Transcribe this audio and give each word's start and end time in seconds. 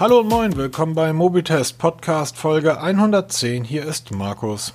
Hallo 0.00 0.20
und 0.20 0.28
moin, 0.28 0.56
willkommen 0.56 0.94
bei 0.94 1.12
Mobitest 1.12 1.76
Podcast 1.78 2.36
Folge 2.36 2.80
110. 2.80 3.64
Hier 3.64 3.84
ist 3.84 4.12
Markus. 4.12 4.72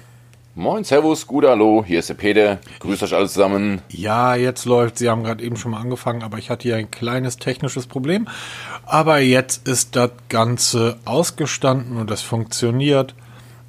Moin, 0.53 0.83
Servus, 0.83 1.25
gut, 1.27 1.45
hallo, 1.45 1.81
hier 1.87 1.99
ist 1.99 2.09
der 2.09 2.15
Peter. 2.15 2.59
Grüßt 2.79 3.03
euch 3.03 3.15
alle 3.15 3.29
zusammen. 3.29 3.81
Ja, 3.87 4.35
jetzt 4.35 4.65
läuft. 4.65 4.97
Sie 4.97 5.09
haben 5.09 5.23
gerade 5.23 5.41
eben 5.41 5.55
schon 5.55 5.71
mal 5.71 5.79
angefangen, 5.79 6.23
aber 6.23 6.39
ich 6.39 6.49
hatte 6.49 6.63
hier 6.63 6.75
ein 6.75 6.91
kleines 6.91 7.37
technisches 7.37 7.87
Problem. 7.87 8.27
Aber 8.85 9.19
jetzt 9.19 9.65
ist 9.65 9.95
das 9.95 10.11
Ganze 10.27 10.97
ausgestanden 11.05 11.95
und 11.95 12.11
es 12.11 12.21
funktioniert. 12.21 13.15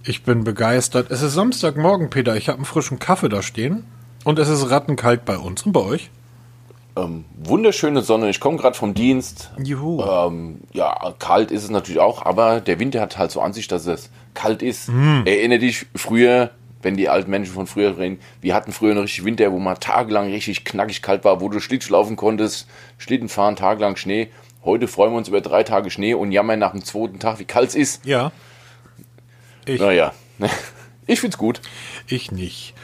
Ich 0.03 0.25
bin 0.25 0.43
begeistert. 0.43 1.13
Es 1.13 1.23
ist 1.23 1.35
Samstagmorgen, 1.35 2.11
Peter. 2.11 2.35
Ich 2.37 2.49
habe 2.49 2.57
einen 2.57 2.65
frischen 2.65 2.99
Kaffee 2.99 3.29
da 3.29 3.43
stehen. 3.43 3.85
Und 4.25 4.41
es 4.41 4.49
ist 4.49 4.71
rattenkalt 4.71 5.25
bei 5.25 5.39
uns 5.39 5.63
und 5.63 5.71
bei 5.71 5.83
euch. 5.83 6.11
Ähm, 6.97 7.25
wunderschöne 7.37 8.03
Sonne. 8.03 8.31
Ich 8.31 8.39
komme 8.39 8.57
gerade 8.57 8.77
vom 8.77 8.95
Dienst. 8.95 9.51
Juhu. 9.63 10.03
Ähm, 10.03 10.61
ja, 10.73 11.15
kalt 11.19 11.51
ist 11.51 11.65
es 11.65 11.71
natürlich 11.71 12.01
auch, 12.01 12.25
aber 12.25 12.61
der 12.61 12.79
Winter 12.79 13.01
hat 13.01 13.19
halt 13.19 13.31
so 13.33 13.41
an 13.41 13.53
sich, 13.53 13.67
dass 13.67 13.87
es 13.87 14.11
kalt 14.35 14.63
ist. 14.63 14.89
Erinnere 15.25 15.59
dich 15.59 15.87
früher, 15.97 16.51
wenn 16.83 16.97
die 16.97 17.09
alten 17.09 17.31
Menschen 17.31 17.53
von 17.55 17.67
früher 17.67 17.99
reden, 17.99 18.21
wir 18.41 18.55
hatten 18.55 18.71
früher 18.71 18.95
noch 18.95 19.03
richtig 19.03 19.25
Winter, 19.25 19.51
wo 19.51 19.59
mal 19.59 19.75
tagelang 19.77 20.31
richtig 20.31 20.65
knackig 20.65 21.03
kalt 21.03 21.25
war, 21.25 21.41
wo 21.41 21.49
du 21.49 21.59
Schlittschuh 21.59 21.93
laufen 21.93 22.15
konntest, 22.17 22.69
Schlitten 22.99 23.29
fahren, 23.29 23.57
tagelang 23.57 23.97
Schnee. 23.97 24.29
Heute 24.65 24.87
freuen 24.87 25.13
wir 25.13 25.19
uns 25.19 25.29
über 25.29 25.41
drei 25.41 25.63
Tage 25.63 25.91
Schnee 25.91 26.15
und 26.15 26.31
jammern 26.31 26.59
nach 26.59 26.73
dem 26.73 26.85
zweiten 26.85 27.19
Tag, 27.19 27.39
wie 27.39 27.45
kalt 27.45 27.71
es 27.71 27.75
ist. 27.75 28.07
Ja. 28.07 28.31
Ich, 29.67 29.81
Naja, 29.81 30.13
ich 31.07 31.21
find's 31.21 31.39
gut. 31.39 31.61
ich 32.07 32.31
nicht. 32.31 32.75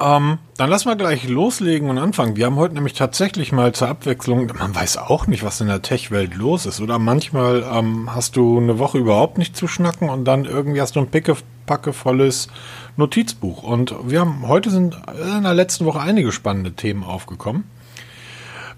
Ähm, 0.00 0.38
dann 0.56 0.70
lass 0.70 0.84
mal 0.84 0.96
gleich 0.96 1.28
loslegen 1.28 1.90
und 1.90 1.98
anfangen. 1.98 2.36
Wir 2.36 2.46
haben 2.46 2.56
heute 2.56 2.74
nämlich 2.74 2.92
tatsächlich 2.94 3.50
mal 3.52 3.72
zur 3.72 3.88
Abwechslung, 3.88 4.52
man 4.58 4.74
weiß 4.74 4.96
auch 4.96 5.26
nicht, 5.26 5.42
was 5.42 5.60
in 5.60 5.66
der 5.66 5.82
Tech-Welt 5.82 6.34
los 6.36 6.66
ist. 6.66 6.80
Oder 6.80 6.98
manchmal 6.98 7.64
ähm, 7.72 8.14
hast 8.14 8.36
du 8.36 8.58
eine 8.58 8.78
Woche 8.78 8.98
überhaupt 8.98 9.38
nicht 9.38 9.56
zu 9.56 9.66
schnacken 9.66 10.08
und 10.08 10.24
dann 10.24 10.44
irgendwie 10.44 10.80
hast 10.80 10.94
du 10.96 11.00
ein 11.00 11.08
pickepackevolles 11.10 12.48
Notizbuch. 12.96 13.62
Und 13.64 13.94
wir 14.04 14.20
haben, 14.20 14.46
heute 14.46 14.70
sind 14.70 14.96
in 15.36 15.42
der 15.42 15.54
letzten 15.54 15.84
Woche 15.84 16.00
einige 16.00 16.30
spannende 16.32 16.72
Themen 16.72 17.02
aufgekommen. 17.02 17.64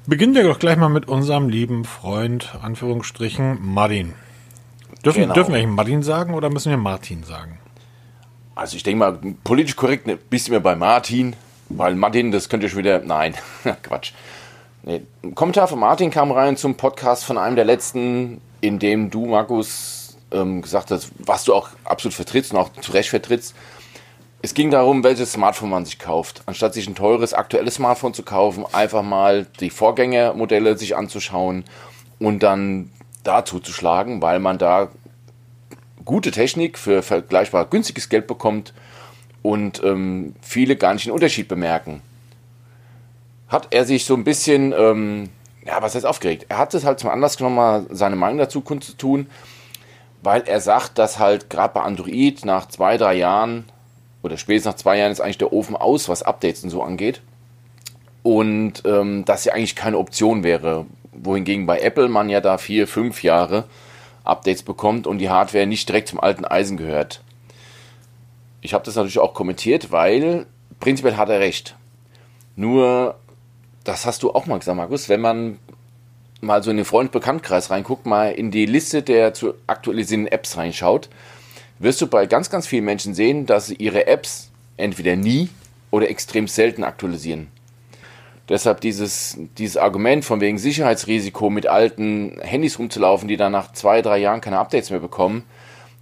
Beginnen 0.06 0.34
wir 0.34 0.44
doch 0.44 0.58
gleich 0.58 0.78
mal 0.78 0.88
mit 0.88 1.06
unserem 1.06 1.48
lieben 1.50 1.84
Freund, 1.84 2.54
Anführungsstrichen, 2.62 3.58
Martin. 3.62 4.14
Dürfen, 5.04 5.22
Genau. 5.22 5.34
dürfen 5.34 5.52
wir 5.52 5.60
eigentlich 5.60 5.76
Martin 5.76 6.02
sagen 6.02 6.34
oder 6.34 6.50
müssen 6.50 6.70
wir 6.70 6.78
Martin 6.78 7.22
sagen? 7.22 7.59
Also 8.60 8.76
ich 8.76 8.82
denke 8.82 8.98
mal, 8.98 9.18
politisch 9.42 9.74
korrekt 9.74 10.06
ne, 10.06 10.18
bist 10.18 10.48
du 10.48 10.52
mir 10.52 10.60
bei 10.60 10.76
Martin, 10.76 11.34
weil 11.70 11.94
Martin, 11.94 12.30
das 12.30 12.50
könnte 12.50 12.68
schon 12.68 12.80
wieder, 12.80 12.98
nein, 12.98 13.34
Quatsch. 13.82 14.12
Nee, 14.82 15.00
ein 15.24 15.34
Kommentar 15.34 15.66
von 15.66 15.78
Martin 15.78 16.10
kam 16.10 16.30
rein 16.30 16.58
zum 16.58 16.74
Podcast 16.74 17.24
von 17.24 17.38
einem 17.38 17.56
der 17.56 17.64
letzten, 17.64 18.42
in 18.60 18.78
dem 18.78 19.10
du, 19.10 19.24
Markus, 19.24 20.18
ähm, 20.30 20.60
gesagt 20.60 20.90
hast, 20.90 21.10
was 21.16 21.44
du 21.44 21.54
auch 21.54 21.70
absolut 21.84 22.12
vertrittst 22.12 22.52
und 22.52 22.58
auch 22.58 22.70
zu 22.82 22.92
Recht 22.92 23.08
vertrittst. 23.08 23.54
Es 24.42 24.52
ging 24.52 24.70
darum, 24.70 25.04
welches 25.04 25.32
Smartphone 25.32 25.70
man 25.70 25.86
sich 25.86 25.98
kauft. 25.98 26.42
Anstatt 26.44 26.74
sich 26.74 26.86
ein 26.86 26.94
teures, 26.94 27.32
aktuelles 27.32 27.76
Smartphone 27.76 28.12
zu 28.12 28.24
kaufen, 28.24 28.66
einfach 28.72 29.02
mal 29.02 29.46
die 29.60 29.70
Vorgängermodelle 29.70 30.76
sich 30.76 30.98
anzuschauen 30.98 31.64
und 32.18 32.42
dann 32.42 32.90
da 33.24 33.42
zuzuschlagen, 33.42 34.20
weil 34.20 34.38
man 34.38 34.58
da 34.58 34.90
gute 36.10 36.32
Technik 36.32 36.76
für 36.76 37.02
vergleichbar 37.02 37.66
günstiges 37.66 38.08
Geld 38.08 38.26
bekommt 38.26 38.74
und 39.42 39.80
ähm, 39.84 40.34
viele 40.42 40.74
gar 40.74 40.92
nicht 40.92 41.06
den 41.06 41.12
Unterschied 41.12 41.46
bemerken. 41.46 42.02
Hat 43.46 43.68
er 43.70 43.84
sich 43.84 44.04
so 44.04 44.14
ein 44.14 44.24
bisschen, 44.24 44.74
ähm, 44.76 45.28
ja, 45.64 45.80
was 45.80 45.94
heißt 45.94 46.04
aufgeregt? 46.04 46.46
Er 46.48 46.58
hat 46.58 46.74
es 46.74 46.84
halt 46.84 46.98
zum 46.98 47.10
Anlass 47.10 47.36
genommen, 47.36 47.54
mal 47.54 47.86
seine 47.90 48.16
Meinung 48.16 48.38
dazu 48.38 48.60
kundzutun, 48.60 49.28
weil 50.20 50.42
er 50.46 50.60
sagt, 50.60 50.98
dass 50.98 51.20
halt 51.20 51.48
gerade 51.48 51.74
bei 51.74 51.82
Android 51.82 52.44
nach 52.44 52.66
zwei, 52.66 52.96
drei 52.96 53.14
Jahren 53.14 53.66
oder 54.24 54.36
spätestens 54.36 54.72
nach 54.72 54.80
zwei 54.80 54.98
Jahren 54.98 55.12
ist 55.12 55.20
eigentlich 55.20 55.38
der 55.38 55.52
Ofen 55.52 55.76
aus, 55.76 56.08
was 56.08 56.24
Updates 56.24 56.64
und 56.64 56.70
so 56.70 56.82
angeht. 56.82 57.22
Und 58.24 58.82
ähm, 58.84 59.24
dass 59.26 59.44
ja 59.44 59.52
eigentlich 59.52 59.76
keine 59.76 59.96
Option 59.96 60.42
wäre. 60.42 60.86
Wohingegen 61.12 61.66
bei 61.66 61.78
Apple 61.78 62.08
man 62.08 62.28
ja 62.28 62.40
da 62.40 62.58
vier, 62.58 62.88
fünf 62.88 63.22
Jahre 63.22 63.66
Updates 64.24 64.62
bekommt 64.62 65.06
und 65.06 65.18
die 65.18 65.30
Hardware 65.30 65.66
nicht 65.66 65.88
direkt 65.88 66.08
zum 66.08 66.20
alten 66.20 66.44
Eisen 66.44 66.76
gehört. 66.76 67.22
Ich 68.60 68.74
habe 68.74 68.84
das 68.84 68.96
natürlich 68.96 69.18
auch 69.18 69.34
kommentiert, 69.34 69.90
weil 69.90 70.46
prinzipiell 70.80 71.16
hat 71.16 71.28
er 71.28 71.40
recht. 71.40 71.76
Nur, 72.56 73.16
das 73.84 74.04
hast 74.06 74.22
du 74.22 74.32
auch 74.32 74.46
mal 74.46 74.58
gesagt, 74.58 74.76
Markus, 74.76 75.08
wenn 75.08 75.20
man 75.20 75.58
mal 76.40 76.62
so 76.62 76.70
in 76.70 76.76
den 76.76 76.86
Freund-Bekanntkreis 76.86 77.70
reinguckt, 77.70 78.06
mal 78.06 78.32
in 78.32 78.50
die 78.50 78.66
Liste 78.66 79.02
der 79.02 79.34
zu 79.34 79.54
aktualisierenden 79.66 80.32
Apps 80.32 80.56
reinschaut, 80.56 81.08
wirst 81.78 82.00
du 82.00 82.06
bei 82.06 82.26
ganz, 82.26 82.50
ganz 82.50 82.66
vielen 82.66 82.84
Menschen 82.84 83.14
sehen, 83.14 83.46
dass 83.46 83.66
sie 83.66 83.74
ihre 83.74 84.06
Apps 84.06 84.50
entweder 84.76 85.16
nie 85.16 85.48
oder 85.90 86.08
extrem 86.08 86.48
selten 86.48 86.84
aktualisieren. 86.84 87.48
Deshalb 88.50 88.80
dieses, 88.80 89.38
dieses 89.58 89.76
Argument 89.76 90.24
von 90.24 90.40
wegen 90.40 90.58
Sicherheitsrisiko 90.58 91.50
mit 91.50 91.68
alten 91.68 92.40
Handys 92.42 92.80
rumzulaufen, 92.80 93.28
die 93.28 93.36
dann 93.36 93.52
nach 93.52 93.72
zwei, 93.72 94.02
drei 94.02 94.18
Jahren 94.18 94.40
keine 94.40 94.58
Updates 94.58 94.90
mehr 94.90 94.98
bekommen, 94.98 95.44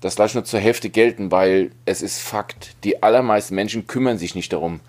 das 0.01 0.17
lasse 0.17 0.31
ich 0.31 0.35
nur 0.37 0.45
zur 0.45 0.61
Hälfte 0.61 0.89
gelten, 0.89 1.31
weil 1.31 1.73
es 1.85 2.01
ist 2.01 2.21
Fakt. 2.21 2.75
Die 2.85 3.03
allermeisten 3.03 3.55
Menschen 3.55 3.87
kümmern 3.87 4.17
sich 4.17 4.35
nicht 4.35 4.53
darum. 4.53 4.81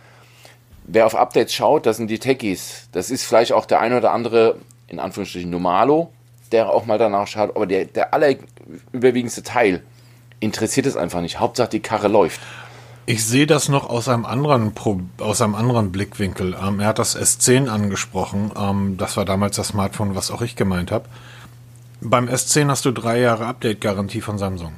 Wer 0.86 1.06
auf 1.06 1.16
Updates 1.16 1.53
schaut, 1.53 1.86
das 1.86 1.98
sind 1.98 2.09
die 2.09 2.19
Techies. 2.19 2.88
Das 2.94 3.12
ist 3.12 3.25
vielleicht 3.25 3.52
auch 3.52 3.66
der 3.66 3.81
ein 3.81 3.94
oder 3.94 4.14
andere, 4.14 4.56
in 4.88 5.00
Anführungsstrichen, 5.00 5.50
Normalo, 5.50 6.14
der 6.53 6.69
auch 6.69 6.86
mal 6.86 6.98
danach 6.98 7.28
schaut, 7.28 7.56
aber 7.56 7.68
der, 7.68 7.86
der 7.86 8.14
allerüberwiegendste 8.14 9.44
Teil 9.44 9.84
interessiert 10.40 10.86
es 10.86 10.96
einfach 10.96 11.19
nicht. 11.19 11.40
Hauptsache 11.40 11.69
die 11.69 11.81
Karre 11.81 12.08
läuft. 12.08 12.40
Ich 13.06 13.26
sehe 13.26 13.48
das 13.48 13.70
noch 13.70 13.90
aus 13.90 14.08
einem 14.08 14.26
anderen, 14.26 14.74
Pro 14.74 15.02
aus 15.20 15.42
einem 15.42 15.56
anderen 15.56 15.92
Blickwinkel. 15.92 16.56
Ähm, 16.62 16.80
er 16.80 16.88
hat 16.88 17.00
das 17.00 17.18
S10 17.18 17.68
angesprochen. 17.68 18.52
Ähm, 18.56 18.98
das 18.98 19.18
war 19.18 19.26
damals 19.26 19.56
das 19.56 19.70
Smartphone, 19.70 20.16
was 20.16 20.32
auch 20.32 20.42
ich 20.42 20.56
gemeint 20.56 20.92
habe. 20.92 21.06
Beim 22.02 22.30
S10 22.30 22.70
hast 22.70 22.86
du 22.86 22.92
drei 22.92 23.20
Jahre 23.20 23.46
Update-Garantie 23.48 24.22
von 24.22 24.38
Samsung. 24.38 24.74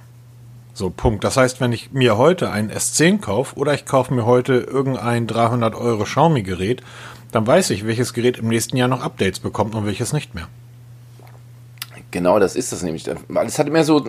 So, 0.74 0.90
Punkt. 0.90 1.24
Das 1.24 1.38
heißt, 1.38 1.60
wenn 1.60 1.74
ich 1.74 1.92
mir 1.92 2.18
heute 2.18 2.50
ein 2.50 2.72
S10 2.72 3.20
kaufe 3.20 3.56
oder 3.58 3.74
ich 3.74 3.86
kaufe 3.86 4.14
mir 4.14 4.26
heute 4.26 4.54
irgendein 4.54 5.28
300 5.28 5.76
Euro 5.76 6.04
Xiaomi-Gerät, 6.04 6.82
dann 7.32 7.46
weiß 7.46 7.70
ich, 7.72 7.86
welches 7.86 8.14
Gerät 8.14 8.38
im 8.38 8.48
nächsten 8.48 8.78
Jahr 8.78 8.88
noch 8.88 9.04
Updates 9.04 9.40
bekommt 9.40 9.76
und 9.76 9.86
welches 9.86 10.14
nicht 10.14 10.34
mehr. 10.36 10.48
Genau, 12.12 12.40
das 12.40 12.56
ist 12.56 12.74
es 12.74 12.84
nämlich. 12.84 13.10
Weil 13.28 13.48
es 13.48 13.60
hat 13.60 13.68
immer 13.68 13.84
so, 13.84 14.06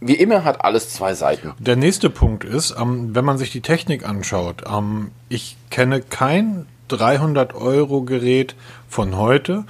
wie 0.00 0.14
immer 0.14 0.44
hat 0.44 0.64
alles 0.64 0.90
zwei 0.90 1.14
Seiten. 1.14 1.52
Der 1.58 1.76
nächste 1.76 2.10
Punkt 2.10 2.44
ist, 2.44 2.74
ähm, 2.78 3.14
wenn 3.14 3.24
man 3.24 3.38
sich 3.38 3.50
die 3.50 3.62
Technik 3.62 4.06
anschaut, 4.06 4.64
ähm, 4.70 5.10
ich 5.28 5.56
kenne 5.70 6.00
kein 6.02 6.66
300 6.88 7.54
Euro 7.54 8.02
Gerät 8.02 8.54
von 8.88 9.16
heute, 9.16 9.64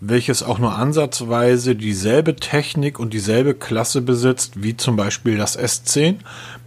welches 0.00 0.42
auch 0.42 0.58
nur 0.58 0.76
ansatzweise 0.76 1.76
dieselbe 1.76 2.36
Technik 2.36 2.98
und 2.98 3.12
dieselbe 3.12 3.54
Klasse 3.54 4.00
besitzt 4.00 4.62
wie 4.62 4.76
zum 4.76 4.96
Beispiel 4.96 5.36
das 5.36 5.58
S10 5.58 6.16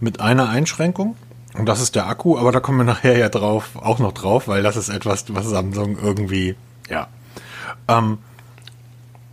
mit 0.00 0.20
einer 0.20 0.48
Einschränkung. 0.48 1.16
Und 1.58 1.66
das 1.66 1.80
ist 1.80 1.94
der 1.94 2.06
Akku, 2.06 2.38
aber 2.38 2.52
da 2.52 2.60
kommen 2.60 2.78
wir 2.78 2.84
nachher 2.84 3.16
ja 3.16 3.28
drauf, 3.28 3.70
auch 3.74 3.98
noch 3.98 4.12
drauf, 4.12 4.48
weil 4.48 4.62
das 4.62 4.76
ist 4.76 4.88
etwas, 4.88 5.24
was 5.28 5.46
Samsung 5.46 5.98
irgendwie, 6.00 6.56
ja. 6.88 7.08
Ähm, 7.88 8.18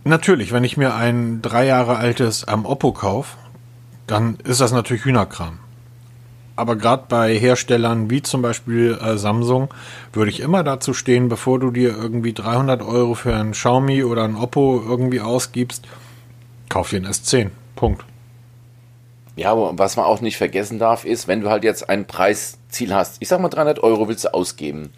natürlich, 0.04 0.52
wenn 0.52 0.64
ich 0.64 0.76
mir 0.76 0.94
ein 0.94 1.42
drei 1.42 1.66
Jahre 1.66 1.96
altes 1.96 2.46
ähm, 2.48 2.64
Oppo 2.64 2.92
kaufe, 2.92 3.36
dann 4.06 4.36
ist 4.44 4.60
das 4.60 4.72
natürlich 4.72 5.04
Hühnerkram. 5.04 5.58
Aber 6.54 6.76
gerade 6.76 7.04
bei 7.08 7.34
Herstellern 7.34 8.10
wie 8.10 8.22
zum 8.22 8.42
Beispiel 8.42 8.98
äh, 9.02 9.16
Samsung 9.16 9.72
würde 10.12 10.30
ich 10.30 10.40
immer 10.40 10.62
dazu 10.62 10.92
stehen, 10.92 11.28
bevor 11.28 11.58
du 11.58 11.70
dir 11.70 11.96
irgendwie 11.96 12.34
300 12.34 12.82
Euro 12.82 13.14
für 13.14 13.34
ein 13.34 13.52
Xiaomi 13.52 14.04
oder 14.04 14.24
ein 14.24 14.36
Oppo 14.36 14.82
irgendwie 14.86 15.20
ausgibst, 15.20 15.86
kauf 16.68 16.90
dir 16.90 16.98
ein 16.98 17.06
S10. 17.06 17.50
Punkt. 17.74 18.04
Ja, 19.34 19.50
aber 19.52 19.78
was 19.78 19.96
man 19.96 20.04
auch 20.04 20.20
nicht 20.20 20.36
vergessen 20.36 20.78
darf, 20.78 21.04
ist, 21.06 21.26
wenn 21.26 21.40
du 21.40 21.48
halt 21.48 21.64
jetzt 21.64 21.88
ein 21.88 22.06
Preisziel 22.06 22.94
hast, 22.94 23.16
ich 23.20 23.28
sag 23.28 23.40
mal 23.40 23.48
300 23.48 23.82
Euro 23.82 24.08
willst 24.08 24.24
du 24.24 24.34
ausgeben. 24.34 24.92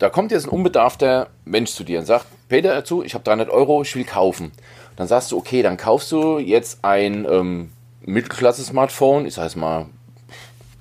Da 0.00 0.10
kommt 0.10 0.32
jetzt 0.32 0.46
ein 0.46 0.50
unbedarfter 0.50 1.28
Mensch 1.44 1.70
zu 1.70 1.84
dir 1.84 2.00
und 2.00 2.04
sagt, 2.04 2.26
Peter, 2.48 2.74
dazu, 2.74 3.04
ich 3.04 3.14
habe 3.14 3.22
300 3.22 3.48
Euro, 3.48 3.82
ich 3.82 3.94
will 3.94 4.04
kaufen. 4.04 4.50
Dann 4.96 5.06
sagst 5.06 5.30
du, 5.30 5.38
okay, 5.38 5.62
dann 5.62 5.76
kaufst 5.76 6.10
du 6.10 6.38
jetzt 6.38 6.80
ein 6.82 7.26
ähm, 7.30 7.70
Mittelklasse-Smartphone, 8.06 9.26
ich 9.26 9.34
sag 9.34 9.44
jetzt 9.44 9.56
mal 9.56 9.86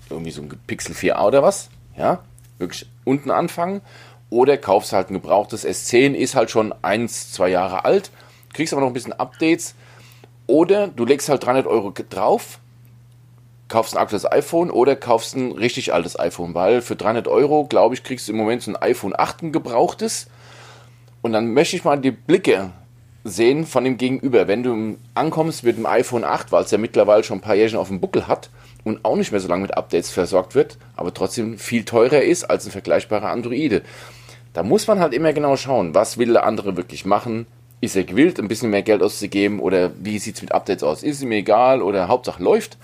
irgendwie 0.10 0.32
so 0.32 0.42
ein 0.42 0.60
Pixel 0.68 0.96
4a 0.96 1.26
oder 1.26 1.44
was, 1.44 1.70
ja, 1.98 2.20
wirklich 2.58 2.88
unten 3.04 3.32
anfangen. 3.32 3.82
Oder 4.30 4.58
kaufst 4.58 4.94
halt 4.94 5.10
ein 5.10 5.14
gebrauchtes 5.14 5.66
S10, 5.66 6.14
ist 6.14 6.36
halt 6.36 6.50
schon 6.50 6.74
eins, 6.82 7.32
zwei 7.32 7.50
Jahre 7.50 7.86
alt, 7.86 8.10
kriegst 8.54 8.74
aber 8.74 8.82
noch 8.82 8.90
ein 8.90 8.94
bisschen 8.94 9.14
Updates. 9.14 9.76
Oder 10.48 10.88
du 10.88 11.06
legst 11.06 11.30
halt 11.30 11.46
300 11.46 11.68
Euro 11.68 11.94
drauf, 12.10 12.60
kaufst 13.68 13.96
ein 13.96 14.02
aktuelles 14.02 14.30
iPhone 14.30 14.72
oder 14.72 14.96
kaufst 14.96 15.36
ein 15.36 15.52
richtig 15.52 15.94
altes 15.94 16.20
iPhone, 16.20 16.54
weil 16.54 16.82
für 16.82 16.96
300 16.96 17.28
Euro, 17.28 17.66
glaube 17.66 17.96
ich, 17.96 18.04
kriegst 18.04 18.28
du 18.28 18.32
im 18.32 18.38
Moment 18.38 18.64
so 18.64 18.72
ein 18.72 18.76
iPhone 18.76 19.14
8 19.16 19.44
ein 19.44 19.52
gebrauchtes. 19.52 20.28
Und 21.22 21.32
dann 21.32 21.54
möchte 21.54 21.76
ich 21.76 21.84
mal 21.84 21.98
die 21.98 22.12
Blicke 22.12 22.72
sehen 23.24 23.66
von 23.66 23.84
dem 23.84 23.98
Gegenüber. 23.98 24.48
Wenn 24.48 24.64
du 24.64 24.98
ankommst 25.14 25.64
mit 25.64 25.78
dem 25.78 25.86
iPhone 25.86 26.24
8, 26.24 26.52
weil 26.52 26.64
es 26.64 26.72
ja 26.72 26.78
mittlerweile 26.78 27.24
schon 27.24 27.38
ein 27.38 27.42
paar 27.42 27.56
Jährchen 27.56 27.80
auf 27.80 27.88
dem 27.88 28.00
Buckel 28.00 28.28
hat 28.28 28.50
und 28.84 29.06
auch 29.06 29.16
nicht 29.16 29.32
mehr 29.32 29.40
so 29.40 29.48
lange 29.48 29.64
mit 29.64 29.78
Updates 29.78 30.12
versorgt 30.12 30.56
wird, 30.56 30.78
aber 30.96 31.14
trotzdem 31.14 31.58
viel 31.58 31.86
teurer 31.86 32.22
ist 32.22 32.44
als 32.44 32.66
ein 32.66 32.72
vergleichbarer 32.72 33.30
Androide. 33.30 33.82
Da 34.52 34.64
muss 34.64 34.88
man 34.88 35.00
halt 35.00 35.14
immer 35.14 35.34
genau 35.34 35.56
schauen, 35.56 35.96
was 35.96 36.18
will 36.18 36.34
der 36.34 36.46
andere 36.46 36.78
wirklich 36.78 37.06
machen. 37.06 37.48
Ist 37.82 37.96
er 37.96 38.04
gewillt, 38.04 38.40
ein 38.40 38.48
bisschen 38.48 38.70
mehr 38.70 38.84
Geld 38.84 39.02
auszugeben 39.02 39.60
oder 39.60 39.92
wie 40.00 40.20
sieht 40.20 40.36
es 40.36 40.42
mit 40.42 40.54
Updates 40.54 40.84
aus? 40.84 41.04
Ist 41.04 41.22
ihm 41.22 41.32
egal 41.32 41.82
oder 41.82 42.08
Hauptsache 42.08 42.42
läuft? 42.44 42.78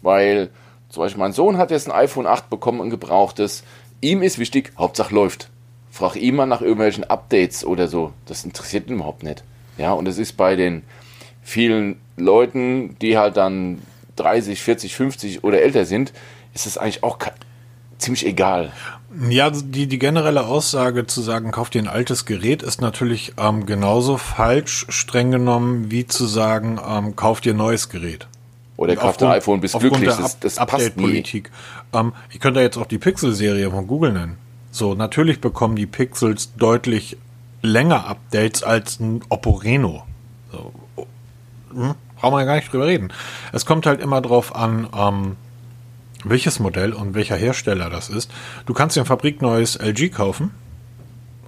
Weil 0.00 0.50
zum 0.88 1.02
Beispiel 1.02 1.20
mein 1.20 1.32
Sohn 1.32 1.58
hat 1.58 1.70
jetzt 1.70 1.88
ein 1.88 1.92
iPhone 1.94 2.26
8 2.26 2.50
bekommen, 2.50 2.80
ein 2.80 2.90
gebrauchtes. 2.90 3.62
Ihm 4.00 4.22
ist 4.22 4.38
wichtig, 4.38 4.72
Hauptsache 4.76 5.14
läuft. 5.14 5.48
Frag 5.90 6.16
ihn 6.16 6.36
mal 6.36 6.46
nach 6.46 6.62
irgendwelchen 6.62 7.04
Updates 7.04 7.64
oder 7.64 7.86
so. 7.88 8.12
Das 8.26 8.44
interessiert 8.44 8.88
ihn 8.88 8.96
überhaupt 8.96 9.22
nicht. 9.22 9.44
Ja, 9.78 9.92
und 9.92 10.06
es 10.06 10.18
ist 10.18 10.36
bei 10.36 10.56
den 10.56 10.82
vielen 11.42 12.00
Leuten, 12.16 12.96
die 13.00 13.18
halt 13.18 13.36
dann 13.36 13.82
30, 14.16 14.62
40, 14.62 14.94
50 14.94 15.44
oder 15.44 15.62
älter 15.62 15.84
sind, 15.84 16.12
ist 16.54 16.66
es 16.66 16.78
eigentlich 16.78 17.02
auch 17.02 17.18
ziemlich 17.98 18.26
egal. 18.26 18.72
Ja, 19.28 19.50
die, 19.50 19.86
die 19.86 19.98
generelle 19.98 20.46
Aussage 20.46 21.06
zu 21.06 21.20
sagen, 21.20 21.50
kauf 21.50 21.70
dir 21.70 21.82
ein 21.82 21.88
altes 21.88 22.24
Gerät, 22.24 22.62
ist 22.62 22.80
natürlich 22.80 23.34
ähm, 23.38 23.66
genauso 23.66 24.16
falsch, 24.16 24.86
streng 24.88 25.30
genommen, 25.30 25.90
wie 25.90 26.06
zu 26.06 26.26
sagen, 26.26 26.80
ähm, 26.86 27.14
kauf 27.14 27.40
dir 27.40 27.52
ein 27.52 27.58
neues 27.58 27.88
Gerät. 27.88 28.26
Oder 28.76 28.96
kauf 28.96 29.16
dir 29.18 29.26
ein 29.26 29.32
iPhone, 29.32 29.60
bist 29.60 29.78
glücklich. 29.78 30.08
Das, 30.08 30.40
das 30.40 30.56
passt 30.56 30.96
nie. 30.96 31.22
Ähm, 31.92 32.12
ich 32.30 32.40
könnte 32.40 32.60
jetzt 32.60 32.78
auch 32.78 32.86
die 32.86 32.98
Pixel-Serie 32.98 33.70
von 33.70 33.86
Google 33.86 34.12
nennen. 34.12 34.38
So, 34.70 34.94
natürlich 34.94 35.40
bekommen 35.40 35.76
die 35.76 35.86
Pixels 35.86 36.54
deutlich 36.56 37.18
länger 37.62 38.06
Updates 38.06 38.62
als 38.62 39.00
ein 39.00 39.22
Oppo 39.28 39.52
Reno. 39.52 40.04
So, 40.50 40.72
hm, 41.72 41.94
brauchen 42.20 42.34
wir 42.34 42.40
ja 42.40 42.46
gar 42.46 42.56
nicht 42.56 42.72
drüber 42.72 42.86
reden. 42.86 43.12
Es 43.52 43.64
kommt 43.64 43.86
halt 43.86 44.00
immer 44.00 44.20
drauf 44.20 44.54
an, 44.54 44.88
ähm, 44.94 45.36
welches 46.24 46.60
Modell 46.60 46.92
und 46.92 47.14
welcher 47.14 47.36
Hersteller 47.36 47.90
das 47.90 48.08
ist. 48.08 48.30
Du 48.66 48.74
kannst 48.74 48.96
dir 48.96 49.00
ein 49.00 49.06
fabrikneues 49.06 49.76
LG 49.76 50.10
kaufen 50.10 50.50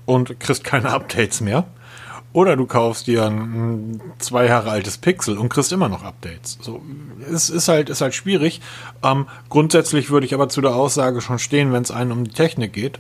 und 0.06 0.40
kriegst 0.40 0.64
keine 0.64 0.90
Updates 0.90 1.40
mehr. 1.40 1.64
Oder 2.32 2.56
du 2.56 2.66
kaufst 2.66 3.06
dir 3.06 3.26
ein 3.26 4.00
zwei 4.18 4.46
Jahre 4.46 4.70
altes 4.70 4.98
Pixel 4.98 5.38
und 5.38 5.50
kriegst 5.50 5.70
immer 5.70 5.88
noch 5.88 6.02
Updates. 6.02 6.58
So, 6.60 6.82
es 7.32 7.48
ist 7.48 7.68
halt, 7.68 7.90
ist 7.90 8.00
halt 8.00 8.12
schwierig. 8.12 8.60
Ähm, 9.04 9.28
grundsätzlich 9.48 10.10
würde 10.10 10.26
ich 10.26 10.34
aber 10.34 10.48
zu 10.48 10.60
der 10.60 10.74
Aussage 10.74 11.20
schon 11.20 11.38
stehen, 11.38 11.72
wenn 11.72 11.84
es 11.84 11.92
einen 11.92 12.10
um 12.10 12.24
die 12.24 12.32
Technik 12.32 12.72
geht. 12.72 12.98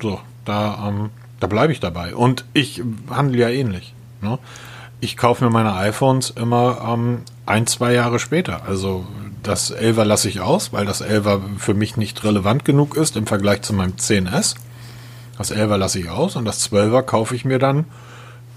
So, 0.00 0.20
da, 0.44 0.88
ähm, 0.88 1.10
da 1.42 1.48
bleibe 1.48 1.72
ich 1.72 1.80
dabei. 1.80 2.14
Und 2.14 2.44
ich 2.52 2.82
handle 3.10 3.38
ja 3.38 3.48
ähnlich. 3.48 3.94
Ne? 4.20 4.38
Ich 5.00 5.16
kaufe 5.16 5.44
mir 5.44 5.50
meine 5.50 5.74
iPhones 5.74 6.30
immer 6.30 6.88
ähm, 6.88 7.22
ein, 7.46 7.66
zwei 7.66 7.92
Jahre 7.92 8.20
später. 8.20 8.62
Also 8.66 9.04
das 9.42 9.74
11er 9.74 10.04
lasse 10.04 10.28
ich 10.28 10.40
aus, 10.40 10.72
weil 10.72 10.86
das 10.86 11.04
11er 11.04 11.40
für 11.58 11.74
mich 11.74 11.96
nicht 11.96 12.22
relevant 12.22 12.64
genug 12.64 12.96
ist 12.96 13.16
im 13.16 13.26
Vergleich 13.26 13.62
zu 13.62 13.72
meinem 13.72 13.94
10S. 13.94 14.54
Das 15.36 15.52
11er 15.52 15.76
lasse 15.78 15.98
ich 15.98 16.08
aus 16.08 16.36
und 16.36 16.44
das 16.44 16.70
12er 16.70 17.02
kaufe 17.02 17.34
ich 17.34 17.44
mir 17.44 17.58
dann, 17.58 17.86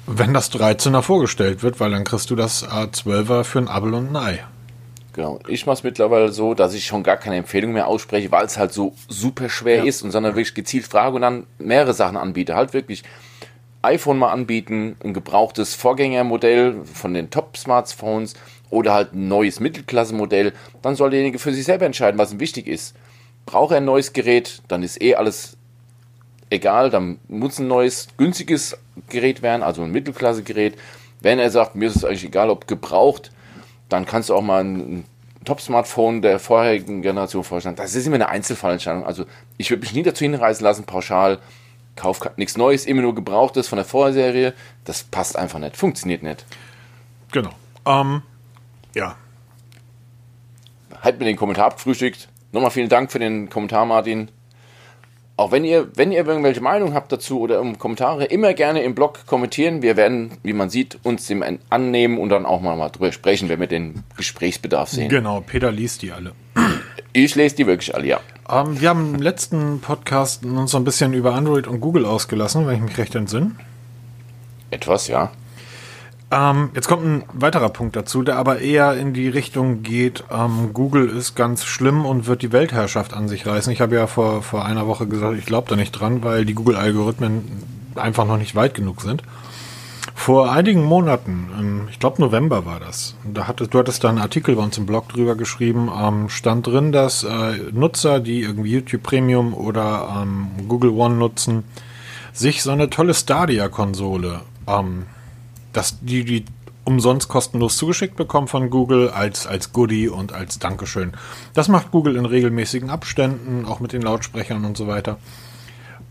wenn 0.06 0.36
das 0.36 0.52
13er 0.52 1.02
vorgestellt 1.02 1.64
wird, 1.64 1.80
weil 1.80 1.90
dann 1.90 2.04
kriegst 2.04 2.30
du 2.30 2.36
das 2.36 2.64
12er 2.68 3.44
für 3.44 3.58
ein 3.58 3.68
Apfel 3.68 3.96
und 3.96 4.16
ein 4.16 4.16
Ei. 4.16 4.40
Genau. 5.16 5.40
Ich 5.48 5.66
mache 5.66 5.76
es 5.76 5.84
mittlerweile 5.84 6.30
so, 6.34 6.54
dass 6.54 6.74
ich 6.74 6.86
schon 6.86 7.02
gar 7.02 7.16
keine 7.16 7.38
Empfehlung 7.38 7.72
mehr 7.72 7.88
ausspreche, 7.88 8.34
weil 8.34 8.46
es 8.46 8.58
halt 8.58 8.74
so 8.74 8.94
super 9.08 9.48
schwer 9.48 9.78
ja. 9.78 9.84
ist 9.86 10.02
und 10.02 10.12
sondern 10.12 10.36
wirklich 10.36 10.54
gezielt 10.54 10.86
frage 10.86 11.16
und 11.16 11.22
dann 11.22 11.48
mehrere 11.58 11.94
Sachen 11.94 12.18
anbiete. 12.18 12.54
Halt 12.54 12.74
wirklich 12.74 13.02
iPhone 13.82 14.18
mal 14.18 14.34
anbieten, 14.34 14.98
ein 15.06 15.14
gebrauchtes 15.14 15.74
Vorgängermodell 15.74 16.82
von 16.84 17.14
den 17.14 17.30
Top-Smartphones 17.30 18.34
oder 18.70 18.94
halt 18.94 19.14
ein 19.14 19.30
neues 19.30 19.62
Mittelklasse-Modell, 19.62 20.52
dann 20.82 20.98
soll 20.98 21.12
derjenige 21.12 21.40
für 21.40 21.54
sich 21.54 21.64
selber 21.64 21.86
entscheiden, 21.86 22.18
was 22.18 22.34
ihm 22.34 22.42
wichtig 22.42 22.68
ist. 22.68 22.94
Braucht 23.46 23.72
er 23.72 23.78
ein 23.78 23.86
neues 23.86 24.12
Gerät, 24.12 24.64
dann 24.68 24.84
ist 24.84 25.02
eh 25.02 25.16
alles 25.16 25.56
egal, 26.50 26.90
dann 26.90 27.20
muss 27.30 27.58
ein 27.58 27.70
neues, 27.70 28.10
günstiges 28.18 28.78
Gerät 29.08 29.42
werden, 29.42 29.64
also 29.64 29.82
ein 29.82 29.92
Mittelklasse-Gerät. 29.92 30.78
Wenn 31.22 31.40
er 31.40 31.52
sagt, 31.52 31.78
mir 31.78 31.88
ist 31.88 31.96
es 31.96 32.04
eigentlich 32.04 32.26
egal, 32.26 32.50
ob 32.50 32.68
gebraucht, 32.68 33.32
dann 33.90 34.06
kannst 34.06 34.30
du 34.30 34.36
auch 34.36 34.42
mal 34.42 34.64
ein 34.64 35.06
Top-Smartphone 35.46 36.22
der 36.22 36.40
vorherigen 36.40 37.02
Generation 37.02 37.44
vorstellen. 37.44 37.76
Das 37.76 37.96
ist 37.96 38.08
immer 38.08 38.16
eine 38.16 38.30
Einzelfallentscheidung. 38.30 39.06
Also 39.06 39.26
ich 39.58 39.70
würde 39.70 39.82
mich 39.82 39.94
nie 39.94 40.04
dazu 40.04 40.24
hinreißen 40.24 40.64
lassen, 40.64 40.86
pauschal, 40.86 41.40
kauf 41.96 42.20
nichts 42.38 42.58
Neues, 42.58 42.86
immer 42.86 43.04
nur 43.04 43.16
gebrauchtes 43.16 43.68
von 43.68 43.78
der 43.78 43.86
Vorserie. 43.86 44.54
Das 44.84 45.04
passt 45.04 45.38
einfach 45.38 45.60
nicht, 45.60 45.78
funktioniert 45.78 46.24
nicht. 46.24 46.46
Genau. 47.32 47.52
Ähm, 47.86 48.24
ja. 48.96 49.16
Halt 51.02 51.20
mir 51.20 51.26
den 51.26 51.38
Kommentar 51.38 51.68
abgefrühstückt. 51.68 52.28
Nochmal 52.52 52.72
vielen 52.72 52.90
Dank 52.90 53.12
für 53.12 53.20
den 53.20 53.50
Kommentar, 53.50 53.86
Martin. 53.86 54.30
Auch 55.38 55.52
wenn 55.52 55.66
ihr, 55.66 55.90
wenn 55.96 56.14
ihr 56.14 56.26
irgendwelche 56.26 56.62
Meinung 56.62 56.94
habt 56.94 57.12
dazu 57.12 57.42
oder 57.42 57.62
Kommentare, 57.78 58.24
immer 58.26 58.54
gerne 58.54 58.84
im 58.84 58.96
Blog 58.96 59.26
kommentieren. 59.26 59.82
Wir 59.82 59.98
werden, 59.98 60.32
wie 60.44 60.54
man 60.54 60.70
sieht, 60.70 60.98
uns 61.04 61.28
dem 61.28 61.44
annehmen 61.70 62.18
und 62.20 62.30
dann 62.30 62.46
auch 62.46 62.62
mal, 62.62 62.78
mal 62.78 62.88
drüber 62.88 63.12
sprechen, 63.12 63.50
wenn 63.50 63.60
wir 63.60 63.68
den 63.68 64.04
Gesprächsbedarf 64.16 64.90
sehen. 64.90 65.10
Genau, 65.10 65.42
Peter 65.42 65.74
liest 65.74 66.04
die 66.04 66.14
alle. 66.14 66.32
Ich 67.12 67.36
lese 67.36 67.56
die 67.58 67.68
wirklich 67.68 67.94
alle, 67.94 68.08
ja. 68.08 68.20
Ähm, 68.50 68.80
wir 68.80 68.90
haben 68.90 69.16
im 69.16 69.22
letzten 69.22 69.82
Podcast 69.82 70.46
uns 70.46 70.72
so 70.72 70.78
ein 70.78 70.86
bisschen 70.86 71.14
über 71.14 71.34
Android 71.34 71.68
und 71.68 71.82
Google 71.82 72.06
ausgelassen, 72.06 72.66
wenn 72.66 72.76
ich 72.76 72.82
mich 72.82 72.98
recht 72.98 73.16
entsinne. 73.16 73.52
Etwas, 74.72 75.08
ja. 75.10 75.32
Ähm, 76.36 76.72
jetzt 76.76 76.90
kommt 76.90 77.06
ein 77.06 77.24
weiterer 77.32 77.70
Punkt 77.70 77.96
dazu, 77.96 78.22
der 78.22 78.36
aber 78.36 78.60
eher 78.60 78.96
in 78.98 79.14
die 79.14 79.30
Richtung 79.30 79.84
geht, 79.84 80.26
ähm, 80.30 80.72
Google 80.74 81.08
ist 81.08 81.36
ganz 81.36 81.64
schlimm 81.64 82.06
und 82.06 82.28
wird 82.28 82.42
die 82.42 82.52
Weltherrschaft 82.52 83.14
an 83.14 83.30
sich 83.30 83.48
reißen. 83.48 83.72
Ich 83.72 83.80
habe 83.80 83.96
ja 83.96 84.06
vor, 84.06 84.42
vor 84.42 84.66
einer 84.66 84.86
Woche 84.86 85.08
gesagt, 85.08 85.38
ich 85.38 85.46
glaube 85.46 85.70
da 85.70 85.78
nicht 85.78 85.94
dran, 85.94 86.24
weil 86.24 86.44
die 86.44 86.54
Google-Algorithmen 86.54 87.64
einfach 87.96 88.26
noch 88.26 88.36
nicht 88.36 88.54
weit 88.54 88.74
genug 88.74 89.02
sind. 89.02 89.24
Vor 90.14 90.52
einigen 90.52 90.84
Monaten, 90.84 91.48
ähm, 91.58 91.88
ich 91.90 92.00
glaube 92.00 92.22
November 92.22 92.66
war 92.66 92.82
das, 92.82 93.16
da 93.24 93.48
hattest, 93.48 93.74
du 93.74 93.80
hattest 93.80 94.04
da 94.04 94.10
einen 94.10 94.18
Artikel 94.18 94.58
bei 94.58 94.64
uns 94.64 94.78
im 94.78 94.86
Blog 94.86 95.08
drüber 95.08 95.36
geschrieben, 95.36 95.90
ähm, 95.98 96.28
stand 96.28 96.68
drin, 96.68 96.92
dass 96.92 97.24
äh, 97.24 97.60
Nutzer, 97.72 98.20
die 98.20 98.42
irgendwie 98.42 98.72
YouTube 98.72 99.04
Premium 99.04 99.54
oder 99.54 100.22
ähm, 100.22 100.48
Google 100.68 100.90
One 100.90 101.16
nutzen, 101.16 101.64
sich 102.34 102.62
so 102.62 102.72
eine 102.72 102.89
tolle 102.89 103.13
Stadia-Konsole 103.13 104.42
ähm, 104.68 105.06
dass 105.75 106.00
die 106.01 106.24
die 106.24 106.46
umsonst 106.86 107.27
kostenlos 107.27 107.77
zugeschickt 107.77 108.15
bekommen 108.15 108.48
von 108.48 108.70
Google 108.70 109.10
als, 109.10 109.48
als 109.48 109.74
Goodie 109.74 110.08
und 110.08 110.34
als 110.34 110.60
Dankeschön. 110.60 111.13
Das 111.53 111.67
macht 111.67 111.91
Google 111.91 112.15
in 112.15 112.25
regelmäßigen 112.25 112.89
Abständen, 112.89 113.65
auch 113.65 113.79
mit 113.79 113.91
den 113.91 114.03
Lautsprechern 114.03 114.63
und 114.65 114.77
so 114.77 114.88
weiter. 114.88 115.17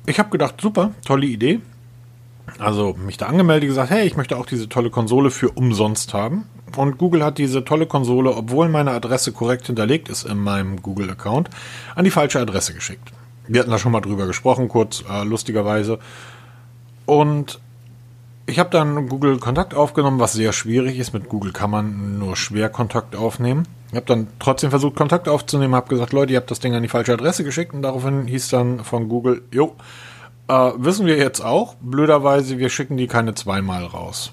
Ich 0.06 0.18
habe 0.18 0.30
gedacht, 0.30 0.61
super, 0.61 0.90
tolle 1.06 1.26
Idee. 1.26 1.61
Also 2.59 2.94
mich 2.94 3.16
da 3.16 3.26
angemeldet, 3.26 3.68
gesagt, 3.68 3.90
hey, 3.90 4.06
ich 4.06 4.16
möchte 4.16 4.37
auch 4.37 4.47
diese 4.47 4.68
tolle 4.68 4.90
Konsole 4.90 5.30
für 5.30 5.50
umsonst 5.50 6.12
haben. 6.12 6.44
Und 6.76 6.99
Google 6.99 7.25
hat 7.25 7.38
diese 7.38 7.64
tolle 7.64 7.87
Konsole, 7.87 8.35
obwohl 8.35 8.68
meine 8.68 8.90
Adresse 8.90 9.33
korrekt 9.33 9.66
hinterlegt 9.66 10.09
ist 10.09 10.25
in 10.25 10.38
meinem 10.38 10.83
Google-Account, 10.83 11.49
an 11.94 12.04
die 12.04 12.11
falsche 12.11 12.40
Adresse 12.40 12.75
geschickt. 12.75 13.12
Wir 13.47 13.61
hatten 13.61 13.71
da 13.71 13.78
schon 13.78 13.92
mal 13.92 14.00
drüber 14.00 14.26
gesprochen, 14.26 14.68
kurz, 14.68 15.04
äh, 15.09 15.23
lustigerweise. 15.23 16.00
Und 17.06 17.61
ich 18.47 18.59
habe 18.59 18.71
dann 18.71 19.09
Google 19.09 19.39
Kontakt 19.39 19.75
aufgenommen, 19.75 20.21
was 20.21 20.35
sehr 20.35 20.53
schwierig 20.53 20.99
ist. 20.99 21.13
Mit 21.13 21.29
Google 21.29 21.53
kann 21.53 21.71
man 21.71 22.19
nur 22.19 22.37
schwer 22.37 22.69
Kontakt 22.69 23.17
aufnehmen. 23.17 23.67
Ich 23.91 23.97
habe 23.97 24.07
dann 24.07 24.27
trotzdem 24.39 24.71
versucht, 24.71 24.97
Kontakt 24.97 25.29
aufzunehmen, 25.29 25.75
habe 25.75 25.89
gesagt, 25.89 26.13
Leute, 26.13 26.33
ihr 26.33 26.39
habt 26.39 26.51
das 26.51 26.61
Ding 26.61 26.75
an 26.75 26.83
die 26.83 26.89
falsche 26.89 27.13
Adresse 27.13 27.45
geschickt 27.45 27.73
und 27.73 27.83
daraufhin 27.83 28.27
hieß 28.27 28.49
dann 28.49 28.85
von 28.85 29.09
Google, 29.09 29.43
jo, 29.51 29.77
äh, 30.49 30.73
wissen 30.77 31.07
wir 31.07 31.17
jetzt 31.17 31.41
auch, 31.41 31.77
blöderweise, 31.81 32.59
wir 32.59 32.69
schicken 32.69 32.97
die 32.97 33.07
keine 33.07 33.35
zweimal 33.35 33.85
raus. 33.85 34.33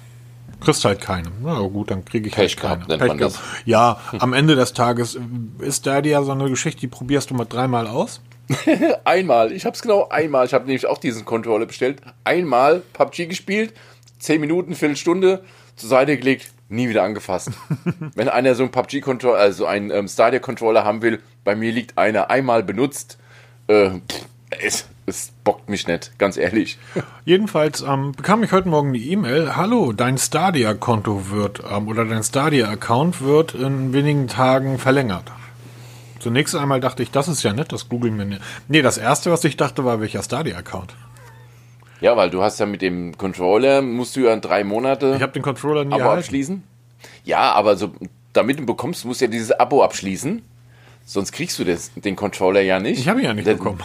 Kriegst 0.59 0.83
halt 0.83 0.99
keine. 0.99 1.29
Na 1.41 1.59
gut, 1.59 1.89
dann 1.89 2.05
kriege 2.05 2.27
ich 2.27 2.35
Pech 2.35 2.57
halt 2.63 2.87
keine. 2.87 2.97
Pech 2.97 3.17
gehabt. 3.17 3.39
Ja, 3.65 3.99
am 4.19 4.33
Ende 4.33 4.55
des 4.55 4.73
Tages 4.73 5.17
ist 5.59 5.87
da 5.87 5.99
ja 5.99 6.21
so 6.23 6.31
eine 6.31 6.49
Geschichte, 6.49 6.81
die 6.81 6.87
probierst 6.87 7.29
du 7.29 7.35
mal 7.35 7.45
dreimal 7.45 7.87
aus. 7.87 8.21
einmal, 9.05 9.51
ich 9.51 9.65
habe 9.65 9.75
es 9.75 9.81
genau 9.81 10.09
einmal. 10.09 10.45
Ich 10.45 10.53
habe 10.53 10.65
nämlich 10.65 10.85
auch 10.85 10.97
diesen 10.97 11.25
Controller 11.25 11.65
bestellt. 11.65 12.01
Einmal 12.25 12.81
PUBG 12.93 13.27
gespielt 13.27 13.73
10 14.21 14.39
Minuten, 14.39 14.75
Viertelstunde 14.75 15.43
zur 15.75 15.89
Seite 15.89 16.17
gelegt, 16.17 16.51
nie 16.69 16.87
wieder 16.89 17.03
angefasst. 17.03 17.51
Wenn 18.15 18.29
einer 18.29 18.55
so 18.55 18.63
einen 18.63 18.71
PUBG-Controller, 18.71 19.37
also 19.37 19.65
einen 19.65 19.91
ähm, 19.91 20.07
Stadia-Controller 20.07 20.83
haben 20.83 21.01
will, 21.01 21.19
bei 21.43 21.55
mir 21.55 21.71
liegt 21.71 21.97
einer 21.97 22.29
einmal 22.29 22.63
benutzt, 22.63 23.17
äh, 23.67 23.89
es, 24.61 24.85
es 25.05 25.31
bockt 25.43 25.69
mich 25.69 25.87
nicht, 25.87 26.17
ganz 26.19 26.37
ehrlich. 26.37 26.77
Jedenfalls 27.25 27.81
ähm, 27.81 28.11
bekam 28.11 28.43
ich 28.43 28.51
heute 28.51 28.69
Morgen 28.69 28.93
die 28.93 29.11
E-Mail, 29.11 29.55
hallo, 29.55 29.91
dein 29.91 30.17
Stadia-Konto 30.17 31.31
wird 31.31 31.63
ähm, 31.69 31.87
oder 31.87 32.05
dein 32.05 32.23
Stadia-Account 32.23 33.21
wird 33.21 33.55
in 33.55 33.91
wenigen 33.91 34.27
Tagen 34.27 34.77
verlängert. 34.77 35.31
Zunächst 36.19 36.55
einmal 36.55 36.79
dachte 36.79 37.01
ich, 37.01 37.09
das 37.09 37.27
ist 37.27 37.41
ja 37.41 37.51
nett, 37.51 37.71
das 37.71 37.89
Google 37.89 38.11
mir. 38.11 38.25
Ne 38.25 38.39
nee, 38.67 38.83
das 38.83 38.99
erste, 38.99 39.31
was 39.31 39.43
ich 39.43 39.57
dachte, 39.57 39.83
war 39.83 39.99
welcher 39.99 40.21
Stadia-Account. 40.21 40.93
Ja, 42.01 42.17
weil 42.17 42.29
du 42.29 42.41
hast 42.41 42.59
ja 42.59 42.65
mit 42.65 42.81
dem 42.81 43.17
Controller, 43.17 43.81
musst 43.81 44.15
du 44.15 44.21
ja 44.21 44.35
drei 44.35 44.63
Monate 44.63 45.13
Ich 45.15 45.21
habe 45.21 45.31
den 45.33 45.41
Controller 45.43 45.85
nie 45.85 45.93
Abo 45.93 46.01
erhalten. 46.01 46.19
abschließen. 46.19 46.63
Ja, 47.23 47.51
aber 47.53 47.77
so, 47.77 47.91
damit 48.33 48.59
du 48.59 48.65
bekommst, 48.65 49.05
musst 49.05 49.21
du 49.21 49.25
ja 49.25 49.31
dieses 49.31 49.51
Abo 49.51 49.83
abschließen. 49.83 50.41
Sonst 51.05 51.31
kriegst 51.31 51.57
du 51.59 51.63
das, 51.63 51.91
den 51.95 52.15
Controller 52.15 52.61
ja 52.61 52.79
nicht. 52.79 52.99
Ich 52.99 53.07
habe 53.07 53.19
ihn 53.19 53.25
ja 53.25 53.33
nicht 53.33 53.47
Der- 53.47 53.53
bekommen. 53.55 53.79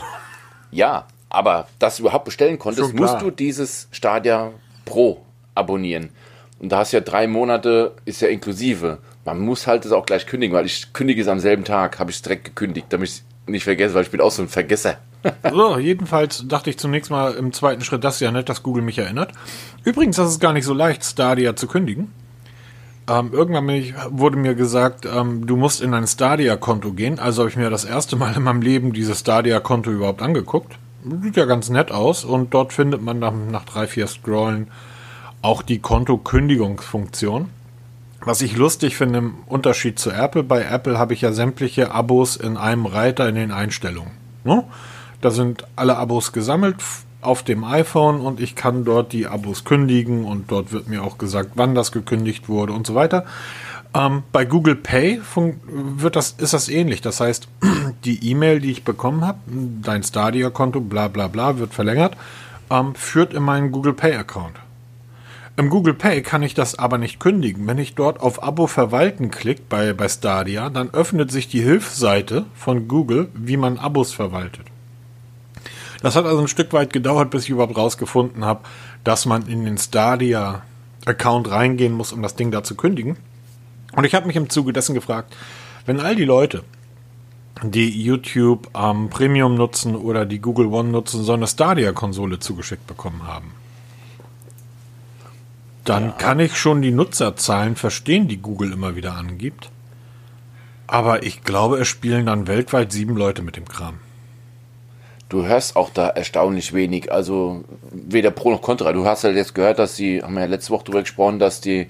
Ja, 0.71 1.07
aber 1.29 1.69
dass 1.79 1.97
du 1.97 2.03
überhaupt 2.03 2.25
bestellen 2.25 2.59
konntest, 2.59 2.95
musst 2.95 3.21
du 3.21 3.31
dieses 3.31 3.89
Stadia 3.91 4.53
Pro 4.85 5.21
abonnieren. 5.55 6.11
Und 6.59 6.71
da 6.73 6.79
hast 6.79 6.93
du 6.93 6.97
ja 6.99 7.03
drei 7.03 7.27
Monate, 7.27 7.93
ist 8.07 8.21
ja 8.23 8.29
inklusive. 8.29 8.99
Man 9.25 9.41
muss 9.41 9.67
halt 9.67 9.85
das 9.85 9.93
auch 9.93 10.07
gleich 10.07 10.27
kündigen, 10.27 10.55
weil 10.57 10.65
ich 10.67 10.93
kündige 10.93 11.21
es 11.21 11.29
am 11.29 11.39
selben 11.41 11.65
Tag, 11.65 11.99
habe 11.99 12.11
ich 12.11 12.17
es 12.17 12.23
direkt 12.23 12.45
gekündigt, 12.45 12.87
damit 12.91 13.09
ich 13.11 13.15
es 13.17 13.25
nicht 13.47 13.65
vergesse, 13.65 13.95
weil 13.95 14.03
ich 14.05 14.11
bin 14.11 14.21
auch 14.21 14.31
so 14.31 14.43
ein 14.43 14.49
Vergesser. 14.49 14.99
So, 15.51 15.79
jedenfalls 15.79 16.47
dachte 16.49 16.71
ich 16.71 16.79
zunächst 16.79 17.11
mal 17.11 17.35
im 17.35 17.53
zweiten 17.53 17.83
Schritt, 17.83 18.05
das 18.05 18.17
ist 18.17 18.21
ja 18.21 18.31
nett, 18.31 18.49
dass 18.49 18.63
Google 18.63 18.83
mich 18.83 18.99
erinnert. 18.99 19.33
Übrigens, 19.85 20.17
das 20.17 20.31
ist 20.31 20.41
gar 20.41 20.53
nicht 20.53 20.65
so 20.65 20.75
leicht, 20.75 21.05
Stadia 21.05 21.57
zu 21.57 21.67
kündigen. 21.67 22.13
Ähm, 23.09 23.31
irgendwann 23.33 23.69
ich, 23.69 23.95
wurde 24.11 24.37
mir 24.37 24.55
gesagt, 24.55 25.07
ähm, 25.07 25.47
du 25.47 25.57
musst 25.57 25.81
in 25.81 25.95
ein 25.95 26.07
Stadia-Konto 26.07 26.93
gehen. 26.93 27.19
Also 27.19 27.43
habe 27.43 27.51
ich 27.51 27.57
mir 27.57 27.71
das 27.71 27.85
erste 27.85 28.17
Mal 28.17 28.35
in 28.37 28.43
meinem 28.43 28.63
Leben 28.63 28.93
dieses 28.93 29.21
Stadia-Konto 29.21 29.91
überhaupt 29.91 30.23
angeguckt. 30.23 30.77
Sieht 31.23 31.37
ja 31.37 31.45
ganz 31.45 31.69
nett 31.69 31.93
aus 31.93 32.25
und 32.25 32.53
dort 32.53 32.73
findet 32.73 33.01
man 33.03 33.21
dann 33.21 33.51
nach 33.53 33.65
drei, 33.65 33.87
vier 33.87 34.09
Scrollen 34.09 34.69
auch 35.41 35.63
die 35.63 35.79
Konto-Kündigungsfunktion. 35.79 37.49
Was 38.25 38.43
ich 38.43 38.57
lustig 38.57 38.97
finde 38.97 39.21
im 39.21 39.35
Unterschied 39.47 40.01
zu 40.01 40.11
Apple, 40.11 40.43
bei 40.43 40.63
Apple 40.63 40.99
habe 40.99 41.15
ich 41.15 41.21
ja 41.21 41.31
sämtliche 41.31 41.93
Abos 41.93 42.35
in 42.35 42.57
einem 42.57 42.87
Reiter 42.87 43.29
in 43.29 43.37
den 43.37 43.53
Einstellungen. 43.53 44.11
Ne? 44.43 44.65
Da 45.21 45.31
sind 45.31 45.65
alle 45.77 45.97
Abos 45.97 46.33
gesammelt 46.33 46.77
auf 47.21 47.43
dem 47.43 47.65
iPhone 47.65 48.21
und 48.21 48.41
ich 48.41 48.55
kann 48.55 48.85
dort 48.85 49.13
die 49.13 49.27
Abos 49.27 49.65
kündigen 49.65 50.25
und 50.25 50.51
dort 50.51 50.73
wird 50.73 50.89
mir 50.89 51.03
auch 51.03 51.19
gesagt, 51.19 51.53
wann 51.55 51.75
das 51.75 51.93
gekündigt 51.93 52.49
wurde 52.49 52.73
und 52.73 52.87
so 52.87 52.95
weiter. 52.95 53.25
Ähm, 53.95 54.23
bei 54.33 54.45
Google 54.45 54.77
Pay 54.77 55.21
wird 55.35 56.17
das, 56.17 56.33
ist 56.33 56.53
das 56.53 56.69
ähnlich. 56.69 57.01
Das 57.01 57.21
heißt, 57.21 57.49
die 58.05 58.31
E-Mail, 58.31 58.61
die 58.61 58.71
ich 58.71 58.85
bekommen 58.85 59.25
habe, 59.25 59.39
dein 59.83 60.03
Stadia-Konto, 60.03 60.81
bla 60.81 61.09
bla 61.09 61.29
bla, 61.29 61.59
wird 61.59 61.75
verlängert, 61.75 62.17
ähm, 62.71 62.95
führt 62.95 63.33
in 63.33 63.43
meinen 63.43 63.73
Google 63.73 63.95
Pay-Account. 63.95 64.57
Im 65.59 65.71
Google 65.71 65.95
Pay 65.95 66.21
kann 66.21 66.43
ich 66.43 66.53
das 66.53 66.79
aber 66.79 66.99
nicht 66.99 67.19
kündigen. 67.19 67.67
Wenn 67.67 67.79
ich 67.79 67.95
dort 67.95 68.21
auf 68.21 68.43
Abo 68.43 68.67
verwalten 68.67 69.31
klicke 69.31 69.63
bei, 69.71 69.95
bei 69.95 70.07
Stadia, 70.09 70.69
dann 70.69 70.91
öffnet 70.91 71.33
sich 71.33 71.49
die 71.49 71.63
Hilfsseite 71.63 72.45
von 72.55 72.89
Google, 72.89 73.31
wie 73.33 73.57
man 73.57 73.79
Abos 73.79 74.13
verwaltet. 74.13 74.67
Das 76.03 76.17
hat 76.17 76.27
also 76.27 76.41
ein 76.41 76.49
Stück 76.49 76.73
weit 76.73 76.93
gedauert, 76.93 77.31
bis 77.31 77.45
ich 77.45 77.51
überhaupt 77.51 77.77
rausgefunden 77.77 78.45
habe, 78.45 78.65
dass 79.05 79.27
man 79.27 79.47
in 79.47 79.65
den 79.65 79.79
Stadia-Account 79.79 81.51
reingehen 81.51 81.93
muss, 81.93 82.13
um 82.13 82.23
das 82.23 82.35
Ding 82.35 82.51
da 82.51 82.63
zu 82.63 82.75
kündigen. 82.75 83.17
Und 83.95 84.05
ich 84.05 84.15
habe 84.15 84.27
mich 84.27 84.37
im 84.37 84.51
Zuge 84.51 84.73
dessen 84.73 84.95
gefragt, 84.95 85.35
wenn 85.87 86.01
all 86.01 86.17
die 86.17 86.25
Leute, 86.25 86.65
die 87.63 88.03
YouTube 88.03 88.69
ähm, 88.77 89.09
Premium 89.09 89.55
nutzen 89.55 89.97
oder 89.97 90.27
die 90.27 90.41
Google 90.41 90.67
One 90.67 90.91
nutzen, 90.91 91.25
so 91.25 91.33
eine 91.33 91.47
Stadia-Konsole 91.47 92.39
zugeschickt 92.39 92.87
bekommen 92.87 93.27
haben, 93.27 93.53
dann 95.85 96.19
kann 96.19 96.41
ich 96.41 96.57
schon 96.57 96.83
die 96.83 96.91
Nutzerzahlen 96.91 97.77
verstehen, 97.77 98.27
die 98.27 98.39
Google 98.39 98.73
immer 98.73 98.97
wieder 98.97 99.15
angibt. 99.15 99.71
Aber 100.89 101.23
ich 101.23 101.45
glaube, 101.45 101.79
es 101.79 101.89
spielen 101.89 102.27
dann 102.27 102.49
weltweit 102.49 102.93
sieben 102.93 103.17
Leute 103.17 103.43
mit 103.43 103.57
dem 103.57 103.67
Kram. 103.67 104.01
Du 105.29 105.45
hörst 105.45 105.75
auch 105.75 105.91
da 105.91 106.09
erstaunlich 106.09 106.73
wenig, 106.73 107.11
also 107.11 107.65
weder 107.91 108.31
Pro 108.31 108.51
noch 108.53 108.63
Contra. 108.63 108.93
Du 108.93 109.07
hast 109.07 109.25
ja 109.25 109.31
jetzt 109.31 109.55
gehört, 109.55 109.79
dass 109.79 109.97
die, 109.97 110.23
haben 110.23 110.35
wir 110.35 110.43
ja 110.43 110.47
letzte 110.47 110.71
Woche 110.71 110.85
drüber 110.85 111.01
gesprochen, 111.01 111.41
dass 111.41 111.61
die, 111.61 111.89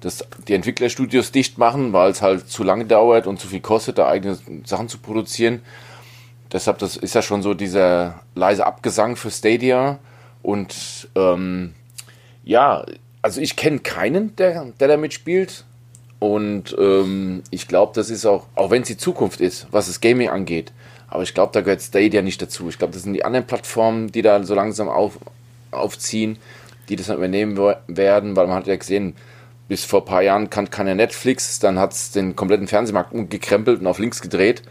dass 0.00 0.24
die 0.48 0.54
Entwicklerstudios 0.54 1.30
dicht 1.30 1.58
machen, 1.58 1.92
weil 1.92 2.10
es 2.10 2.22
halt 2.22 2.48
zu 2.48 2.64
lange 2.64 2.84
dauert 2.84 3.28
und 3.28 3.38
zu 3.38 3.46
viel 3.46 3.60
kostet, 3.60 3.98
da 3.98 4.08
eigene 4.08 4.36
Sachen 4.64 4.88
zu 4.88 4.98
produzieren. 4.98 5.62
Deshalb, 6.52 6.78
das 6.78 6.96
ist 6.96 7.14
ja 7.14 7.22
schon 7.22 7.40
so 7.40 7.54
dieser 7.54 8.20
leise 8.34 8.66
Abgesang 8.66 9.14
für 9.14 9.30
Stadia. 9.30 10.00
Und 10.42 11.08
ähm, 11.14 11.74
ja, 12.42 12.84
also 13.22 13.40
ich 13.40 13.54
kenne 13.54 13.78
keinen, 13.78 14.34
der, 14.36 14.66
der 14.80 14.88
da 14.88 14.96
mitspielt. 14.96 15.64
Und 16.18 16.76
ähm, 16.78 17.42
ich 17.50 17.68
glaube, 17.68 17.92
das 17.94 18.10
ist 18.10 18.26
auch, 18.26 18.46
auch 18.56 18.70
wenn 18.70 18.82
es 18.82 18.88
die 18.88 18.96
Zukunft 18.96 19.40
ist, 19.40 19.68
was 19.70 19.86
das 19.86 20.00
Gaming 20.00 20.28
angeht, 20.28 20.72
aber 21.12 21.24
ich 21.24 21.34
glaube, 21.34 21.52
da 21.52 21.60
gehört 21.60 21.82
Stadia 21.82 22.22
nicht 22.22 22.40
dazu. 22.40 22.70
Ich 22.70 22.78
glaube, 22.78 22.94
das 22.94 23.02
sind 23.02 23.12
die 23.12 23.24
anderen 23.24 23.46
Plattformen, 23.46 24.10
die 24.10 24.22
da 24.22 24.42
so 24.44 24.54
langsam 24.54 24.88
auf, 24.88 25.18
aufziehen, 25.70 26.38
die 26.88 26.96
das 26.96 27.08
dann 27.08 27.18
übernehmen 27.18 27.58
werden, 27.86 28.34
weil 28.34 28.46
man 28.46 28.56
hat 28.56 28.66
ja 28.66 28.76
gesehen, 28.76 29.14
bis 29.68 29.84
vor 29.84 30.00
ein 30.00 30.06
paar 30.06 30.22
Jahren 30.22 30.48
kann 30.48 30.70
keiner 30.70 30.94
Netflix, 30.94 31.58
dann 31.58 31.78
hat 31.78 31.92
es 31.92 32.12
den 32.12 32.34
kompletten 32.34 32.66
Fernsehmarkt 32.66 33.12
umgekrempelt 33.12 33.80
und 33.80 33.86
auf 33.86 33.98
links 33.98 34.22
gedreht. 34.22 34.62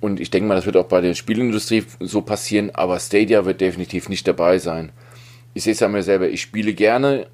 Und 0.00 0.20
ich 0.20 0.30
denke 0.30 0.46
mal, 0.46 0.54
das 0.54 0.66
wird 0.66 0.76
auch 0.76 0.84
bei 0.84 1.00
der 1.00 1.14
Spielindustrie 1.14 1.86
so 1.98 2.20
passieren, 2.20 2.70
aber 2.74 3.00
Stadia 3.00 3.46
wird 3.46 3.62
definitiv 3.62 4.10
nicht 4.10 4.28
dabei 4.28 4.58
sein. 4.58 4.92
Ich 5.54 5.64
sehe 5.64 5.72
es 5.72 5.80
ja 5.80 5.88
mir 5.88 6.02
selber, 6.02 6.28
ich 6.28 6.42
spiele 6.42 6.74
gerne, 6.74 7.26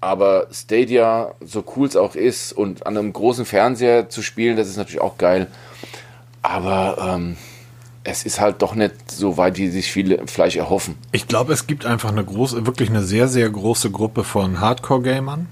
aber 0.00 0.48
Stadia, 0.50 1.32
so 1.40 1.62
cool 1.76 1.86
es 1.86 1.94
auch 1.94 2.16
ist, 2.16 2.52
und 2.52 2.88
an 2.88 2.98
einem 2.98 3.12
großen 3.12 3.44
Fernseher 3.44 4.08
zu 4.08 4.20
spielen, 4.20 4.56
das 4.56 4.68
ist 4.68 4.78
natürlich 4.78 5.00
auch 5.00 5.16
geil. 5.16 5.46
Aber 6.42 7.14
ähm, 7.14 7.36
es 8.04 8.24
ist 8.24 8.40
halt 8.40 8.62
doch 8.62 8.74
nicht 8.74 9.10
so 9.10 9.36
weit, 9.36 9.58
wie 9.58 9.68
sich 9.68 9.90
viele 9.90 10.26
vielleicht 10.26 10.56
erhoffen. 10.56 10.96
Ich 11.12 11.28
glaube, 11.28 11.52
es 11.52 11.66
gibt 11.66 11.86
einfach 11.86 12.10
eine 12.10 12.24
große, 12.24 12.66
wirklich 12.66 12.90
eine 12.90 13.02
sehr, 13.02 13.28
sehr 13.28 13.48
große 13.48 13.90
Gruppe 13.90 14.24
von 14.24 14.60
Hardcore-Gamern 14.60 15.46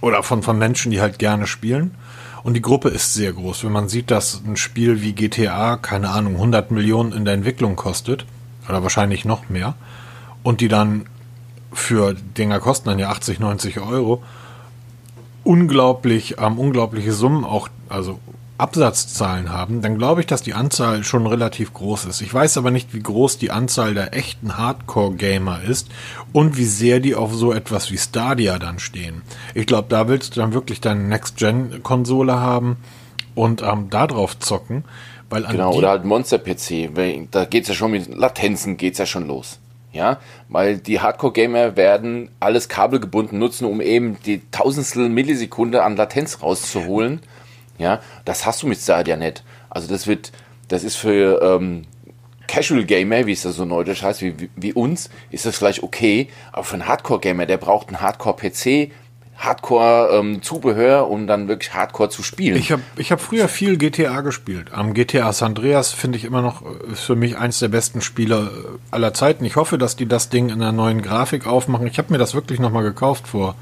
oder 0.00 0.22
von, 0.22 0.42
von 0.42 0.58
Menschen, 0.58 0.90
die 0.90 1.00
halt 1.00 1.18
gerne 1.18 1.46
spielen. 1.46 1.94
Und 2.42 2.54
die 2.54 2.62
Gruppe 2.62 2.88
ist 2.88 3.12
sehr 3.12 3.34
groß. 3.34 3.64
Wenn 3.64 3.72
man 3.72 3.90
sieht, 3.90 4.10
dass 4.10 4.40
ein 4.46 4.56
Spiel 4.56 5.02
wie 5.02 5.12
GTA, 5.12 5.76
keine 5.76 6.08
Ahnung, 6.08 6.36
100 6.36 6.70
Millionen 6.70 7.12
in 7.12 7.26
der 7.26 7.34
Entwicklung 7.34 7.76
kostet, 7.76 8.24
oder 8.66 8.82
wahrscheinlich 8.82 9.26
noch 9.26 9.50
mehr, 9.50 9.74
und 10.42 10.62
die 10.62 10.68
dann 10.68 11.04
für 11.72 12.14
Dinger 12.14 12.58
kosten 12.60 12.88
dann 12.88 12.98
ja 12.98 13.10
80, 13.10 13.40
90 13.40 13.80
Euro, 13.80 14.22
unglaublich, 15.44 16.36
ähm, 16.38 16.58
unglaubliche 16.58 17.12
Summen 17.12 17.44
auch, 17.44 17.68
also 17.90 18.18
Absatzzahlen 18.60 19.52
haben, 19.52 19.82
dann 19.82 19.98
glaube 19.98 20.20
ich, 20.20 20.26
dass 20.26 20.42
die 20.42 20.54
Anzahl 20.54 21.02
schon 21.04 21.26
relativ 21.26 21.72
groß 21.72 22.04
ist. 22.04 22.20
Ich 22.20 22.32
weiß 22.32 22.58
aber 22.58 22.70
nicht, 22.70 22.94
wie 22.94 23.02
groß 23.02 23.38
die 23.38 23.50
Anzahl 23.50 23.94
der 23.94 24.14
echten 24.14 24.56
Hardcore-Gamer 24.56 25.62
ist 25.62 25.88
und 26.32 26.56
wie 26.56 26.64
sehr 26.64 27.00
die 27.00 27.14
auf 27.14 27.34
so 27.34 27.52
etwas 27.52 27.90
wie 27.90 27.98
Stadia 27.98 28.58
dann 28.58 28.78
stehen. 28.78 29.22
Ich 29.54 29.66
glaube, 29.66 29.88
da 29.88 30.08
willst 30.08 30.36
du 30.36 30.40
dann 30.40 30.52
wirklich 30.52 30.80
deine 30.80 31.02
Next-Gen-Konsole 31.02 32.38
haben 32.38 32.76
und 33.34 33.62
ähm, 33.62 33.88
da 33.90 34.06
drauf 34.06 34.38
zocken, 34.38 34.84
weil 35.28 35.44
Genau, 35.44 35.72
oder 35.74 35.90
halt 35.90 36.04
Monster-PC. 36.04 36.90
Da 37.30 37.44
geht's 37.44 37.68
ja 37.68 37.74
schon 37.74 37.92
mit 37.92 38.08
Latenzen 38.14 38.76
geht's 38.76 38.98
ja 38.98 39.06
schon 39.06 39.26
los. 39.26 39.58
Ja, 39.92 40.18
weil 40.48 40.78
die 40.78 41.00
Hardcore-Gamer 41.00 41.76
werden 41.76 42.28
alles 42.38 42.68
kabelgebunden 42.68 43.40
nutzen, 43.40 43.64
um 43.64 43.80
eben 43.80 44.18
die 44.24 44.40
tausendstel 44.52 45.08
Millisekunde 45.08 45.82
an 45.82 45.96
Latenz 45.96 46.42
rauszuholen. 46.42 47.20
Ja, 47.80 48.00
das 48.26 48.44
hast 48.44 48.62
du 48.62 48.66
mit 48.66 48.78
Stadia 48.78 49.16
nicht. 49.16 49.42
Also 49.70 49.88
das 49.88 50.06
wird, 50.06 50.32
das 50.68 50.84
ist 50.84 50.96
für 50.96 51.40
ähm, 51.42 51.86
Casual 52.46 52.84
Gamer, 52.84 53.24
wie 53.24 53.32
es 53.32 53.42
da 53.42 53.52
so 53.52 53.64
neudeutsch 53.64 54.02
heißt, 54.02 54.20
wie, 54.20 54.50
wie, 54.54 54.74
uns, 54.74 55.08
ist 55.30 55.46
das 55.46 55.56
vielleicht 55.56 55.82
okay, 55.82 56.28
aber 56.52 56.64
für 56.64 56.74
einen 56.74 56.86
Hardcore 56.86 57.20
Gamer, 57.20 57.46
der 57.46 57.56
braucht 57.56 57.88
einen 57.88 58.02
Hardcore 58.02 58.36
PC, 58.36 58.92
Hardcore 59.38 60.10
ähm, 60.12 60.42
Zubehör, 60.42 61.08
um 61.08 61.26
dann 61.26 61.48
wirklich 61.48 61.72
Hardcore 61.72 62.10
zu 62.10 62.22
spielen. 62.22 62.58
Ich 62.58 62.70
habe 62.70 62.82
ich 62.96 63.12
hab 63.12 63.22
früher 63.22 63.48
viel 63.48 63.78
GTA 63.78 64.20
gespielt. 64.20 64.74
Am 64.74 64.92
GTA 64.92 65.32
San 65.32 65.52
Andreas 65.52 65.92
finde 65.92 66.18
ich 66.18 66.24
immer 66.24 66.42
noch, 66.42 66.60
äh, 66.60 66.92
ist 66.92 67.00
für 67.00 67.16
mich 67.16 67.38
eins 67.38 67.60
der 67.60 67.68
besten 67.68 68.02
Spiele 68.02 68.50
äh, 68.52 68.78
aller 68.90 69.14
Zeiten. 69.14 69.46
Ich 69.46 69.56
hoffe, 69.56 69.78
dass 69.78 69.96
die 69.96 70.06
das 70.06 70.28
Ding 70.28 70.50
in 70.50 70.60
einer 70.60 70.72
neuen 70.72 71.00
Grafik 71.00 71.46
aufmachen. 71.46 71.86
Ich 71.86 71.96
habe 71.96 72.12
mir 72.12 72.18
das 72.18 72.34
wirklich 72.34 72.60
nochmal 72.60 72.82
gekauft 72.82 73.28
vor 73.28 73.54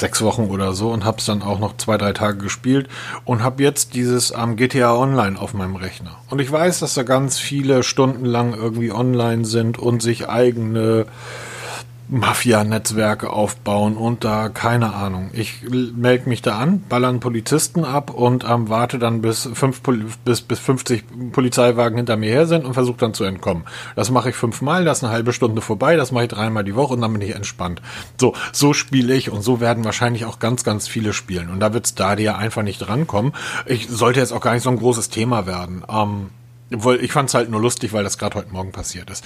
sechs 0.00 0.22
Wochen 0.22 0.46
oder 0.46 0.72
so 0.72 0.90
und 0.90 1.04
habe 1.04 1.18
es 1.18 1.26
dann 1.26 1.42
auch 1.42 1.58
noch 1.58 1.76
zwei, 1.76 1.96
drei 1.96 2.12
Tage 2.12 2.38
gespielt 2.38 2.88
und 3.24 3.42
habe 3.42 3.62
jetzt 3.62 3.94
dieses 3.94 4.32
ähm, 4.36 4.56
GTA 4.56 4.94
Online 4.94 5.38
auf 5.38 5.54
meinem 5.54 5.76
Rechner. 5.76 6.16
Und 6.28 6.40
ich 6.40 6.50
weiß, 6.50 6.80
dass 6.80 6.94
da 6.94 7.02
ganz 7.02 7.38
viele 7.38 7.82
Stunden 7.82 8.24
lang 8.24 8.54
irgendwie 8.54 8.92
online 8.92 9.44
sind 9.44 9.78
und 9.78 10.02
sich 10.02 10.28
eigene 10.28 11.06
Mafia-Netzwerke 12.10 13.30
aufbauen 13.30 13.96
und 13.96 14.24
da, 14.24 14.48
keine 14.48 14.94
Ahnung. 14.94 15.30
Ich 15.32 15.62
melde 15.70 16.28
mich 16.28 16.42
da 16.42 16.58
an, 16.58 16.82
ballern 16.88 17.20
Polizisten 17.20 17.84
ab 17.84 18.10
und 18.10 18.44
ähm, 18.44 18.68
warte 18.68 18.98
dann, 18.98 19.22
bis, 19.22 19.48
fünf, 19.54 19.82
Poli- 19.82 20.04
bis, 20.24 20.40
bis 20.40 20.58
50 20.58 21.04
Polizeiwagen 21.32 21.96
hinter 21.96 22.16
mir 22.16 22.30
her 22.30 22.46
sind 22.46 22.64
und 22.64 22.74
versuche 22.74 22.98
dann 22.98 23.14
zu 23.14 23.24
entkommen. 23.24 23.64
Das 23.94 24.10
mache 24.10 24.30
ich 24.30 24.36
fünfmal, 24.36 24.84
das 24.84 24.98
ist 24.98 25.04
eine 25.04 25.12
halbe 25.12 25.32
Stunde 25.32 25.60
vorbei, 25.60 25.96
das 25.96 26.10
mache 26.12 26.24
ich 26.24 26.30
dreimal 26.30 26.64
die 26.64 26.74
Woche 26.74 26.94
und 26.94 27.00
dann 27.00 27.12
bin 27.12 27.22
ich 27.22 27.34
entspannt. 27.34 27.80
So, 28.18 28.34
so 28.52 28.72
spiele 28.72 29.14
ich 29.14 29.30
und 29.30 29.42
so 29.42 29.60
werden 29.60 29.84
wahrscheinlich 29.84 30.24
auch 30.24 30.40
ganz, 30.40 30.64
ganz 30.64 30.88
viele 30.88 31.12
spielen. 31.12 31.48
Und 31.48 31.60
da 31.60 31.72
wird 31.72 31.86
Stadia 31.86 32.36
einfach 32.36 32.62
nicht 32.62 32.78
drankommen. 32.78 33.32
Ich 33.66 33.88
sollte 33.88 34.20
jetzt 34.20 34.32
auch 34.32 34.40
gar 34.40 34.54
nicht 34.54 34.62
so 34.62 34.70
ein 34.70 34.78
großes 34.78 35.10
Thema 35.10 35.46
werden. 35.46 35.84
Ähm, 35.88 36.30
Ich 36.70 37.12
fand 37.12 37.28
es 37.28 37.34
halt 37.34 37.50
nur 37.50 37.60
lustig, 37.60 37.92
weil 37.92 38.04
das 38.04 38.16
gerade 38.16 38.38
heute 38.38 38.52
Morgen 38.52 38.70
passiert 38.70 39.10
ist. 39.10 39.24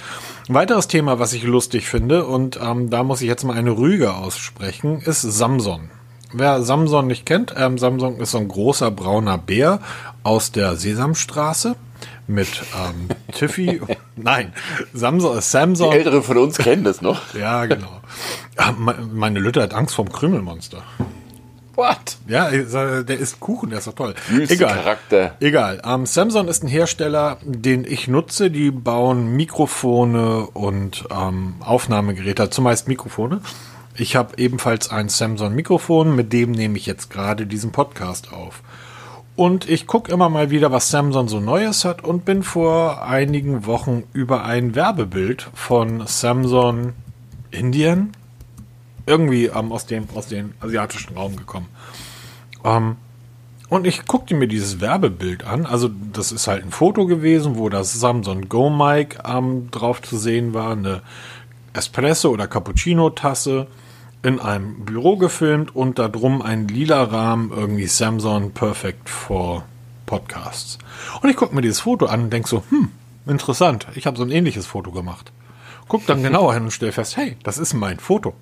Ein 0.49 0.55
weiteres 0.55 0.87
Thema, 0.87 1.19
was 1.19 1.33
ich 1.33 1.43
lustig 1.43 1.87
finde, 1.87 2.25
und 2.25 2.59
ähm, 2.61 2.89
da 2.89 3.03
muss 3.03 3.21
ich 3.21 3.27
jetzt 3.27 3.43
mal 3.43 3.55
eine 3.55 3.77
Rüge 3.77 4.15
aussprechen, 4.15 5.01
ist 5.01 5.21
Samson. 5.21 5.91
Wer 6.33 6.63
Samson 6.63 7.07
nicht 7.07 7.25
kennt, 7.25 7.53
ähm, 7.55 7.77
Samson 7.77 8.17
ist 8.17 8.31
so 8.31 8.39
ein 8.39 8.47
großer 8.47 8.89
brauner 8.91 9.37
Bär 9.37 9.79
aus 10.23 10.51
der 10.51 10.75
Sesamstraße 10.75 11.75
mit 12.27 12.63
ähm, 12.75 13.09
Tiffy. 13.31 13.79
Nein, 14.15 14.51
Samson, 14.93 15.39
Samson. 15.39 15.91
Die 15.91 15.97
Ältere 15.97 16.23
von 16.23 16.37
uns 16.37 16.57
kennen 16.57 16.83
das 16.83 17.01
noch. 17.01 17.35
ja, 17.35 17.65
genau. 17.67 18.01
Ah, 18.57 18.71
meine 18.71 19.39
Lütte 19.39 19.61
hat 19.61 19.73
Angst 19.73 19.95
vorm 19.95 20.11
Krümelmonster. 20.11 20.81
What? 21.75 22.17
Ja, 22.27 22.49
der 22.49 23.19
ist 23.19 23.39
Kuchen, 23.39 23.69
der 23.69 23.79
ist 23.79 23.87
doch 23.87 23.93
toll. 23.93 24.15
Wüste 24.29 24.55
Egal. 24.55 24.75
Charakter. 24.75 25.35
Egal. 25.39 25.81
Ähm, 25.85 26.05
Samsung 26.05 26.47
ist 26.47 26.63
ein 26.63 26.67
Hersteller, 26.67 27.37
den 27.43 27.85
ich 27.85 28.07
nutze. 28.07 28.49
Die 28.49 28.71
bauen 28.71 29.35
Mikrofone 29.35 30.47
und 30.53 31.05
ähm, 31.11 31.55
Aufnahmegeräte, 31.59 32.49
zumeist 32.49 32.87
Mikrofone. 32.87 33.41
Ich 33.97 34.15
habe 34.15 34.37
ebenfalls 34.37 34.89
ein 34.89 35.09
Samsung 35.09 35.53
Mikrofon, 35.55 36.15
mit 36.15 36.33
dem 36.33 36.51
nehme 36.51 36.77
ich 36.77 36.85
jetzt 36.85 37.09
gerade 37.09 37.45
diesen 37.45 37.71
Podcast 37.71 38.33
auf. 38.33 38.61
Und 39.35 39.69
ich 39.69 39.85
gucke 39.85 40.11
immer 40.11 40.29
mal 40.29 40.49
wieder, 40.49 40.71
was 40.71 40.89
Samsung 40.89 41.27
so 41.27 41.41
Neues 41.41 41.83
hat 41.83 42.03
und 42.03 42.23
bin 42.23 42.41
vor 42.43 43.03
einigen 43.03 43.65
Wochen 43.65 44.03
über 44.13 44.45
ein 44.45 44.75
Werbebild 44.75 45.49
von 45.53 46.07
Samsung 46.07 46.93
Indien 47.51 48.11
irgendwie 49.05 49.45
ähm, 49.45 49.71
aus, 49.71 49.85
dem, 49.85 50.07
aus 50.15 50.27
dem 50.27 50.53
asiatischen 50.59 51.15
Raum 51.15 51.35
gekommen. 51.35 51.67
Ähm, 52.63 52.97
und 53.69 53.87
ich 53.87 54.05
guckte 54.05 54.35
mir 54.35 54.47
dieses 54.47 54.79
Werbebild 54.79 55.43
an. 55.43 55.65
Also, 55.65 55.89
das 56.13 56.31
ist 56.31 56.47
halt 56.47 56.63
ein 56.63 56.71
Foto 56.71 57.07
gewesen, 57.07 57.57
wo 57.57 57.69
das 57.69 57.93
Samsung 57.93 58.47
Go 58.47 58.69
Mic 58.69 59.17
ähm, 59.25 59.69
drauf 59.71 60.01
zu 60.01 60.17
sehen 60.17 60.53
war. 60.53 60.71
Eine 60.71 61.01
Espresso- 61.73 62.29
oder 62.29 62.47
Cappuccino-Tasse 62.47 63.67
in 64.21 64.39
einem 64.39 64.85
Büro 64.85 65.17
gefilmt 65.17 65.75
und 65.75 65.99
da 65.99 66.07
drum 66.07 66.41
ein 66.41 66.67
lila 66.67 67.03
Rahmen, 67.03 67.51
irgendwie 67.51 67.87
Samsung 67.87 68.51
Perfect 68.51 69.09
for 69.09 69.65
Podcasts. 70.05 70.77
Und 71.21 71.29
ich 71.29 71.35
gucke 71.35 71.53
mir 71.53 71.61
dieses 71.61 71.81
Foto 71.81 72.05
an 72.05 72.23
und 72.23 72.33
denke 72.33 72.47
so, 72.47 72.63
hm, 72.69 72.89
interessant, 73.27 73.87
ich 73.95 74.07
habe 74.07 74.17
so 74.17 74.23
ein 74.23 74.31
ähnliches 74.31 74.65
Foto 74.65 74.91
gemacht. 74.91 75.31
Guck 75.87 76.05
dann 76.07 76.23
genauer 76.23 76.53
hin 76.55 76.63
und 76.63 76.71
stell 76.71 76.91
fest, 76.91 77.17
hey, 77.17 77.37
das 77.43 77.57
ist 77.57 77.73
mein 77.73 77.99
Foto. 77.99 78.33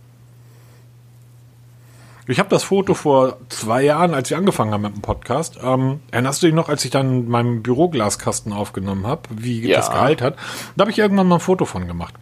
Ich 2.25 2.39
habe 2.39 2.47
das 2.49 2.63
Foto 2.63 2.93
vor 2.93 3.37
zwei 3.49 3.83
Jahren, 3.83 4.13
als 4.13 4.31
ich 4.31 4.37
angefangen 4.37 4.71
habe 4.71 4.83
mit 4.83 4.95
dem 4.95 5.01
Podcast. 5.01 5.59
Ähm, 5.61 5.99
erinnerst 6.11 6.41
du 6.41 6.47
dich 6.47 6.55
noch, 6.55 6.69
als 6.69 6.85
ich 6.85 6.91
dann 6.91 7.27
meinem 7.27 7.61
Büroglaskasten 7.63 8.53
aufgenommen 8.53 9.05
habe, 9.05 9.23
wie 9.29 9.67
Ja. 9.67 9.77
das 9.77 9.91
Gehalt 9.91 10.21
hat? 10.21 10.37
Da 10.77 10.83
habe 10.83 10.91
ich 10.91 10.99
irgendwann 10.99 11.27
mal 11.27 11.35
ein 11.35 11.41
Foto 11.41 11.65
von 11.65 11.85
gemacht. 11.85 12.13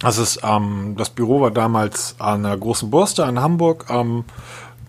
Das 0.00 0.18
ist, 0.18 0.40
ähm, 0.42 0.94
das 0.96 1.10
Büro 1.10 1.40
war 1.40 1.50
damals 1.52 2.16
an 2.18 2.42
der 2.42 2.56
großen 2.56 2.90
Burste 2.90 3.22
in 3.22 3.40
Hamburg, 3.40 3.86
ähm, 3.90 4.24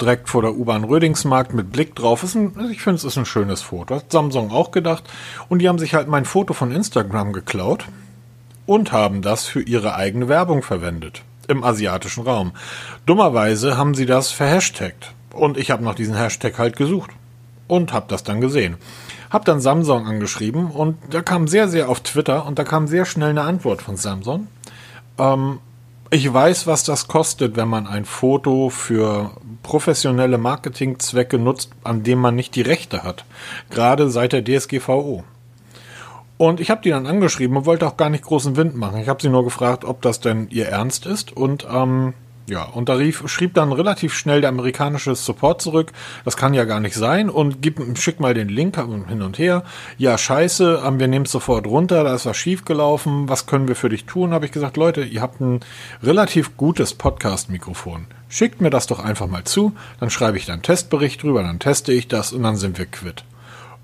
direkt 0.01 0.29
vor 0.29 0.41
der 0.41 0.55
U-Bahn 0.55 0.83
Rödingsmarkt 0.83 1.53
mit 1.53 1.71
Blick 1.71 1.93
drauf. 1.95 2.23
Ist 2.23 2.35
ein, 2.35 2.53
ich 2.71 2.81
finde, 2.81 2.95
es 2.97 3.03
ist 3.03 3.17
ein 3.17 3.25
schönes 3.25 3.61
Foto. 3.61 3.95
Hat 3.97 4.11
Samsung 4.11 4.51
auch 4.51 4.71
gedacht. 4.71 5.03
Und 5.49 5.59
die 5.59 5.69
haben 5.69 5.77
sich 5.79 5.93
halt 5.93 6.07
mein 6.07 6.25
Foto 6.25 6.53
von 6.53 6.71
Instagram 6.71 7.33
geklaut 7.33 7.85
und 8.65 8.91
haben 8.91 9.21
das 9.21 9.45
für 9.45 9.61
ihre 9.61 9.93
eigene 9.95 10.27
Werbung 10.27 10.63
verwendet 10.63 11.21
im 11.49 11.63
asiatischen 11.63 12.23
Raum. 12.23 12.53
Dummerweise 13.05 13.77
haben 13.77 13.95
sie 13.95 14.05
das 14.05 14.31
verhashtagt 14.31 15.13
und 15.33 15.57
ich 15.57 15.71
habe 15.71 15.83
nach 15.83 15.95
diesem 15.95 16.15
Hashtag 16.15 16.57
halt 16.57 16.77
gesucht 16.77 17.11
und 17.67 17.93
habe 17.93 18.05
das 18.07 18.23
dann 18.23 18.41
gesehen. 18.41 18.77
Hab 19.29 19.45
dann 19.45 19.59
Samsung 19.59 20.07
angeschrieben 20.07 20.71
und 20.71 20.97
da 21.11 21.21
kam 21.21 21.47
sehr, 21.47 21.67
sehr 21.67 21.89
auf 21.89 21.99
Twitter 21.99 22.45
und 22.45 22.57
da 22.57 22.63
kam 22.63 22.87
sehr 22.87 23.05
schnell 23.05 23.29
eine 23.29 23.43
Antwort 23.43 23.81
von 23.81 23.95
Samsung. 23.95 24.47
Ähm, 25.17 25.59
ich 26.11 26.33
weiß, 26.33 26.65
was 26.65 26.83
das 26.83 27.07
kostet, 27.07 27.55
wenn 27.55 27.67
man 27.67 27.85
ein 27.85 28.05
Foto 28.05 28.69
für 28.69 29.31
professionelle 29.61 30.39
Marketingzwecke 30.39 31.37
nutzt, 31.37 31.69
an 31.83 32.01
dem 32.01 32.17
man 32.17 32.35
nicht 32.35 32.55
die 32.55 32.63
Rechte 32.63 33.03
hat. 33.03 33.25
Gerade 33.69 34.09
seit 34.09 34.33
der 34.33 34.43
DSGVO. 34.43 35.23
Und 36.39 36.61
ich 36.61 36.69
habe 36.69 36.81
die 36.81 36.89
dann 36.89 37.05
angeschrieben 37.05 37.57
und 37.57 37.65
wollte 37.65 37.85
auch 37.85 37.97
gar 37.97 38.09
nicht 38.09 38.23
großen 38.23 38.55
Wind 38.55 38.73
machen. 38.73 39.01
Ich 39.01 39.09
habe 39.09 39.21
sie 39.21 39.27
nur 39.27 39.43
gefragt, 39.43 39.83
ob 39.83 40.01
das 40.01 40.21
denn 40.21 40.47
ihr 40.49 40.69
Ernst 40.69 41.05
ist. 41.05 41.35
Und 41.35 41.67
ähm, 41.69 42.13
ja, 42.47 42.63
und 42.63 42.87
da 42.87 42.93
rief, 42.93 43.23
schrieb 43.27 43.55
dann 43.55 43.73
relativ 43.73 44.13
schnell 44.13 44.39
der 44.39 44.49
amerikanische 44.49 45.13
Support 45.15 45.61
zurück, 45.61 45.91
das 46.23 46.37
kann 46.37 46.53
ja 46.53 46.63
gar 46.63 46.79
nicht 46.79 46.95
sein 46.95 47.29
und 47.29 47.61
gib, 47.61 47.81
schick 47.97 48.21
mal 48.21 48.33
den 48.33 48.47
Link 48.47 48.77
hin 48.77 49.21
und 49.21 49.37
her. 49.37 49.63
Ja, 49.97 50.17
scheiße, 50.17 50.81
ähm, 50.85 50.97
wir 50.97 51.09
nehmen 51.09 51.25
es 51.25 51.31
sofort 51.33 51.67
runter, 51.67 52.05
da 52.05 52.15
ist 52.15 52.25
was 52.25 52.37
schiefgelaufen, 52.37 53.27
was 53.27 53.45
können 53.45 53.67
wir 53.67 53.75
für 53.75 53.89
dich 53.89 54.05
tun? 54.05 54.31
Habe 54.31 54.45
ich 54.45 54.53
gesagt, 54.53 54.77
Leute, 54.77 55.03
ihr 55.03 55.21
habt 55.21 55.41
ein 55.41 55.59
relativ 56.01 56.55
gutes 56.55 56.93
Podcast-Mikrofon. 56.93 58.07
Schickt 58.29 58.61
mir 58.61 58.69
das 58.69 58.87
doch 58.87 58.99
einfach 58.99 59.27
mal 59.27 59.43
zu, 59.43 59.73
dann 59.99 60.09
schreibe 60.09 60.37
ich 60.37 60.45
da 60.45 60.53
einen 60.53 60.61
Testbericht 60.61 61.21
drüber, 61.21 61.43
dann 61.43 61.59
teste 61.59 61.91
ich 61.91 62.07
das 62.07 62.31
und 62.31 62.43
dann 62.43 62.55
sind 62.55 62.77
wir 62.77 62.85
quitt. 62.85 63.25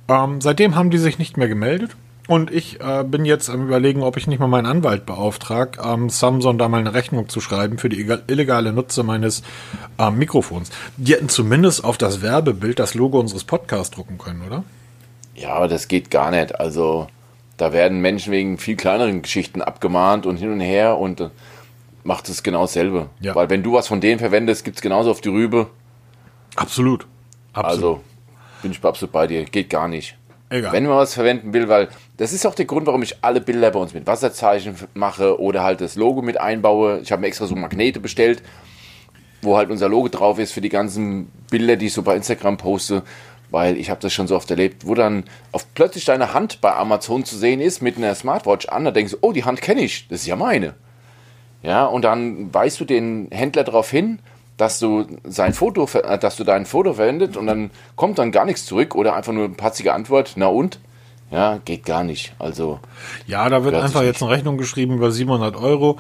Ähm, 0.08 0.40
seitdem 0.40 0.76
haben 0.76 0.90
die 0.90 1.00
sich 1.00 1.20
nicht 1.20 1.36
mehr 1.36 1.50
gemeldet. 1.50 1.98
Und 2.28 2.50
ich 2.52 2.82
äh, 2.82 3.04
bin 3.04 3.24
jetzt 3.24 3.50
am 3.52 3.68
überlegen, 3.68 4.02
ob 4.02 4.18
ich 4.18 4.26
nicht 4.26 4.40
mal 4.40 4.48
meinen 4.48 4.66
Anwalt 4.66 5.06
beauftrage, 5.06 5.80
ähm, 5.84 6.10
Samsung 6.10 6.58
da 6.58 6.68
mal 6.68 6.80
eine 6.80 6.96
Rechnung 6.96 7.30
zu 7.30 7.40
schreiben 7.40 7.78
für 7.78 7.88
die 7.88 8.02
ega- 8.04 8.24
illegale 8.28 8.74
Nutze 8.74 9.04
meines 9.04 9.44
ähm, 10.00 10.18
Mikrofons. 10.18 10.72
Die 10.98 11.14
hätten 11.14 11.30
zumindest 11.30 11.84
auf 11.84 12.00
das 12.00 12.24
Werbebild 12.24 12.80
das 12.80 12.96
Logo 12.96 13.20
unseres 13.20 13.44
Podcasts 13.44 13.92
drucken 13.96 14.18
können, 14.18 14.42
oder? 14.42 14.64
Ja, 15.36 15.54
aber 15.54 15.68
das 15.68 15.88
geht 15.88 16.10
gar 16.10 16.32
nicht. 16.32 16.60
Also, 16.60 17.08
da 17.58 17.74
werden 17.74 18.02
Menschen 18.02 18.32
wegen 18.34 18.58
viel 18.58 18.76
kleineren 18.76 19.22
Geschichten 19.22 19.62
abgemahnt 19.62 20.26
und 20.26 20.38
hin 20.38 20.52
und 20.52 20.62
her 20.62 20.98
und 20.98 21.22
äh, 21.22 21.30
macht 22.04 22.28
es 22.28 22.42
genau 22.42 22.62
dasselbe. 22.62 23.10
Ja. 23.20 23.36
Weil 23.36 23.52
wenn 23.52 23.62
du 23.62 23.74
was 23.74 23.88
von 23.88 24.02
denen 24.02 24.18
verwendest, 24.18 24.66
gibt 24.66 24.78
es 24.78 24.82
genauso 24.82 25.12
auf 25.12 25.22
die 25.22 25.30
Rübe. 25.30 25.68
Absolut. 26.56 27.06
Absolut. 27.54 27.76
Also, 27.76 28.02
bin 28.64 28.72
ich 28.72 28.84
absolut 28.84 29.12
bei 29.12 29.28
dir. 29.28 29.44
Geht 29.46 29.70
gar 29.70 29.88
nicht. 29.88 30.18
Egal. 30.50 30.74
Wenn 30.74 30.86
man 30.86 30.98
was 30.98 31.16
verwenden 31.16 31.54
will, 31.54 31.68
weil 31.70 31.90
das 32.18 32.32
ist 32.32 32.46
auch 32.46 32.54
der 32.54 32.66
Grund, 32.66 32.86
warum 32.86 33.02
ich 33.02 33.18
alle 33.24 33.42
Bilder 33.42 33.72
bei 33.72 33.80
uns 33.80 33.94
mit 33.94 34.06
Wasserzeichen 34.06 34.76
mache 34.94 35.40
oder 35.40 35.64
halt 35.64 35.82
das 35.82 35.96
Logo 35.96 36.22
mit 36.22 36.40
einbaue. 36.40 37.00
Ich 37.00 37.12
habe 37.12 37.22
mir 37.22 37.28
extra 37.28 37.48
so 37.48 37.56
Magnete 37.56 38.00
bestellt, 38.00 38.44
wo 39.42 39.58
halt 39.58 39.72
unser 39.72 39.90
Logo 39.90 40.08
drauf 40.08 40.38
ist 40.38 40.52
für 40.52 40.62
die 40.62 40.70
ganzen 40.70 41.32
Bilder, 41.50 41.78
die 41.78 41.88
ich 41.88 41.94
so 41.94 42.04
bei 42.04 42.16
Instagram 42.16 42.58
poste, 42.58 43.02
weil 43.50 43.78
ich 43.78 43.90
habe 43.90 44.00
das 44.02 44.14
schon 44.14 44.28
so 44.28 44.36
oft 44.36 44.50
erlebt, 44.52 44.86
wo 44.86 44.94
dann 44.94 45.24
auf 45.52 45.66
plötzlich 45.74 46.06
deine 46.06 46.34
Hand 46.34 46.62
bei 46.62 46.74
Amazon 46.74 47.26
zu 47.26 47.38
sehen 47.38 47.60
ist 47.60 47.82
mit 47.82 47.98
einer 47.98 48.14
Smartwatch 48.14 48.68
an, 48.68 48.86
da 48.86 48.92
denkst 48.92 49.14
du, 49.14 49.18
oh, 49.22 49.32
die 49.32 49.46
Hand 49.46 49.62
kenne 49.62 49.82
ich, 49.82 50.08
das 50.10 50.22
ist 50.22 50.28
ja 50.28 50.36
meine. 50.36 50.76
Ja, 51.64 51.86
und 51.86 52.04
dann 52.04 52.54
weist 52.54 52.80
du 52.80 52.86
den 52.86 53.30
Händler 53.32 53.64
darauf 53.64 53.90
hin, 53.90 54.20
dass 54.58 54.80
du 54.80 55.06
sein 55.24 55.54
Foto, 55.54 55.88
äh, 55.94 56.18
dass 56.18 56.36
du 56.36 56.44
dein 56.44 56.66
Foto 56.66 56.94
verwendet 56.94 57.38
und 57.38 57.48
dann 57.48 57.72
kommt 57.96 58.20
dann 58.20 58.32
gar 58.32 58.46
nichts 58.46 58.66
zurück 58.66 58.96
oder 58.96 59.16
einfach 59.16 59.34
nur 59.34 59.46
eine 59.46 59.54
patzige 59.54 59.94
Antwort, 59.94 60.34
na 60.36 60.48
und? 60.48 60.80
Ja, 61.32 61.60
geht 61.64 61.86
gar 61.86 62.04
nicht. 62.04 62.34
Also, 62.40 62.80
Ja, 63.28 63.50
da 63.50 63.64
wird 63.64 63.76
einfach 63.76 64.04
jetzt 64.04 64.22
eine 64.22 64.32
Rechnung 64.32 64.58
geschrieben 64.58 64.96
über 64.96 65.12
700 65.12 65.56
Euro. 65.56 65.98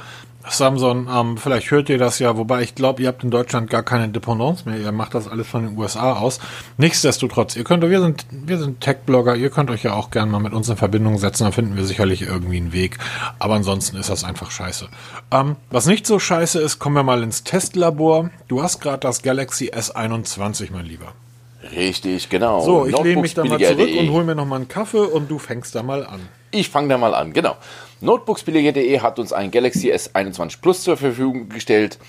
Samsung, 0.47 1.07
ähm, 1.11 1.37
vielleicht 1.37 1.71
hört 1.71 1.89
ihr 1.89 1.97
das 1.97 2.19
ja, 2.19 2.37
wobei 2.37 2.61
ich 2.61 2.75
glaube, 2.75 3.01
ihr 3.01 3.07
habt 3.07 3.23
in 3.23 3.31
Deutschland 3.31 3.69
gar 3.69 3.83
keine 3.83 4.09
Dependance 4.09 4.67
mehr. 4.69 4.79
Ihr 4.79 4.91
macht 4.91 5.15
das 5.15 5.27
alles 5.27 5.47
von 5.47 5.65
den 5.65 5.77
USA 5.77 6.13
aus. 6.13 6.39
Nichtsdestotrotz, 6.77 7.55
ihr 7.55 7.63
könnt, 7.63 7.83
wir 7.83 7.99
sind, 7.99 8.25
wir 8.29 8.57
sind 8.59 8.81
Tech-Blogger, 8.81 9.35
ihr 9.35 9.49
könnt 9.49 9.71
euch 9.71 9.83
ja 9.83 9.93
auch 9.93 10.11
gerne 10.11 10.31
mal 10.31 10.39
mit 10.39 10.53
uns 10.53 10.69
in 10.69 10.77
Verbindung 10.77 11.17
setzen, 11.17 11.43
dann 11.43 11.53
finden 11.53 11.75
wir 11.75 11.85
sicherlich 11.85 12.21
irgendwie 12.21 12.57
einen 12.57 12.73
Weg. 12.73 12.97
Aber 13.39 13.55
ansonsten 13.55 13.97
ist 13.97 14.09
das 14.09 14.23
einfach 14.23 14.51
scheiße. 14.51 14.87
Ähm, 15.31 15.55
was 15.71 15.87
nicht 15.87 16.05
so 16.05 16.19
scheiße 16.19 16.59
ist, 16.61 16.79
kommen 16.79 16.95
wir 16.95 17.03
mal 17.03 17.23
ins 17.23 17.43
Testlabor. 17.43 18.29
Du 18.47 18.61
hast 18.61 18.81
gerade 18.81 18.99
das 18.99 19.23
Galaxy 19.23 19.71
S21, 19.71 20.69
mein 20.71 20.85
Lieber. 20.85 21.13
Richtig, 21.71 22.29
genau. 22.29 22.61
So, 22.61 22.85
ich 22.85 22.97
lehne 22.99 23.21
mich 23.21 23.33
da 23.33 23.43
mal 23.43 23.59
zurück 23.59 23.89
und 23.97 24.11
hol 24.11 24.23
mir 24.23 24.35
noch 24.35 24.45
mal 24.45 24.57
einen 24.57 24.67
Kaffee 24.67 24.99
und 24.99 25.29
du 25.29 25.39
fängst 25.39 25.75
da 25.75 25.83
mal 25.83 26.05
an. 26.05 26.27
Ich 26.51 26.69
fange 26.69 26.89
da 26.89 26.97
mal 26.97 27.13
an, 27.13 27.33
genau. 27.33 27.57
Notebooksbilliger.de 28.01 28.99
hat 28.99 29.19
uns 29.19 29.33
ein 29.33 29.51
Galaxy 29.51 29.91
S21 29.91 30.61
Plus 30.61 30.83
zur 30.83 30.97
Verfügung 30.97 31.49
gestellt. 31.49 31.99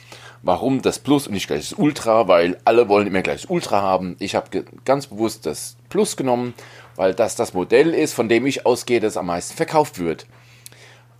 Warum 0.42 0.82
das 0.82 0.98
Plus 0.98 1.26
und 1.26 1.34
nicht 1.34 1.48
gleich 1.48 1.70
das 1.70 1.78
Ultra? 1.78 2.28
Weil 2.28 2.58
alle 2.64 2.88
wollen 2.88 3.06
immer 3.06 3.22
gleich 3.22 3.42
das 3.42 3.50
Ultra 3.50 3.82
haben. 3.82 4.16
Ich 4.20 4.34
habe 4.34 4.64
ganz 4.84 5.08
bewusst 5.08 5.46
das 5.46 5.76
Plus 5.88 6.16
genommen, 6.16 6.54
weil 6.94 7.14
das 7.14 7.34
das 7.34 7.54
Modell 7.54 7.94
ist, 7.94 8.12
von 8.12 8.28
dem 8.28 8.46
ich 8.46 8.66
ausgehe, 8.66 9.00
das 9.00 9.16
am 9.16 9.26
meisten 9.26 9.56
verkauft 9.56 9.98
wird. 9.98 10.26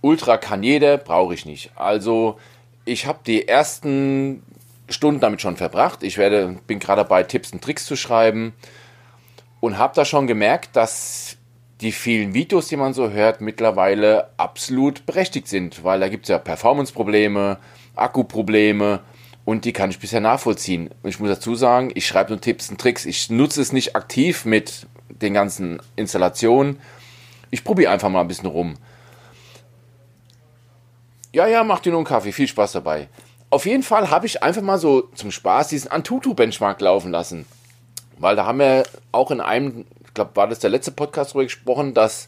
Ultra 0.01 0.37
kann 0.37 0.63
jeder, 0.63 0.97
brauche 0.97 1.33
ich 1.33 1.45
nicht. 1.45 1.71
Also 1.75 2.37
ich 2.85 3.05
habe 3.05 3.19
die 3.25 3.47
ersten 3.47 4.43
Stunden 4.89 5.19
damit 5.19 5.41
schon 5.41 5.57
verbracht. 5.57 6.03
Ich 6.03 6.17
werde, 6.17 6.57
bin 6.67 6.79
gerade 6.79 7.01
dabei, 7.03 7.23
Tipps 7.23 7.51
und 7.51 7.63
Tricks 7.63 7.85
zu 7.85 7.95
schreiben 7.95 8.53
und 9.59 9.77
habe 9.77 9.93
da 9.95 10.05
schon 10.05 10.27
gemerkt, 10.27 10.75
dass 10.75 11.37
die 11.81 11.91
vielen 11.91 12.33
Videos, 12.33 12.67
die 12.67 12.77
man 12.77 12.93
so 12.93 13.11
hört, 13.11 13.41
mittlerweile 13.41 14.29
absolut 14.37 15.05
berechtigt 15.05 15.47
sind, 15.47 15.83
weil 15.83 15.99
da 15.99 16.09
gibt 16.09 16.25
es 16.25 16.29
ja 16.29 16.39
Performance-Probleme, 16.39 17.57
Akkuprobleme 17.95 19.01
und 19.45 19.65
die 19.65 19.73
kann 19.73 19.89
ich 19.89 19.99
bisher 19.99 20.19
nachvollziehen. 20.19 20.89
Und 21.03 21.09
ich 21.09 21.19
muss 21.19 21.29
dazu 21.29 21.55
sagen, 21.55 21.91
ich 21.93 22.07
schreibe 22.07 22.31
nur 22.31 22.41
Tipps 22.41 22.69
und 22.69 22.81
Tricks. 22.81 23.05
Ich 23.05 23.29
nutze 23.29 23.61
es 23.61 23.71
nicht 23.71 23.95
aktiv 23.95 24.45
mit 24.45 24.87
den 25.09 25.33
ganzen 25.33 25.79
Installationen. 25.95 26.79
Ich 27.49 27.63
probiere 27.63 27.91
einfach 27.91 28.09
mal 28.09 28.21
ein 28.21 28.27
bisschen 28.27 28.49
rum. 28.49 28.75
Ja, 31.33 31.47
ja, 31.47 31.63
mach 31.63 31.79
dir 31.79 31.91
nur 31.91 31.99
einen 31.99 32.07
Kaffee. 32.07 32.31
Viel 32.31 32.47
Spaß 32.47 32.73
dabei. 32.73 33.07
Auf 33.49 33.65
jeden 33.65 33.83
Fall 33.83 34.09
habe 34.09 34.25
ich 34.25 34.43
einfach 34.43 34.61
mal 34.61 34.77
so 34.77 35.03
zum 35.15 35.31
Spaß 35.31 35.69
diesen 35.69 35.89
Antutu-Benchmark 35.89 36.81
laufen 36.81 37.11
lassen. 37.11 37.45
Weil 38.17 38.35
da 38.35 38.45
haben 38.45 38.59
wir 38.59 38.83
auch 39.11 39.31
in 39.31 39.39
einem, 39.39 39.85
ich 40.05 40.13
glaube, 40.13 40.35
war 40.35 40.47
das 40.47 40.59
der 40.59 40.69
letzte 40.69 40.91
Podcast 40.91 41.33
drüber 41.33 41.45
gesprochen, 41.45 41.93
dass 41.93 42.27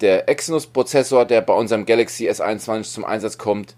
der 0.00 0.30
Exynos-Prozessor, 0.30 1.26
der 1.26 1.42
bei 1.42 1.52
unserem 1.52 1.84
Galaxy 1.84 2.30
S21 2.30 2.90
zum 2.90 3.04
Einsatz 3.04 3.36
kommt, 3.36 3.74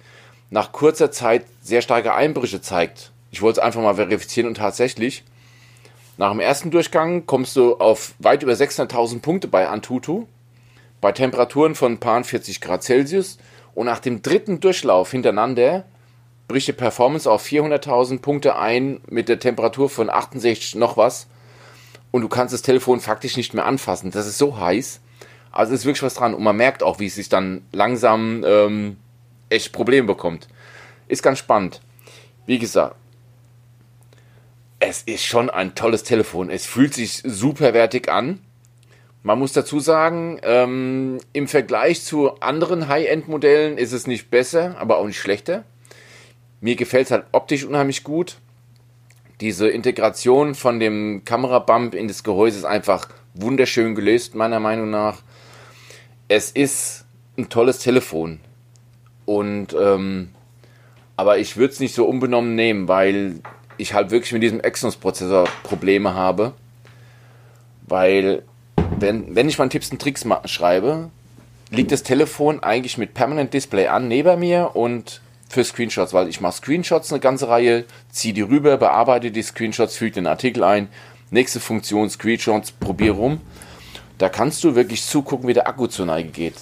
nach 0.50 0.70
kurzer 0.70 1.10
Zeit 1.10 1.46
sehr 1.62 1.82
starke 1.82 2.14
Einbrüche 2.14 2.60
zeigt. 2.60 3.10
Ich 3.32 3.42
wollte 3.42 3.60
es 3.60 3.64
einfach 3.64 3.82
mal 3.82 3.96
verifizieren 3.96 4.46
und 4.46 4.58
tatsächlich, 4.58 5.24
nach 6.18 6.30
dem 6.30 6.40
ersten 6.40 6.70
Durchgang 6.70 7.26
kommst 7.26 7.56
du 7.56 7.76
auf 7.78 8.14
weit 8.18 8.42
über 8.42 8.52
600.000 8.52 9.20
Punkte 9.20 9.48
bei 9.48 9.66
Antutu, 9.66 10.26
bei 11.00 11.10
Temperaturen 11.10 11.74
von 11.74 11.98
paar 11.98 12.22
40 12.22 12.60
Grad 12.60 12.84
Celsius 12.84 13.38
und 13.74 13.86
nach 13.86 13.98
dem 13.98 14.22
dritten 14.22 14.60
Durchlauf 14.60 15.10
hintereinander 15.10 15.84
bricht 16.52 16.68
die 16.68 16.72
Performance 16.74 17.30
auf 17.30 17.44
400.000 17.44 18.20
Punkte 18.20 18.56
ein 18.56 19.00
mit 19.08 19.30
der 19.30 19.38
Temperatur 19.38 19.88
von 19.88 20.10
68 20.10 20.74
noch 20.74 20.98
was 20.98 21.26
und 22.10 22.20
du 22.20 22.28
kannst 22.28 22.52
das 22.52 22.60
Telefon 22.60 23.00
faktisch 23.00 23.38
nicht 23.38 23.54
mehr 23.54 23.64
anfassen. 23.64 24.10
Das 24.10 24.26
ist 24.26 24.36
so 24.36 24.58
heiß. 24.58 25.00
Also 25.50 25.72
ist 25.72 25.86
wirklich 25.86 26.02
was 26.02 26.12
dran 26.12 26.34
und 26.34 26.42
man 26.42 26.56
merkt 26.56 26.82
auch, 26.82 26.98
wie 26.98 27.06
es 27.06 27.14
sich 27.14 27.30
dann 27.30 27.62
langsam 27.72 28.44
ähm, 28.46 28.98
echt 29.48 29.72
Probleme 29.72 30.06
bekommt. 30.06 30.46
Ist 31.08 31.22
ganz 31.22 31.38
spannend. 31.38 31.80
Wie 32.44 32.58
gesagt, 32.58 32.96
es 34.78 35.00
ist 35.02 35.24
schon 35.24 35.48
ein 35.48 35.74
tolles 35.74 36.02
Telefon. 36.02 36.50
Es 36.50 36.66
fühlt 36.66 36.92
sich 36.92 37.22
superwertig 37.24 38.10
an. 38.10 38.40
Man 39.22 39.38
muss 39.38 39.54
dazu 39.54 39.80
sagen, 39.80 40.38
ähm, 40.42 41.18
im 41.32 41.48
Vergleich 41.48 42.02
zu 42.02 42.40
anderen 42.40 42.88
High-End-Modellen 42.88 43.78
ist 43.78 43.92
es 43.92 44.06
nicht 44.06 44.30
besser, 44.30 44.76
aber 44.78 44.98
auch 44.98 45.06
nicht 45.06 45.18
schlechter. 45.18 45.64
Mir 46.62 46.76
gefällt 46.76 47.06
es 47.06 47.10
halt 47.10 47.24
optisch 47.32 47.64
unheimlich 47.64 48.04
gut. 48.04 48.36
Diese 49.40 49.68
Integration 49.68 50.54
von 50.54 50.78
dem 50.78 51.24
Kamerabump 51.24 51.92
in 51.92 52.06
das 52.06 52.22
Gehäuse 52.22 52.58
ist 52.58 52.64
einfach 52.64 53.08
wunderschön 53.34 53.96
gelöst, 53.96 54.36
meiner 54.36 54.60
Meinung 54.60 54.88
nach. 54.88 55.22
Es 56.28 56.52
ist 56.52 57.04
ein 57.36 57.48
tolles 57.48 57.80
Telefon. 57.80 58.38
Und, 59.26 59.74
ähm, 59.74 60.28
aber 61.16 61.38
ich 61.38 61.56
würde 61.56 61.72
es 61.72 61.80
nicht 61.80 61.96
so 61.96 62.04
unbenommen 62.04 62.54
nehmen, 62.54 62.86
weil 62.86 63.40
ich 63.76 63.92
halt 63.92 64.12
wirklich 64.12 64.32
mit 64.32 64.44
diesem 64.44 64.60
Exynos-Prozessor 64.60 65.48
Probleme 65.64 66.14
habe. 66.14 66.52
Weil, 67.88 68.44
wenn, 69.00 69.34
wenn 69.34 69.48
ich 69.48 69.58
mal 69.58 69.68
Tipps 69.68 69.90
und 69.90 70.00
Tricks 70.00 70.24
schreibe, 70.44 71.10
liegt 71.70 71.90
das 71.90 72.04
Telefon 72.04 72.62
eigentlich 72.62 72.98
mit 72.98 73.14
Permanent 73.14 73.52
Display 73.52 73.88
an 73.88 74.06
neben 74.06 74.38
mir 74.38 74.76
und 74.76 75.20
für 75.52 75.64
Screenshots, 75.64 76.14
weil 76.14 76.28
ich 76.28 76.40
mache 76.40 76.56
Screenshots 76.56 77.12
eine 77.12 77.20
ganze 77.20 77.48
Reihe, 77.48 77.84
ziehe 78.10 78.32
die 78.32 78.40
rüber, 78.40 78.78
bearbeite 78.78 79.30
die 79.30 79.42
Screenshots, 79.42 79.96
füge 79.96 80.12
den 80.12 80.26
Artikel 80.26 80.64
ein, 80.64 80.88
nächste 81.30 81.60
Funktion 81.60 82.08
Screenshots, 82.08 82.72
probiere 82.72 83.16
rum. 83.16 83.40
Da 84.16 84.30
kannst 84.30 84.64
du 84.64 84.74
wirklich 84.74 85.04
zugucken, 85.04 85.48
wie 85.48 85.52
der 85.52 85.68
Akku 85.68 85.88
zur 85.88 86.06
Neige 86.06 86.30
geht. 86.30 86.54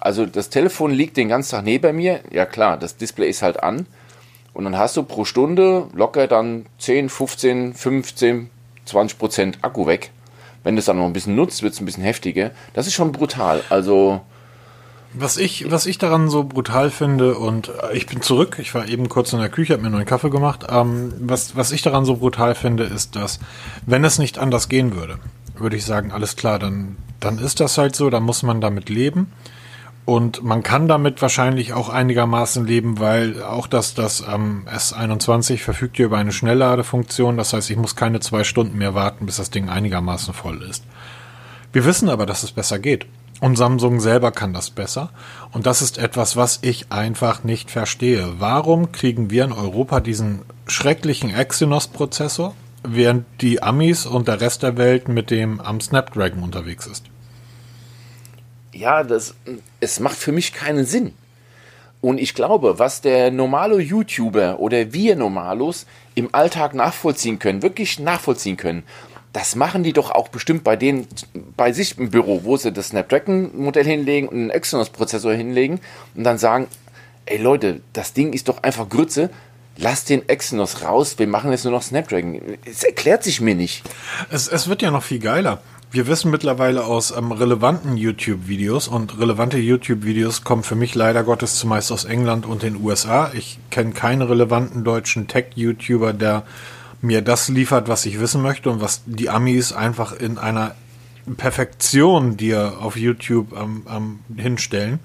Also 0.00 0.24
das 0.24 0.48
Telefon 0.48 0.92
liegt 0.92 1.18
den 1.18 1.28
ganzen 1.28 1.50
Tag 1.50 1.64
neben 1.64 1.94
mir, 1.96 2.20
ja 2.30 2.46
klar, 2.46 2.78
das 2.78 2.96
Display 2.96 3.28
ist 3.28 3.42
halt 3.42 3.62
an, 3.62 3.86
und 4.54 4.64
dann 4.64 4.78
hast 4.78 4.96
du 4.96 5.02
pro 5.02 5.24
Stunde 5.24 5.88
locker 5.92 6.26
dann 6.26 6.66
10, 6.78 7.10
15, 7.10 7.74
15, 7.74 8.50
20 8.86 9.18
Prozent 9.18 9.58
Akku 9.62 9.86
weg. 9.86 10.10
Wenn 10.64 10.74
du 10.74 10.80
es 10.80 10.86
dann 10.86 10.98
noch 10.98 11.06
ein 11.06 11.12
bisschen 11.12 11.34
nutzt, 11.34 11.62
wird 11.62 11.74
es 11.74 11.80
ein 11.80 11.86
bisschen 11.86 12.04
heftiger. 12.04 12.50
Das 12.74 12.86
ist 12.86 12.94
schon 12.94 13.12
brutal. 13.12 13.62
Also. 13.68 14.20
Was 15.14 15.36
ich, 15.36 15.70
was 15.70 15.84
ich 15.84 15.98
daran 15.98 16.30
so 16.30 16.44
brutal 16.44 16.90
finde, 16.90 17.34
und 17.34 17.70
ich 17.92 18.06
bin 18.06 18.22
zurück, 18.22 18.56
ich 18.58 18.74
war 18.74 18.88
eben 18.88 19.10
kurz 19.10 19.32
in 19.32 19.40
der 19.40 19.50
Küche, 19.50 19.74
habe 19.74 19.82
mir 19.82 19.90
nur 19.90 19.98
einen 19.98 20.08
Kaffee 20.08 20.30
gemacht. 20.30 20.66
Ähm, 20.70 21.12
was, 21.18 21.54
was 21.54 21.70
ich 21.70 21.82
daran 21.82 22.06
so 22.06 22.16
brutal 22.16 22.54
finde, 22.54 22.84
ist, 22.84 23.14
dass, 23.14 23.38
wenn 23.84 24.04
es 24.04 24.18
nicht 24.18 24.38
anders 24.38 24.70
gehen 24.70 24.96
würde, 24.96 25.18
würde 25.54 25.76
ich 25.76 25.84
sagen, 25.84 26.12
alles 26.12 26.36
klar, 26.36 26.58
dann, 26.58 26.96
dann 27.20 27.38
ist 27.38 27.60
das 27.60 27.76
halt 27.76 27.94
so, 27.94 28.08
dann 28.08 28.22
muss 28.22 28.42
man 28.42 28.62
damit 28.62 28.88
leben. 28.88 29.30
Und 30.04 30.42
man 30.42 30.62
kann 30.62 30.88
damit 30.88 31.22
wahrscheinlich 31.22 31.74
auch 31.74 31.88
einigermaßen 31.88 32.66
leben, 32.66 32.98
weil 32.98 33.42
auch 33.42 33.68
das, 33.68 33.94
das 33.94 34.24
ähm, 34.26 34.66
S21 34.66 35.58
verfügt 35.58 35.96
hier 35.96 36.06
über 36.06 36.18
eine 36.18 36.32
Schnellladefunktion. 36.32 37.36
Das 37.36 37.52
heißt, 37.52 37.70
ich 37.70 37.76
muss 37.76 37.94
keine 37.94 38.18
zwei 38.20 38.42
Stunden 38.42 38.78
mehr 38.78 38.94
warten, 38.94 39.26
bis 39.26 39.36
das 39.36 39.50
Ding 39.50 39.68
einigermaßen 39.68 40.34
voll 40.34 40.62
ist. 40.62 40.84
Wir 41.72 41.84
wissen 41.84 42.08
aber, 42.08 42.26
dass 42.26 42.42
es 42.42 42.50
besser 42.50 42.78
geht. 42.78 43.06
Und 43.42 43.56
Samsung 43.56 44.00
selber 44.00 44.32
kann 44.32 44.54
das 44.54 44.70
besser. 44.70 45.10
Und 45.52 45.66
das 45.66 45.82
ist 45.82 45.98
etwas, 45.98 46.36
was 46.36 46.60
ich 46.62 46.90
einfach 46.90 47.44
nicht 47.44 47.70
verstehe. 47.70 48.34
Warum 48.38 48.92
kriegen 48.92 49.30
wir 49.30 49.44
in 49.44 49.52
Europa 49.52 50.00
diesen 50.00 50.40
schrecklichen 50.66 51.34
Exynos-Prozessor, 51.34 52.54
während 52.82 53.26
die 53.42 53.62
Amis 53.62 54.06
und 54.06 54.28
der 54.28 54.40
Rest 54.40 54.62
der 54.62 54.78
Welt 54.78 55.08
mit 55.08 55.30
dem 55.30 55.60
am 55.60 55.80
Snapdragon 55.80 56.42
unterwegs 56.42 56.86
ist? 56.86 57.12
ja, 58.72 59.04
das, 59.04 59.34
es 59.80 60.00
macht 60.00 60.16
für 60.16 60.32
mich 60.32 60.52
keinen 60.52 60.84
Sinn. 60.84 61.14
Und 62.00 62.18
ich 62.18 62.34
glaube, 62.34 62.78
was 62.80 63.00
der 63.00 63.30
normale 63.30 63.80
YouTuber 63.80 64.58
oder 64.58 64.92
wir 64.92 65.14
Normalos 65.14 65.86
im 66.16 66.30
Alltag 66.32 66.74
nachvollziehen 66.74 67.38
können, 67.38 67.62
wirklich 67.62 68.00
nachvollziehen 68.00 68.56
können, 68.56 68.82
das 69.32 69.56
machen 69.56 69.82
die 69.82 69.92
doch 69.92 70.10
auch 70.10 70.28
bestimmt 70.28 70.62
bei 70.62 70.76
denen, 70.76 71.06
bei 71.56 71.72
sich 71.72 71.98
im 71.98 72.10
Büro, 72.10 72.44
wo 72.44 72.56
sie 72.56 72.72
das 72.72 72.88
Snapdragon-Modell 72.88 73.84
hinlegen 73.84 74.28
und 74.28 74.36
einen 74.36 74.50
Exynos-Prozessor 74.50 75.32
hinlegen 75.32 75.80
und 76.14 76.24
dann 76.24 76.38
sagen, 76.38 76.66
ey 77.26 77.38
Leute, 77.38 77.80
das 77.92 78.12
Ding 78.12 78.32
ist 78.32 78.48
doch 78.48 78.62
einfach 78.62 78.88
Grütze, 78.88 79.30
lasst 79.76 80.10
den 80.10 80.28
Exynos 80.28 80.82
raus, 80.82 81.18
wir 81.18 81.26
machen 81.26 81.50
jetzt 81.50 81.64
nur 81.64 81.72
noch 81.72 81.82
Snapdragon. 81.82 82.40
Es 82.64 82.82
erklärt 82.84 83.24
sich 83.24 83.40
mir 83.40 83.54
nicht. 83.54 83.82
Es, 84.30 84.48
es 84.48 84.68
wird 84.68 84.82
ja 84.82 84.90
noch 84.90 85.02
viel 85.02 85.18
geiler. 85.18 85.62
Wir 85.90 86.06
wissen 86.06 86.30
mittlerweile 86.30 86.84
aus 86.84 87.10
ähm, 87.10 87.32
relevanten 87.32 87.98
YouTube-Videos 87.98 88.88
und 88.88 89.18
relevante 89.18 89.58
YouTube-Videos 89.58 90.42
kommen 90.42 90.62
für 90.62 90.74
mich 90.74 90.94
leider 90.94 91.22
Gottes 91.22 91.56
zumeist 91.56 91.92
aus 91.92 92.04
England 92.04 92.46
und 92.46 92.62
den 92.62 92.76
USA. 92.82 93.30
Ich 93.34 93.58
kenne 93.70 93.92
keinen 93.92 94.22
relevanten 94.22 94.84
deutschen 94.84 95.28
Tech-YouTuber, 95.28 96.14
der 96.14 96.44
mir 97.02 97.22
das 97.22 97.48
liefert, 97.48 97.88
was 97.88 98.06
ich 98.06 98.20
wissen 98.20 98.42
möchte 98.42 98.70
und 98.70 98.80
was 98.80 99.02
die 99.06 99.28
Amis 99.28 99.72
einfach 99.72 100.12
in 100.12 100.38
einer 100.38 100.74
Perfektion 101.36 102.36
dir 102.36 102.78
auf 102.80 102.96
YouTube 102.96 103.52
ähm, 103.56 103.86
ähm, 103.88 104.18
hinstellen. 104.36 105.00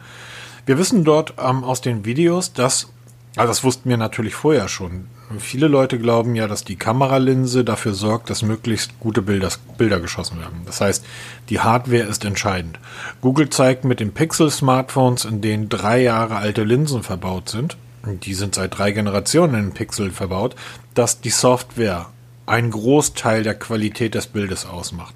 Wir 0.65 0.77
wissen 0.77 1.03
dort 1.03 1.33
ähm, 1.37 1.63
aus 1.63 1.81
den 1.81 2.05
Videos, 2.05 2.53
dass, 2.53 2.87
also 3.35 3.49
das 3.49 3.63
wussten 3.63 3.89
wir 3.89 3.97
natürlich 3.97 4.35
vorher 4.35 4.67
schon, 4.67 5.07
Viele 5.39 5.67
Leute 5.67 5.99
glauben 5.99 6.35
ja, 6.35 6.47
dass 6.47 6.63
die 6.63 6.77
Kameralinse 6.77 7.65
dafür 7.65 7.93
sorgt, 7.93 8.29
dass 8.29 8.43
möglichst 8.43 8.97
gute 9.01 9.21
Bilder, 9.21 9.49
Bilder 9.77 9.99
geschossen 9.99 10.39
werden. 10.39 10.61
Das 10.65 10.79
heißt, 10.79 11.05
die 11.49 11.59
Hardware 11.59 12.03
ist 12.03 12.23
entscheidend. 12.23 12.79
Google 13.19 13.49
zeigt 13.49 13.83
mit 13.83 13.99
den 13.99 14.13
Pixel-Smartphones, 14.13 15.25
in 15.25 15.41
denen 15.41 15.67
drei 15.67 16.01
Jahre 16.01 16.37
alte 16.37 16.63
Linsen 16.63 17.03
verbaut 17.03 17.49
sind, 17.49 17.75
die 18.05 18.33
sind 18.33 18.55
seit 18.55 18.77
drei 18.77 18.91
Generationen 18.91 19.55
in 19.55 19.73
Pixel 19.73 20.11
verbaut, 20.11 20.55
dass 20.93 21.21
die 21.21 21.29
Software 21.29 22.07
einen 22.45 22.71
Großteil 22.71 23.43
der 23.43 23.55
Qualität 23.55 24.15
des 24.15 24.27
Bildes 24.27 24.65
ausmacht. 24.65 25.13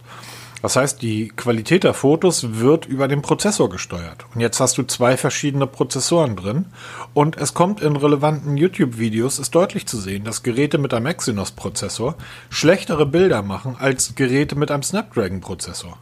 Das 0.62 0.76
heißt, 0.76 1.02
die 1.02 1.30
Qualität 1.30 1.84
der 1.84 1.96
Fotos 1.96 2.60
wird 2.60 2.86
über 2.86 3.08
den 3.08 3.24
Prozessor 3.24 3.70
gesteuert. 3.70 4.26
Und 4.36 4.42
jetzt 4.42 4.60
hast 4.60 4.78
du 4.78 4.84
zwei 4.84 5.18
verschiedene 5.18 5.66
Prozessoren 5.66 6.36
drin. 6.36 6.66
Und 7.16 7.36
es 7.38 7.56
kommt 7.56 7.82
in 7.82 7.96
relevanten 7.96 8.58
YouTube-Videos, 8.58 9.40
ist 9.40 9.56
deutlich 9.56 9.88
zu 9.88 9.98
sehen, 10.00 10.24
dass 10.24 10.44
Geräte 10.44 10.78
mit 10.78 10.94
einem 10.94 11.08
Exynos-Prozessor 11.08 12.16
schlechtere 12.52 13.08
Bilder 13.08 13.42
machen 13.42 13.76
als 13.80 14.14
Geräte 14.14 14.56
mit 14.56 14.70
einem 14.70 14.84
Snapdragon-Prozessor. 14.84 15.98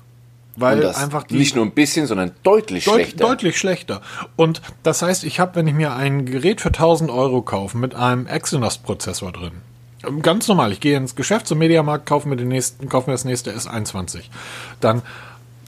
Weil 0.59 0.85
einfach 0.87 1.23
die 1.23 1.37
nicht 1.37 1.55
nur 1.55 1.65
ein 1.65 1.71
bisschen, 1.71 2.05
sondern 2.07 2.31
deutlich 2.43 2.85
deut 2.85 2.95
schlechter. 2.95 3.17
Deutlich 3.17 3.57
schlechter. 3.57 4.01
Und 4.35 4.61
das 4.83 5.01
heißt, 5.01 5.23
ich 5.23 5.39
habe, 5.39 5.55
wenn 5.55 5.67
ich 5.67 5.73
mir 5.73 5.93
ein 5.93 6.25
Gerät 6.25 6.61
für 6.61 6.69
1000 6.69 7.09
Euro 7.09 7.41
kaufe 7.41 7.77
mit 7.77 7.95
einem 7.95 8.27
Exynos-Prozessor 8.27 9.31
drin, 9.31 9.53
Ganz 10.21 10.47
normal. 10.47 10.71
Ich 10.71 10.79
gehe 10.79 10.95
ins 10.95 11.15
Geschäft 11.15 11.47
zum 11.47 11.57
Mediamarkt, 11.57 12.05
kaufe 12.05 12.29
mir, 12.29 12.37
den 12.37 12.47
nächsten, 12.47 12.87
kaufe 12.87 13.09
mir 13.09 13.13
das 13.13 13.25
nächste 13.25 13.51
S21. 13.51 14.23
Dann 14.79 15.01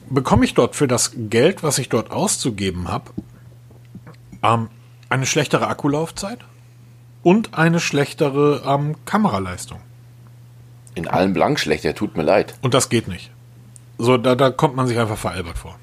bekomme 0.08 0.44
ich 0.44 0.54
dort 0.54 0.74
für 0.74 0.88
das 0.88 1.12
Geld, 1.14 1.62
was 1.62 1.78
ich 1.78 1.88
dort 1.88 2.10
auszugeben 2.10 2.88
habe, 2.88 3.10
ähm, 4.42 4.68
eine 5.08 5.26
schlechtere 5.26 5.66
Akkulaufzeit 5.66 6.38
und 7.22 7.54
eine 7.54 7.78
schlechtere 7.78 8.62
ähm, 8.66 8.96
Kameraleistung. 9.04 9.80
In 10.94 11.08
allem 11.08 11.32
blank 11.32 11.60
schlechter, 11.60 11.94
tut 11.94 12.16
mir 12.16 12.22
leid. 12.22 12.54
Und 12.62 12.74
das 12.74 12.88
geht 12.88 13.08
nicht. 13.08 13.30
So, 14.02 14.16
da, 14.16 14.34
da 14.34 14.50
kommt 14.50 14.74
man 14.74 14.86
sich 14.86 14.98
einfach 14.98 15.16
veralbert 15.16 15.58
vor. 15.58 15.78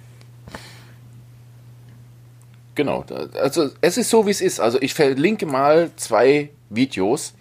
Genau. 2.75 3.05
Also 3.41 3.69
es 3.81 3.97
ist 3.97 4.09
so, 4.09 4.25
wie 4.25 4.31
es 4.31 4.41
ist. 4.41 4.59
Also 4.59 4.81
ich 4.81 4.93
verlinke 4.93 5.45
mal 5.45 5.91
zwei 5.95 6.49
Videos 6.69 7.33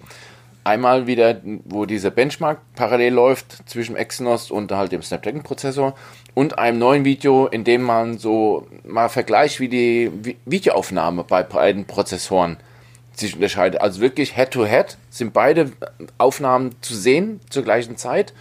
Einmal 0.69 1.07
wieder, 1.07 1.41
wo 1.65 1.87
dieser 1.87 2.11
Benchmark 2.11 2.59
parallel 2.75 3.15
läuft 3.15 3.67
zwischen 3.71 3.97
Exynos 3.97 4.51
und 4.51 4.71
halt 4.71 4.93
dem 4.93 5.01
Snapdragon-Prozessor 5.01 5.95
und 6.35 6.59
einem 6.59 6.79
neuen 6.79 7.07
Video, 7.07 7.47
in 7.47 7.65
dem 7.65 7.83
man 7.83 8.19
so 8.19 8.69
mal 8.85 9.09
vergleicht, 9.09 9.61
wie 9.61 9.71
die 9.71 10.37
Videoaufnahme 10.45 11.25
bei 11.25 11.43
beiden 11.43 11.87
Prozessoren 11.87 12.59
sich 13.15 13.35
unterscheidet. 13.35 13.81
Also 13.81 14.03
wirklich 14.03 14.37
Head-to-Head 14.37 14.91
-head 14.91 14.97
sind 15.09 15.33
beide 15.33 15.73
Aufnahmen 16.19 16.75
zu 16.83 16.95
sehen 16.95 17.41
zur 17.49 17.63
gleichen 17.63 17.97
Zeit. 17.97 18.35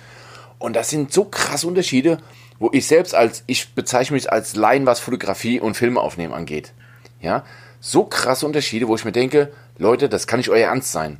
Und 0.59 0.75
das 0.75 0.89
sind 0.89 1.13
so 1.13 1.25
krass 1.25 1.63
Unterschiede, 1.63 2.19
wo 2.59 2.69
ich 2.73 2.87
selbst 2.87 3.13
als, 3.13 3.43
ich 3.47 3.73
bezeichne 3.73 4.15
mich 4.15 4.31
als 4.31 4.55
Laien, 4.55 4.85
was 4.85 4.99
Fotografie 4.99 5.59
und 5.59 5.75
Filme 5.75 6.01
aufnehmen 6.01 6.33
angeht. 6.33 6.73
Ja, 7.21 7.43
so 7.79 8.03
krasse 8.03 8.45
Unterschiede, 8.45 8.87
wo 8.87 8.95
ich 8.95 9.05
mir 9.05 9.11
denke, 9.11 9.51
Leute, 9.77 10.09
das 10.09 10.27
kann 10.27 10.39
nicht 10.39 10.49
euer 10.49 10.67
Ernst 10.67 10.91
sein. 10.91 11.19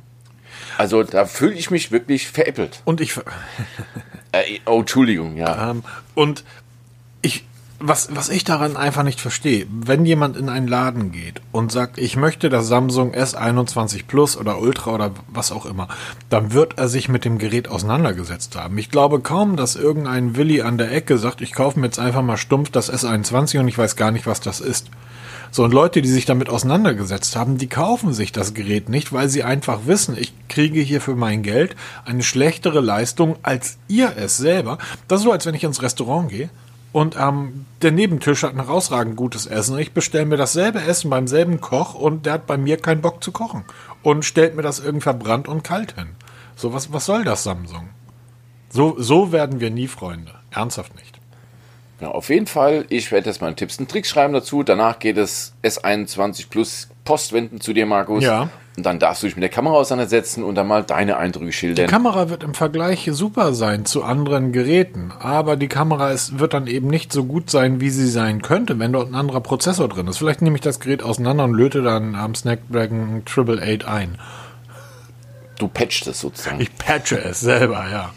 Also 0.76 1.02
da 1.02 1.24
fühle 1.24 1.54
ich 1.54 1.70
mich 1.70 1.92
wirklich 1.92 2.28
veräppelt. 2.28 2.82
Und 2.84 3.00
ich. 3.00 3.16
äh, 4.32 4.58
oh, 4.66 4.80
Entschuldigung, 4.80 5.36
ja. 5.36 5.70
Ähm, 5.70 5.84
und 6.14 6.44
ich, 7.22 7.44
was, 7.80 8.08
was 8.14 8.28
ich 8.28 8.42
daran 8.42 8.76
einfach 8.76 9.04
nicht 9.04 9.20
verstehe, 9.20 9.66
wenn 9.70 10.04
jemand 10.04 10.36
in 10.36 10.48
einen 10.48 10.66
Laden 10.66 11.12
geht 11.12 11.40
und 11.52 11.70
sagt, 11.70 11.98
ich 11.98 12.16
möchte 12.16 12.48
das 12.48 12.66
Samsung 12.66 13.14
S21 13.14 14.06
Plus 14.06 14.36
oder 14.36 14.60
Ultra 14.60 14.94
oder 14.94 15.10
was 15.28 15.52
auch 15.52 15.64
immer, 15.64 15.86
dann 16.28 16.52
wird 16.52 16.76
er 16.76 16.88
sich 16.88 17.08
mit 17.08 17.24
dem 17.24 17.38
Gerät 17.38 17.68
auseinandergesetzt 17.68 18.56
haben. 18.56 18.76
Ich 18.78 18.90
glaube 18.90 19.20
kaum, 19.20 19.56
dass 19.56 19.76
irgendein 19.76 20.36
Willi 20.36 20.62
an 20.62 20.76
der 20.76 20.92
Ecke 20.92 21.18
sagt, 21.18 21.40
ich 21.40 21.52
kaufe 21.52 21.78
mir 21.78 21.86
jetzt 21.86 22.00
einfach 22.00 22.22
mal 22.22 22.36
stumpf 22.36 22.70
das 22.70 22.92
S21 22.92 23.60
und 23.60 23.68
ich 23.68 23.78
weiß 23.78 23.94
gar 23.94 24.10
nicht, 24.10 24.26
was 24.26 24.40
das 24.40 24.60
ist. 24.60 24.90
So, 25.50 25.64
und 25.64 25.72
Leute, 25.72 26.02
die 26.02 26.08
sich 26.08 26.26
damit 26.26 26.50
auseinandergesetzt 26.50 27.36
haben, 27.36 27.58
die 27.58 27.68
kaufen 27.68 28.12
sich 28.12 28.32
das 28.32 28.52
Gerät 28.54 28.88
nicht, 28.88 29.12
weil 29.12 29.28
sie 29.28 29.44
einfach 29.44 29.80
wissen, 29.86 30.16
ich 30.18 30.34
kriege 30.48 30.80
hier 30.80 31.00
für 31.00 31.14
mein 31.14 31.42
Geld 31.42 31.74
eine 32.04 32.22
schlechtere 32.22 32.80
Leistung 32.80 33.36
als 33.42 33.78
ihr 33.86 34.12
es 34.16 34.36
selber. 34.36 34.78
Das 35.06 35.20
ist 35.20 35.24
so, 35.24 35.32
als 35.32 35.46
wenn 35.46 35.54
ich 35.54 35.64
ins 35.64 35.80
Restaurant 35.80 36.28
gehe 36.28 36.50
und 36.92 37.16
ähm, 37.18 37.66
der 37.82 37.92
Nebentisch 37.92 38.42
hat 38.42 38.52
ein 38.52 38.64
herausragend 38.64 39.16
gutes 39.16 39.46
Essen. 39.46 39.78
Ich 39.78 39.92
bestelle 39.92 40.26
mir 40.26 40.36
dasselbe 40.36 40.80
Essen 40.80 41.10
beim 41.10 41.26
selben 41.26 41.60
Koch 41.60 41.94
und 41.94 42.24
der 42.24 42.34
hat 42.34 42.46
bei 42.46 42.56
mir 42.56 42.78
keinen 42.78 43.02
Bock 43.02 43.22
zu 43.22 43.30
kochen. 43.30 43.64
Und 44.02 44.24
stellt 44.24 44.56
mir 44.56 44.62
das 44.62 44.78
irgendwie 44.80 45.02
verbrannt 45.02 45.48
und 45.48 45.64
kalt 45.64 45.92
hin. 45.92 46.10
So, 46.56 46.72
was, 46.72 46.92
was 46.92 47.04
soll 47.04 47.24
das, 47.24 47.44
Samsung? 47.44 47.90
So, 48.70 48.96
so 48.98 49.32
werden 49.32 49.60
wir 49.60 49.70
nie 49.70 49.88
Freunde. 49.88 50.32
Ernsthaft 50.50 50.94
nicht. 50.94 51.17
Ja, 52.00 52.08
auf 52.08 52.28
jeden 52.28 52.46
Fall, 52.46 52.84
ich 52.90 53.10
werde 53.10 53.28
jetzt 53.28 53.40
mal 53.40 53.52
Tipps 53.54 53.78
und 53.78 53.90
Tricks 53.90 54.08
schreiben 54.08 54.32
dazu. 54.32 54.62
Danach 54.62 55.00
geht 55.00 55.18
es 55.18 55.54
S21 55.64 56.48
Plus 56.48 56.88
Postwenden 57.04 57.60
zu 57.60 57.72
dir, 57.72 57.86
Markus. 57.86 58.22
Ja. 58.22 58.50
Und 58.76 58.86
dann 58.86 59.00
darfst 59.00 59.24
du 59.24 59.26
dich 59.26 59.34
mit 59.34 59.42
der 59.42 59.48
Kamera 59.48 59.74
auseinandersetzen 59.74 60.44
und 60.44 60.54
dann 60.54 60.68
mal 60.68 60.84
deine 60.84 61.16
Eindrücke 61.16 61.50
schildern. 61.50 61.86
Die 61.86 61.90
Kamera 61.90 62.30
wird 62.30 62.44
im 62.44 62.54
Vergleich 62.54 63.08
super 63.10 63.52
sein 63.52 63.84
zu 63.84 64.04
anderen 64.04 64.52
Geräten, 64.52 65.10
aber 65.18 65.56
die 65.56 65.66
Kamera 65.66 66.12
ist, 66.12 66.38
wird 66.38 66.54
dann 66.54 66.68
eben 66.68 66.86
nicht 66.86 67.12
so 67.12 67.24
gut 67.24 67.50
sein, 67.50 67.80
wie 67.80 67.90
sie 67.90 68.06
sein 68.06 68.40
könnte, 68.40 68.78
wenn 68.78 68.92
dort 68.92 69.10
ein 69.10 69.16
anderer 69.16 69.40
Prozessor 69.40 69.88
drin 69.88 70.06
ist. 70.06 70.18
Vielleicht 70.18 70.42
nehme 70.42 70.54
ich 70.54 70.62
das 70.62 70.78
Gerät 70.78 71.02
auseinander 71.02 71.42
und 71.42 71.54
löte 71.54 71.82
dann 71.82 72.14
am 72.14 72.36
Snapdragon 72.36 73.24
888 73.26 73.88
ein. 73.88 74.18
Du 75.58 75.66
patchst 75.66 76.06
es 76.06 76.20
sozusagen. 76.20 76.60
Ich 76.60 76.76
patche 76.76 77.18
es 77.20 77.40
selber, 77.40 77.84
ja. 77.90 78.10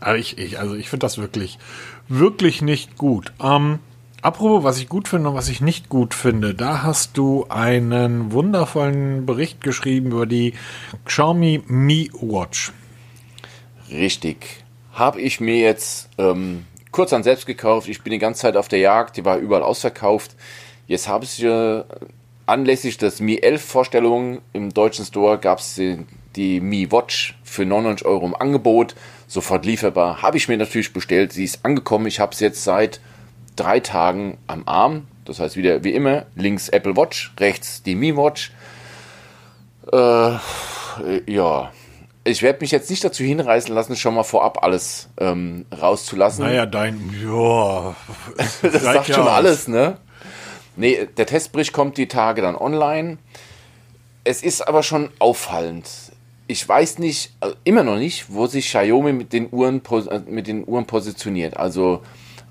Aber 0.00 0.18
ich, 0.18 0.36
ich 0.36 0.58
also 0.58 0.74
ich 0.74 0.90
finde 0.90 1.04
das 1.04 1.16
wirklich, 1.16 1.58
wirklich 2.10 2.60
nicht 2.60 2.98
gut. 2.98 3.32
Ähm, 3.42 3.78
Apropos, 4.22 4.64
was 4.64 4.78
ich 4.78 4.90
gut 4.90 5.08
finde 5.08 5.30
und 5.30 5.34
was 5.34 5.48
ich 5.48 5.62
nicht 5.62 5.88
gut 5.88 6.12
finde, 6.12 6.54
da 6.54 6.82
hast 6.82 7.16
du 7.16 7.46
einen 7.48 8.32
wundervollen 8.32 9.24
Bericht 9.24 9.62
geschrieben 9.62 10.12
über 10.12 10.26
die 10.26 10.52
Xiaomi 11.06 11.62
Mi 11.66 12.10
Watch. 12.20 12.72
Richtig. 13.90 14.62
Habe 14.92 15.22
ich 15.22 15.40
mir 15.40 15.56
jetzt 15.56 16.10
ähm, 16.18 16.66
kurz 16.90 17.14
an 17.14 17.22
selbst 17.22 17.46
gekauft. 17.46 17.88
Ich 17.88 18.02
bin 18.02 18.10
die 18.10 18.18
ganze 18.18 18.42
Zeit 18.42 18.58
auf 18.58 18.68
der 18.68 18.80
Jagd, 18.80 19.16
die 19.16 19.24
war 19.24 19.38
überall 19.38 19.62
ausverkauft. 19.62 20.36
Jetzt 20.86 21.08
habe 21.08 21.24
ich 21.24 21.42
äh, 21.42 21.82
anlässlich 22.44 22.98
des 22.98 23.20
Mi 23.20 23.38
11 23.38 23.64
Vorstellungen 23.64 24.40
im 24.52 24.74
deutschen 24.74 25.06
Store 25.06 25.38
gab 25.38 25.60
es 25.60 25.76
die, 25.76 26.04
die 26.36 26.60
Mi 26.60 26.92
Watch 26.92 27.38
für 27.42 27.64
99 27.64 28.06
Euro 28.06 28.26
im 28.26 28.34
Angebot, 28.34 28.94
sofort 29.30 29.64
lieferbar. 29.64 30.22
Habe 30.22 30.36
ich 30.36 30.48
mir 30.48 30.56
natürlich 30.56 30.92
bestellt. 30.92 31.32
Sie 31.32 31.44
ist 31.44 31.64
angekommen. 31.64 32.06
Ich 32.06 32.18
habe 32.18 32.32
es 32.32 32.40
jetzt 32.40 32.64
seit 32.64 33.00
drei 33.56 33.80
Tagen 33.80 34.38
am 34.48 34.64
Arm. 34.66 35.06
Das 35.24 35.38
heißt 35.38 35.56
wieder 35.56 35.84
wie 35.84 35.92
immer, 35.92 36.26
links 36.34 36.68
Apple 36.68 36.96
Watch, 36.96 37.32
rechts 37.38 37.82
die 37.84 37.94
Mi 37.94 38.16
Watch. 38.16 38.52
Äh, 39.92 40.38
ja, 41.26 41.70
ich 42.24 42.42
werde 42.42 42.58
mich 42.60 42.72
jetzt 42.72 42.90
nicht 42.90 43.04
dazu 43.04 43.22
hinreißen 43.22 43.72
lassen, 43.72 43.94
schon 43.94 44.14
mal 44.14 44.24
vorab 44.24 44.64
alles 44.64 45.08
ähm, 45.18 45.66
rauszulassen. 45.80 46.44
Naja, 46.44 46.66
dein, 46.66 47.14
ja. 47.22 47.94
das 48.62 48.82
sagt 48.82 49.08
ja 49.08 49.14
schon 49.14 49.24
aus. 49.24 49.30
alles, 49.30 49.68
ne? 49.68 49.98
Nee, 50.74 51.08
der 51.16 51.26
Testbericht 51.26 51.72
kommt 51.72 51.96
die 51.96 52.08
Tage 52.08 52.42
dann 52.42 52.56
online. 52.56 53.18
Es 54.24 54.42
ist 54.42 54.66
aber 54.66 54.82
schon 54.82 55.10
auffallend. 55.18 55.88
Ich 56.50 56.68
weiß 56.68 56.98
nicht, 56.98 57.30
also 57.38 57.54
immer 57.62 57.84
noch 57.84 57.96
nicht, 57.96 58.24
wo 58.28 58.48
sich 58.48 58.66
Xiaomi 58.66 59.12
mit 59.12 59.32
den 59.32 59.52
Uhren, 59.52 59.80
äh, 60.10 60.18
mit 60.28 60.48
den 60.48 60.66
Uhren 60.66 60.84
positioniert. 60.84 61.56
Also 61.56 62.02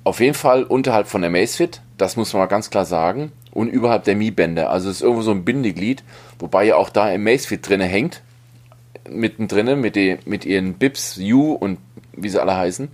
auf 0.06 0.22
jeden 0.22 0.36
Fall 0.36 0.64
unterhalb 0.64 1.10
von 1.10 1.20
der 1.20 1.30
Macefit, 1.30 1.82
das 1.98 2.16
muss 2.16 2.32
man 2.32 2.44
mal 2.44 2.46
ganz 2.46 2.70
klar 2.70 2.86
sagen. 2.86 3.34
Und 3.52 3.68
überhalb 3.68 4.06
der 4.06 4.16
Mi-Bänder. 4.16 4.70
Also 4.70 4.90
es 4.90 4.98
ist 4.98 5.02
irgendwo 5.02 5.22
so 5.24 5.32
ein 5.32 5.44
Bindeglied, 5.44 6.06
wobei 6.40 6.64
ja 6.64 6.78
auch 6.78 6.88
da 6.88 7.12
im 7.12 7.26
Macefit 7.26 7.68
drinne 7.68 7.88
hängt. 7.88 8.22
Mittendrin 9.10 9.82
mit, 9.82 9.98
die, 9.98 10.18
mit 10.24 10.46
ihren 10.46 10.76
Bips, 10.76 11.18
U 11.18 11.52
und 11.52 11.78
wie 12.14 12.30
sie 12.30 12.42
alle 12.42 12.56
heißen. 12.56 12.88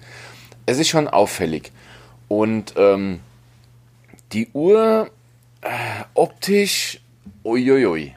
Es 0.65 0.79
ist 0.79 0.87
schon 0.87 1.07
auffällig. 1.07 1.71
Und 2.29 2.73
ähm, 2.77 3.19
die 4.33 4.47
Uhr 4.53 5.11
äh, 5.61 5.69
optisch, 6.15 6.99
uiuiui. 7.43 8.15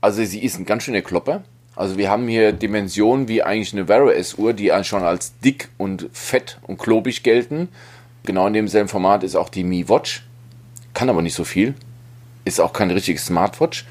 Also 0.00 0.24
sie 0.24 0.42
ist 0.42 0.58
ein 0.58 0.64
ganz 0.64 0.82
schöner 0.82 1.02
Klopper. 1.02 1.44
Also 1.78 1.96
wir 1.96 2.10
haben 2.10 2.26
hier 2.26 2.50
Dimensionen 2.50 3.28
wie 3.28 3.44
eigentlich 3.44 3.72
eine 3.72 3.86
Vero 3.86 4.10
S-Uhr, 4.10 4.52
die 4.52 4.72
schon 4.82 5.04
als 5.04 5.38
dick 5.38 5.68
und 5.78 6.08
fett 6.12 6.58
und 6.66 6.76
klobig 6.76 7.22
gelten. 7.22 7.68
Genau 8.24 8.48
in 8.48 8.52
demselben 8.52 8.88
Format 8.88 9.22
ist 9.22 9.36
auch 9.36 9.48
die 9.48 9.62
Mi 9.62 9.88
Watch. 9.88 10.24
Kann 10.92 11.08
aber 11.08 11.22
nicht 11.22 11.36
so 11.36 11.44
viel. 11.44 11.76
Ist 12.44 12.60
auch 12.60 12.72
keine 12.72 12.96
richtige 12.96 13.20
Smartwatch. 13.20 13.86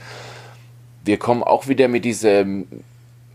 Wir 1.05 1.15
kommen 1.15 1.43
auch 1.43 1.69
wieder 1.69 1.87
mit 1.87 2.03
dieser, 2.03 2.45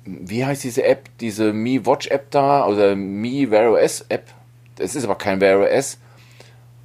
wie 0.05 0.45
heißt 0.45 0.65
diese 0.65 0.85
App? 0.85 1.09
Diese 1.21 1.55
Mi 1.55 1.87
Watch 1.87 2.09
App 2.09 2.31
da, 2.31 2.67
oder 2.67 2.95
Mi 2.95 3.51
Wear 3.51 3.73
OS 3.73 4.05
App. 4.11 4.27
Das 4.77 4.95
ist 4.95 5.05
aber 5.05 5.15
kein 5.15 5.41
Wear 5.41 5.61
OS. 5.61 5.97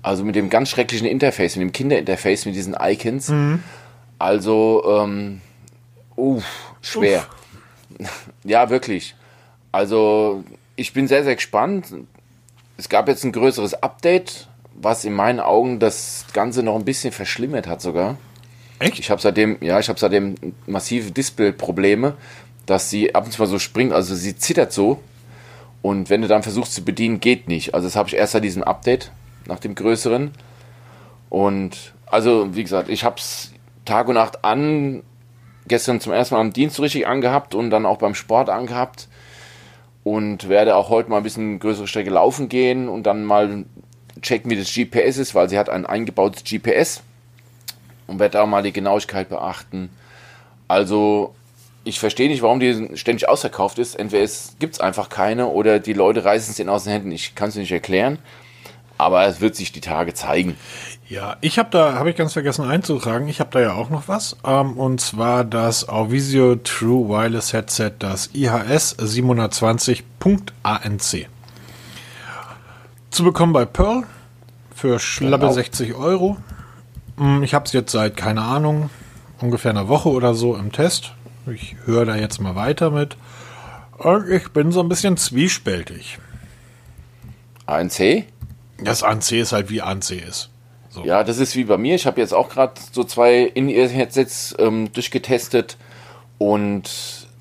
Also 0.04 0.24
mit 0.24 0.38
dem 0.38 0.50
ganz 0.50 0.70
schrecklichen 0.70 1.06
Interface, 1.06 1.58
mit 1.58 1.64
dem 1.64 1.74
Kinderinterface, 1.74 2.46
mit 2.46 2.56
diesen 2.56 2.78
Icons. 2.80 3.28
Mhm. 3.28 3.62
Also, 4.20 4.86
ähm, 4.88 5.42
uff, 6.16 6.46
schwer. 6.82 7.28
Uff. 7.30 7.37
Ja, 8.44 8.70
wirklich. 8.70 9.16
Also, 9.72 10.44
ich 10.76 10.94
bin 10.94 11.08
sehr, 11.08 11.24
sehr 11.24 11.36
gespannt 11.36 11.94
es 12.78 12.90
gab 12.90 13.08
jetzt 13.08 13.24
ein 13.24 13.32
größeres 13.32 13.82
Update, 13.84 14.48
was 14.76 15.04
in 15.04 15.14
meinen 15.14 15.40
Augen 15.40 15.80
das 15.80 16.26
Ganze 16.34 16.62
noch 16.64 16.76
ein 16.76 16.86
bisschen 16.86 17.12
verschlimmert 17.12 17.68
hat 17.68 17.82
sogar. 17.82 18.18
Echt? 18.80 19.00
Ich 19.00 19.10
habe 19.10 19.20
seitdem, 19.20 19.58
ja, 19.62 19.80
ich 19.80 19.90
habe 19.90 20.00
seitdem 20.00 20.36
massive 20.68 21.12
Display-Probleme, 21.12 22.14
dass 22.68 22.92
sie 22.92 23.16
ab 23.16 23.26
und 23.26 23.32
zu 23.32 23.42
mal 23.42 23.48
so 23.48 23.58
springt, 23.58 23.92
also 23.92 24.14
sie 24.14 24.36
zittert 24.36 24.72
so. 24.72 25.02
Und 25.82 26.10
wenn 26.10 26.22
du 26.22 26.28
dann 26.28 26.44
versuchst 26.44 26.74
zu 26.74 26.84
bedienen, 26.84 27.20
geht 27.20 27.48
nicht. 27.48 27.74
Also 27.74 27.88
das 27.88 27.96
habe 27.96 28.10
ich 28.10 28.16
erst 28.16 28.34
seit 28.34 28.44
diesem 28.44 28.64
Update, 28.64 29.12
nach 29.48 29.60
dem 29.60 29.74
größeren. 29.74 30.32
Und 31.30 31.94
also, 32.06 32.56
wie 32.56 32.64
gesagt, 32.64 32.90
ich 32.90 33.04
habe 33.04 33.16
es 33.18 33.52
Tag 33.86 34.08
und 34.08 34.16
Nacht 34.16 34.44
an, 34.44 35.02
gestern 35.68 36.00
zum 36.00 36.14
ersten 36.14 36.36
Mal 36.36 36.42
am 36.42 36.54
Dienst 36.54 36.76
so 36.76 36.84
richtig 36.84 37.08
angehabt 37.08 37.56
und 37.56 37.70
dann 37.70 37.86
auch 37.86 37.98
beim 37.98 38.16
Sport 38.16 38.50
angehabt 38.50 39.08
und 40.04 40.48
werde 40.50 40.76
auch 40.76 40.90
heute 40.90 41.10
mal 41.10 41.18
ein 41.18 41.24
bisschen 41.24 41.60
größere 41.60 41.88
Strecke 41.88 42.10
laufen 42.10 42.50
gehen 42.50 42.88
und 42.90 43.04
dann 43.04 43.26
mal 43.26 43.66
checken, 44.22 44.50
wie 44.50 44.56
das 44.56 44.74
GPS 44.74 45.18
ist, 45.18 45.36
weil 45.36 45.50
sie 45.50 45.60
hat 45.60 45.70
ein 45.70 45.86
eingebautes 45.86 46.44
GPS 46.44 47.02
und 48.08 48.20
werde 48.20 48.38
da 48.38 48.46
mal 48.46 48.64
die 48.64 48.74
Genauigkeit 48.74 49.30
beachten. 49.30 49.90
Also 50.68 51.36
ich 51.84 52.00
verstehe 52.00 52.30
nicht, 52.30 52.42
warum 52.42 52.60
die 52.60 52.98
ständig 52.98 53.30
ausverkauft 53.30 53.80
ist. 53.80 53.96
Entweder 53.96 54.24
es 54.24 54.56
gibt 54.60 54.76
es 54.76 54.80
einfach 54.80 55.10
keine 55.10 55.48
oder 55.48 55.80
die 55.80 55.94
Leute 55.94 56.26
reißen 56.26 56.52
es 56.52 56.60
in 56.60 56.70
aus 56.70 56.84
den 56.84 56.94
Händen. 56.94 57.12
Ich 57.12 57.36
kann 57.36 57.50
es 57.50 57.56
nicht 57.56 57.72
erklären, 57.72 58.20
aber 58.98 59.26
es 59.26 59.42
wird 59.42 59.56
sich 59.56 59.72
die 59.72 59.82
Tage 59.82 60.14
zeigen. 60.14 60.58
Ja, 61.10 61.38
ich 61.40 61.58
habe 61.58 61.70
da, 61.72 61.94
habe 61.94 62.10
ich 62.10 62.18
ganz 62.18 62.34
vergessen 62.34 62.66
einzutragen, 62.66 63.30
ich 63.30 63.40
habe 63.40 63.50
da 63.52 63.62
ja 63.62 63.72
auch 63.74 63.90
noch 63.90 64.10
was. 64.10 64.36
Ähm, 64.44 64.78
und 64.78 65.00
zwar 65.00 65.46
das 65.46 65.88
Auvisio 65.88 66.58
True 66.58 67.08
Wireless 67.08 67.54
Headset, 67.54 67.94
das 68.00 68.32
IHS 68.34 68.98
720.ANC. 69.00 71.28
Zu 73.10 73.24
bekommen 73.24 73.54
bei 73.54 73.64
Pearl 73.64 74.04
für 74.76 75.00
schlappe 75.00 75.46
genau. 75.46 75.54
60 75.54 75.96
Euro. 75.96 76.36
Hm, 77.16 77.42
ich 77.42 77.54
habe 77.54 77.64
es 77.66 77.72
jetzt 77.72 77.94
seit, 77.94 78.18
keine 78.18 78.42
Ahnung, 78.42 78.90
ungefähr 79.40 79.72
einer 79.72 79.88
Woche 79.88 80.10
oder 80.10 80.34
so 80.34 80.58
im 80.58 80.74
Test. 80.74 81.14
Ich 81.46 81.78
höre 81.86 82.06
da 82.06 82.18
jetzt 82.18 82.42
mal 82.42 82.56
weiter 82.56 82.92
mit. 82.92 83.16
Ich 84.30 84.50
bin 84.50 84.74
so 84.74 84.82
ein 84.82 84.90
bisschen 84.90 85.16
zwiespältig. 85.16 86.20
ANC? 87.66 88.26
Das 88.78 89.04
ANC 89.04 89.32
ist 89.32 89.54
halt 89.54 89.70
wie 89.70 89.82
ANC 89.82 90.12
ist. 90.12 90.50
So. 90.98 91.06
Ja, 91.06 91.24
das 91.24 91.38
ist 91.38 91.56
wie 91.56 91.64
bei 91.64 91.78
mir. 91.78 91.96
Ich 91.96 92.06
habe 92.06 92.20
jetzt 92.20 92.34
auch 92.34 92.50
gerade 92.50 92.74
so 92.92 93.04
zwei 93.04 93.42
In-Ear-Headsets 93.42 94.56
ähm, 94.60 94.92
durchgetestet 94.92 95.78
und 96.38 96.90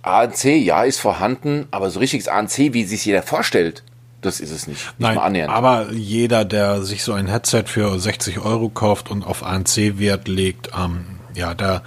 ANC, 0.03 0.45
ja, 0.45 0.85
ist 0.85 1.01
vorhanden, 1.01 1.66
aber 1.71 1.90
so 1.90 1.99
richtiges 1.99 2.29
ANC, 2.29 2.73
wie 2.73 2.85
sich 2.85 3.05
jeder 3.05 3.23
vorstellt, 3.23 3.83
das 4.21 4.40
ist 4.40 4.51
es 4.51 4.66
nicht. 4.66 4.85
nicht 4.99 5.14
Nein, 5.14 5.49
aber 5.49 5.92
jeder, 5.92 6.45
der 6.45 6.83
sich 6.83 7.03
so 7.03 7.12
ein 7.12 7.27
Headset 7.27 7.64
für 7.66 7.99
60 7.99 8.38
Euro 8.38 8.69
kauft 8.69 9.11
und 9.11 9.27
auf 9.27 9.42
ANC 9.42 9.99
Wert 9.99 10.29
legt, 10.29 10.71
ähm, 10.79 11.07
ja, 11.35 11.55
der, 11.55 11.83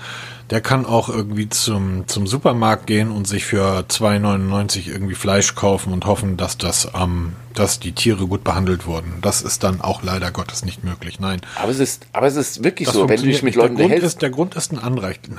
der 0.49 0.61
kann 0.61 0.85
auch 0.85 1.09
irgendwie 1.09 1.49
zum, 1.49 2.07
zum 2.07 2.27
Supermarkt 2.27 2.87
gehen 2.87 3.11
und 3.11 3.27
sich 3.27 3.45
für 3.45 3.85
2,99 3.87 4.87
irgendwie 4.87 5.15
Fleisch 5.15 5.55
kaufen 5.55 5.91
und 5.93 6.05
hoffen, 6.05 6.37
dass 6.37 6.57
das, 6.57 6.91
ähm, 6.95 7.35
dass 7.59 7.79
die 7.79 7.91
Tiere 7.91 8.25
gut 8.25 8.45
behandelt 8.45 8.87
wurden. 8.87 9.15
Das 9.21 9.41
ist 9.41 9.63
dann 9.63 9.81
auch 9.81 10.01
leider 10.01 10.31
Gottes 10.31 10.63
nicht 10.63 10.85
möglich. 10.85 11.19
Nein. 11.19 11.41
Aber 11.61 11.69
es 11.71 11.79
ist, 11.79 12.07
aber 12.13 12.27
es 12.27 12.37
ist 12.37 12.63
wirklich 12.63 12.87
das 12.87 12.95
so, 12.95 13.09
wenn 13.09 13.17
du 13.17 13.27
dich 13.27 13.43
mit 13.43 13.55
Leuten 13.55 13.75
der 13.75 13.89
Grund 13.89 14.03
ist, 14.03 14.21
Der 14.21 14.29
Grund 14.29 14.55
ist 14.55 14.71
ein 14.71 14.79
Anrecht. 14.79 15.29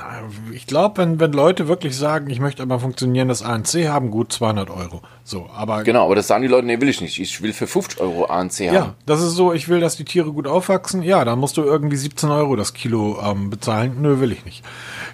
Ich 0.53 0.67
glaube, 0.67 1.01
wenn, 1.01 1.19
wenn 1.19 1.31
Leute 1.31 1.67
wirklich 1.67 1.97
sagen, 1.97 2.29
ich 2.29 2.39
möchte 2.39 2.61
aber 2.61 2.79
funktionierendes 2.79 3.41
ANC 3.41 3.87
haben, 3.87 4.11
gut 4.11 4.31
200 4.31 4.69
Euro. 4.69 5.01
So, 5.23 5.49
aber. 5.55 5.83
Genau, 5.83 6.05
aber 6.05 6.15
das 6.15 6.27
sagen 6.27 6.43
die 6.43 6.47
Leute, 6.47 6.67
nee, 6.67 6.79
will 6.79 6.89
ich 6.89 7.01
nicht. 7.01 7.19
Ich 7.19 7.41
will 7.41 7.53
für 7.53 7.65
50 7.65 7.99
Euro 7.99 8.25
ANC 8.25 8.67
haben. 8.67 8.73
Ja, 8.75 8.95
das 9.07 9.21
ist 9.23 9.33
so, 9.33 9.51
ich 9.51 9.67
will, 9.67 9.79
dass 9.79 9.95
die 9.95 10.05
Tiere 10.05 10.31
gut 10.31 10.45
aufwachsen. 10.45 11.01
Ja, 11.01 11.25
dann 11.25 11.39
musst 11.39 11.57
du 11.57 11.63
irgendwie 11.63 11.97
17 11.97 12.29
Euro 12.29 12.55
das 12.55 12.73
Kilo 12.73 13.19
ähm, 13.23 13.49
bezahlen. 13.49 13.97
Nö, 13.99 14.19
will 14.19 14.31
ich 14.31 14.45
nicht. 14.45 14.63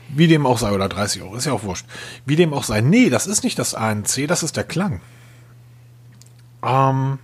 Wie 0.09 0.27
dem 0.27 0.45
auch 0.45 0.57
sei, 0.57 0.73
oder 0.73 0.89
30 0.89 1.21
Euro, 1.21 1.35
ist 1.35 1.45
ja 1.45 1.53
auch 1.53 1.63
wurscht. 1.63 1.85
Wie 2.25 2.35
dem 2.35 2.53
auch 2.53 2.65
sei. 2.65 2.81
Nee, 2.81 3.09
das 3.09 3.27
ist 3.27 3.45
nicht 3.45 3.57
das 3.57 3.75
ANC, 3.75 4.27
das 4.27 4.43
ist 4.43 4.57
der 4.57 4.65
Klang. 4.65 4.99
Ähm. 6.67 7.19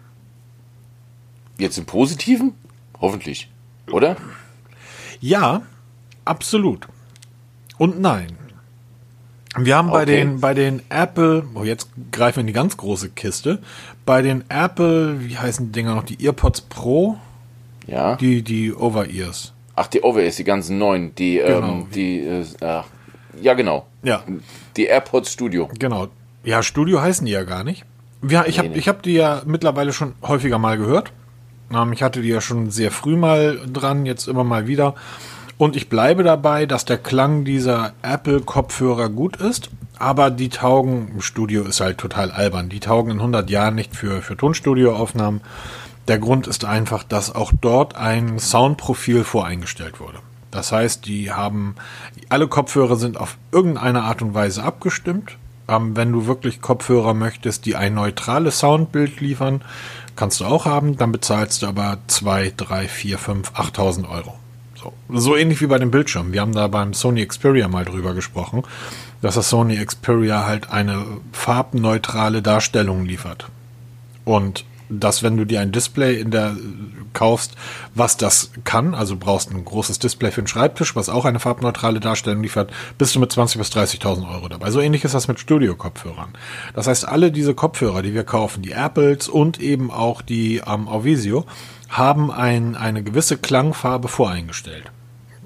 Jetzt 1.57 1.77
im 1.77 1.85
Positiven? 1.85 2.53
Hoffentlich. 2.99 3.49
Oder? 3.91 4.15
Ja, 5.19 5.61
absolut. 6.25 6.87
Und 7.77 7.99
nein. 7.99 8.37
Wir 9.55 9.77
haben 9.77 9.89
okay. 9.89 9.97
bei 9.97 10.05
den, 10.05 10.39
bei 10.39 10.53
den 10.53 10.81
Apple, 10.89 11.45
oh, 11.53 11.63
jetzt 11.63 11.89
greifen 12.11 12.37
wir 12.37 12.41
in 12.41 12.47
die 12.47 12.53
ganz 12.53 12.75
große 12.75 13.09
Kiste. 13.09 13.59
Bei 14.03 14.23
den 14.23 14.43
Apple, 14.49 15.21
wie 15.21 15.37
heißen 15.37 15.67
die 15.67 15.71
Dinger 15.71 15.93
noch? 15.93 16.03
Die 16.03 16.25
EarPods 16.25 16.61
Pro? 16.61 17.17
Ja. 17.85 18.15
Die, 18.15 18.41
die 18.41 18.73
Over-Ears. 18.73 19.53
Ach, 19.75 19.87
die 19.87 20.01
Over-Ears, 20.01 20.37
die 20.37 20.43
ganzen 20.43 20.79
neuen. 20.79 21.13
Die, 21.15 21.37
ähm, 21.37 21.61
genau. 21.61 21.73
ähm, 21.73 21.87
die, 21.93 22.19
äh, 22.19 22.45
ja, 23.41 23.53
genau. 23.53 23.85
Ja. 24.01 24.23
Die 24.75 24.85
AirPods 24.85 25.31
Studio. 25.31 25.69
Genau. 25.77 26.07
Ja, 26.43 26.63
Studio 26.63 27.01
heißen 27.01 27.25
die 27.25 27.31
ja 27.31 27.43
gar 27.43 27.63
nicht. 27.63 27.85
Ja, 28.27 28.45
ich 28.45 28.57
nee, 28.57 28.63
habe 28.63 28.75
nee. 28.75 28.81
hab 28.81 29.03
die 29.03 29.13
ja 29.13 29.41
mittlerweile 29.45 29.93
schon 29.93 30.13
häufiger 30.21 30.57
mal 30.57 30.77
gehört. 30.77 31.11
Ähm, 31.73 31.93
ich 31.93 32.03
hatte 32.03 32.21
die 32.21 32.29
ja 32.29 32.41
schon 32.41 32.71
sehr 32.71 32.91
früh 32.91 33.15
mal 33.15 33.59
dran, 33.71 34.05
jetzt 34.05 34.27
immer 34.27 34.43
mal 34.43 34.67
wieder. 34.67 34.95
Und 35.57 35.75
ich 35.75 35.89
bleibe 35.89 36.23
dabei, 36.23 36.65
dass 36.65 36.85
der 36.85 36.97
Klang 36.97 37.45
dieser 37.45 37.93
Apple-Kopfhörer 38.01 39.09
gut 39.09 39.37
ist, 39.37 39.69
aber 39.99 40.31
die 40.31 40.49
taugen, 40.49 41.09
im 41.13 41.21
Studio 41.21 41.63
ist 41.63 41.79
halt 41.79 41.99
total 41.99 42.31
albern, 42.31 42.69
die 42.69 42.79
taugen 42.79 43.11
in 43.11 43.17
100 43.19 43.49
Jahren 43.49 43.75
nicht 43.75 43.95
für, 43.95 44.21
für 44.21 44.35
Tonstudioaufnahmen. 44.35 45.41
Der 46.07 46.19
Grund 46.19 46.47
ist 46.47 46.65
einfach, 46.65 47.03
dass 47.03 47.33
auch 47.33 47.53
dort 47.61 47.95
ein 47.95 48.39
Soundprofil 48.39 49.23
voreingestellt 49.23 49.99
wurde. 49.99 50.19
Das 50.51 50.71
heißt, 50.71 51.05
die 51.07 51.31
haben, 51.31 51.75
alle 52.29 52.47
Kopfhörer 52.47 52.95
sind 52.95 53.17
auf 53.17 53.37
irgendeine 53.51 54.03
Art 54.03 54.21
und 54.21 54.33
Weise 54.33 54.63
abgestimmt. 54.63 55.37
Ähm, 55.67 55.95
wenn 55.95 56.11
du 56.11 56.27
wirklich 56.27 56.61
Kopfhörer 56.61 57.13
möchtest, 57.13 57.65
die 57.65 57.75
ein 57.75 57.93
neutrales 57.93 58.59
Soundbild 58.59 59.21
liefern, 59.21 59.61
kannst 60.15 60.39
du 60.39 60.45
auch 60.45 60.65
haben. 60.65 60.97
Dann 60.97 61.11
bezahlst 61.11 61.61
du 61.61 61.67
aber 61.67 61.99
2, 62.07 62.53
3, 62.55 62.87
4, 62.87 63.17
5, 63.17 63.51
8000 63.53 64.09
Euro. 64.09 64.35
So. 64.75 64.93
so 65.09 65.37
ähnlich 65.37 65.61
wie 65.61 65.67
bei 65.67 65.79
dem 65.79 65.91
Bildschirm. 65.91 66.33
Wir 66.33 66.41
haben 66.41 66.53
da 66.53 66.67
beim 66.67 66.93
Sony 66.93 67.25
Xperia 67.25 67.69
mal 67.69 67.85
drüber 67.85 68.13
gesprochen, 68.13 68.63
dass 69.21 69.35
das 69.35 69.49
Sony 69.49 69.77
Xperia 69.83 70.45
halt 70.45 70.69
eine 70.71 71.05
farbneutrale 71.31 72.41
Darstellung 72.41 73.05
liefert. 73.05 73.47
Und 74.25 74.65
dass 74.89 75.23
wenn 75.23 75.37
du 75.37 75.45
dir 75.45 75.61
ein 75.61 75.71
Display 75.71 76.19
in 76.19 76.31
der 76.31 76.55
kaufst, 77.13 77.55
was 77.95 78.17
das 78.17 78.51
kann, 78.63 78.93
also 78.95 79.15
brauchst 79.15 79.51
ein 79.51 79.63
großes 79.63 79.99
Display 79.99 80.31
für 80.31 80.41
den 80.41 80.47
Schreibtisch, 80.47 80.95
was 80.95 81.09
auch 81.09 81.25
eine 81.25 81.39
farbneutrale 81.39 81.99
Darstellung 81.99 82.41
liefert, 82.41 82.71
bist 82.97 83.15
du 83.15 83.19
mit 83.19 83.31
20.000 83.31 83.57
bis 83.57 83.71
30.000 83.71 84.29
Euro 84.29 84.49
dabei. 84.49 84.71
So 84.71 84.81
ähnlich 84.81 85.03
ist 85.03 85.13
das 85.13 85.27
mit 85.27 85.39
Studio-Kopfhörern. 85.39 86.33
Das 86.73 86.87
heißt, 86.87 87.07
alle 87.07 87.31
diese 87.31 87.53
Kopfhörer, 87.53 88.01
die 88.01 88.13
wir 88.13 88.23
kaufen, 88.23 88.61
die 88.61 88.71
Apples 88.71 89.27
und 89.27 89.59
eben 89.59 89.91
auch 89.91 90.21
die 90.21 90.63
am 90.63 90.81
ähm, 90.81 90.87
Auvisio, 90.87 91.45
haben 91.89 92.31
ein, 92.31 92.75
eine 92.75 93.03
gewisse 93.03 93.37
Klangfarbe 93.37 94.07
voreingestellt. 94.07 94.91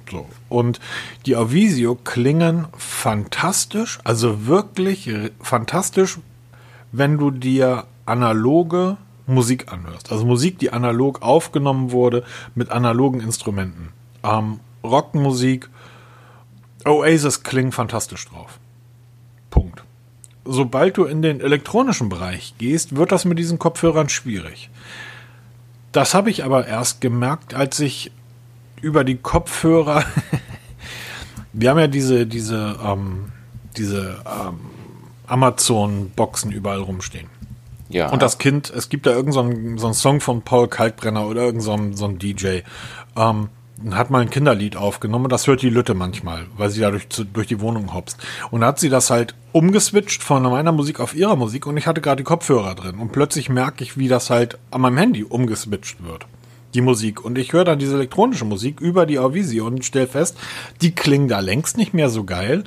So. 0.09 0.25
Und 0.47 0.79
die 1.25 1.35
Auvisio 1.35 1.95
klingen 1.95 2.67
fantastisch, 2.77 3.99
also 4.03 4.47
wirklich 4.47 5.09
fantastisch, 5.41 6.19
wenn 6.91 7.17
du 7.17 7.31
dir 7.31 7.85
analoge 8.05 8.97
Musik 9.27 9.71
anhörst. 9.71 10.11
Also 10.11 10.25
Musik, 10.25 10.57
die 10.57 10.71
analog 10.71 11.21
aufgenommen 11.21 11.91
wurde 11.91 12.23
mit 12.55 12.71
analogen 12.71 13.19
Instrumenten. 13.19 13.89
Ähm, 14.23 14.59
Rockmusik, 14.83 15.69
Oasis 16.85 17.43
klingen 17.43 17.73
fantastisch 17.73 18.25
drauf. 18.27 18.59
Punkt. 19.49 19.83
Sobald 20.45 20.97
du 20.97 21.03
in 21.03 21.21
den 21.21 21.41
elektronischen 21.41 22.07
Bereich 22.07 22.55
gehst, 22.57 22.95
wird 22.95 23.11
das 23.11 23.25
mit 23.25 23.37
diesen 23.37 23.59
Kopfhörern 23.59 24.07
schwierig. 24.07 24.69
Das 25.91 26.13
habe 26.13 26.29
ich 26.29 26.45
aber 26.45 26.67
erst 26.67 27.01
gemerkt, 27.01 27.53
als 27.53 27.79
ich 27.81 28.11
über 28.81 29.03
die 29.03 29.17
Kopfhörer. 29.17 30.05
wir 31.53 31.69
haben 31.69 31.79
ja 31.79 31.87
diese, 31.87 32.25
diese, 32.25 32.77
ähm, 32.81 33.31
diese 33.75 34.23
ähm, 34.25 34.59
Amazon-Boxen 35.27 36.51
überall 36.51 36.79
rumstehen. 36.79 37.27
Ja. 37.89 38.09
Und 38.09 38.21
das 38.21 38.37
Kind, 38.37 38.69
es 38.69 38.89
gibt 38.89 39.05
da 39.05 39.11
irgendeinen 39.11 39.77
so, 39.77 39.87
einen 39.87 39.93
Song 39.93 40.19
von 40.19 40.41
Paul 40.41 40.67
Kalkbrenner 40.67 41.27
oder 41.27 41.43
irgendein 41.43 41.93
so, 41.93 41.97
so 41.97 42.05
ein 42.05 42.19
DJ. 42.19 42.59
Ähm, 43.15 43.49
hat 43.91 44.09
mal 44.09 44.21
ein 44.21 44.29
Kinderlied 44.29 44.75
aufgenommen 44.75 45.29
das 45.29 45.45
hört 45.47 45.61
die 45.61 45.69
Lütte 45.69 45.93
manchmal, 45.93 46.47
weil 46.57 46.69
sie 46.69 46.81
da 46.81 46.89
durch, 46.89 47.07
durch 47.07 47.47
die 47.47 47.61
Wohnung 47.61 47.93
hopst. 47.93 48.17
Und 48.49 48.61
da 48.61 48.67
hat 48.67 48.79
sie 48.79 48.89
das 48.89 49.09
halt 49.09 49.35
umgeswitcht 49.51 50.23
von 50.23 50.43
meiner 50.43 50.71
Musik 50.71 50.99
auf 50.99 51.15
ihrer 51.15 51.35
Musik 51.35 51.67
und 51.67 51.77
ich 51.77 51.87
hatte 51.87 52.01
gerade 52.01 52.17
die 52.17 52.23
Kopfhörer 52.23 52.75
drin. 52.75 52.97
Und 52.99 53.11
plötzlich 53.11 53.49
merke 53.49 53.83
ich, 53.83 53.97
wie 53.97 54.07
das 54.07 54.29
halt 54.29 54.57
an 54.71 54.81
meinem 54.81 54.97
Handy 54.97 55.23
umgeswitcht 55.23 56.03
wird. 56.03 56.25
Die 56.73 56.81
Musik. 56.81 57.23
Und 57.23 57.37
ich 57.37 57.53
höre 57.53 57.63
dann 57.63 57.79
diese 57.79 57.95
elektronische 57.95 58.45
Musik 58.45 58.81
über 58.81 59.05
die 59.05 59.19
Avisi 59.19 59.61
und 59.61 59.85
stelle 59.85 60.07
fest, 60.07 60.37
die 60.81 60.93
klingen 60.93 61.27
da 61.27 61.39
längst 61.39 61.77
nicht 61.77 61.93
mehr 61.93 62.09
so 62.09 62.23
geil, 62.23 62.63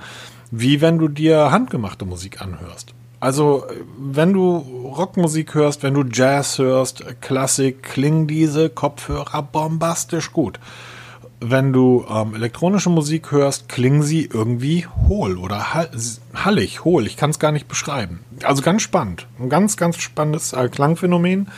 wie 0.51 0.81
wenn 0.81 0.99
du 0.99 1.09
dir 1.09 1.51
handgemachte 1.51 2.05
Musik 2.05 2.41
anhörst. 2.41 2.95
Also, 3.21 3.67
wenn 3.99 4.33
du 4.33 4.57
Rockmusik 4.57 5.55
hörst, 5.55 5.83
wenn 5.83 5.93
du 5.93 6.05
Jazz 6.11 6.59
hörst, 6.59 7.05
Klassik, 7.21 7.83
klingen 7.83 8.27
diese 8.27 8.71
Kopfhörer 8.71 9.43
bombastisch 9.43 10.33
gut. 10.33 10.59
Wenn 11.39 11.73
du 11.73 12.07
ähm, 12.09 12.35
elektronische 12.35 12.89
Musik 12.89 13.31
hörst, 13.31 13.69
klingen 13.69 14.03
sie 14.03 14.25
irgendwie 14.25 14.87
hohl 15.09 15.37
oder 15.37 15.75
hallig, 16.35 16.85
hohl. 16.85 17.07
Ich 17.07 17.19
kann 17.19 17.31
es 17.31 17.39
gar 17.39 17.53
nicht 17.53 17.69
beschreiben. 17.69 18.21
Also 18.43 18.63
ganz 18.63 18.83
spannend. 18.83 19.27
Ein 19.39 19.51
ganz, 19.51 19.77
ganz 19.77 19.99
spannendes 19.99 20.53
äh, 20.55 20.69
Klangphänomen. 20.69 21.49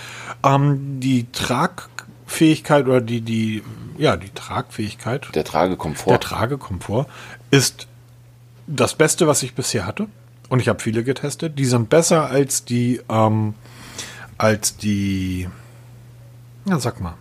Ähm, 0.45 1.01
die 1.01 1.31
Tragfähigkeit 1.31 2.87
oder 2.87 3.01
die, 3.01 3.21
die, 3.21 3.63
ja, 3.99 4.17
die 4.17 4.31
Tragfähigkeit. 4.31 5.29
Der 5.35 5.45
Tragekomfort. 5.45 6.11
Der 6.11 6.21
Tragekomfort 6.21 7.07
ist 7.51 7.87
das 8.69 8.95
Beste, 8.95 9.27
was 9.27 9.43
ich 9.43 9.55
bisher 9.55 9.87
hatte 9.87 10.09
und 10.53 10.61
ich 10.61 10.69
habe 10.69 10.83
viele 10.83 11.03
getestet, 11.03 11.59
die 11.59 11.65
sind 11.65 11.89
besser 11.89 12.29
als 12.29 12.67
die, 12.67 13.01
ähm, 13.09 13.55
als 14.37 14.77
die, 14.77 15.49
ja, 16.67 16.79
sag 16.79 17.01
mal. 17.01 17.15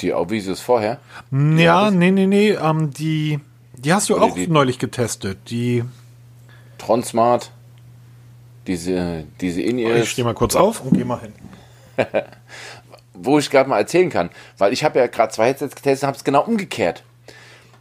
Die 0.00 0.12
Auvisus 0.12 0.60
vorher? 0.60 0.98
Ja, 1.30 1.90
nee, 1.90 2.10
nee, 2.10 2.26
nee, 2.26 2.50
ähm, 2.50 2.90
die, 2.90 3.40
die 3.74 3.94
hast 3.94 4.10
du 4.10 4.16
Oder 4.16 4.24
auch 4.24 4.36
neulich 4.36 4.78
getestet, 4.78 5.38
die. 5.48 5.82
Tronsmart, 6.76 7.52
diese, 8.66 9.24
diese 9.40 9.62
In-Ears. 9.62 10.02
Ich 10.02 10.10
stehe 10.10 10.26
mal 10.26 10.34
kurz 10.34 10.56
auf 10.56 10.82
und 10.82 10.92
gehe 10.92 11.06
mal 11.06 11.20
hin. 11.20 11.32
Wo 13.14 13.38
ich 13.38 13.48
gerade 13.48 13.70
mal 13.70 13.78
erzählen 13.78 14.10
kann, 14.10 14.28
weil 14.58 14.74
ich 14.74 14.84
habe 14.84 14.98
ja 14.98 15.06
gerade 15.06 15.32
zwei 15.32 15.46
Headsets 15.46 15.74
getestet 15.74 16.02
und 16.02 16.08
habe 16.08 16.18
es 16.18 16.24
genau 16.24 16.42
umgekehrt 16.42 17.02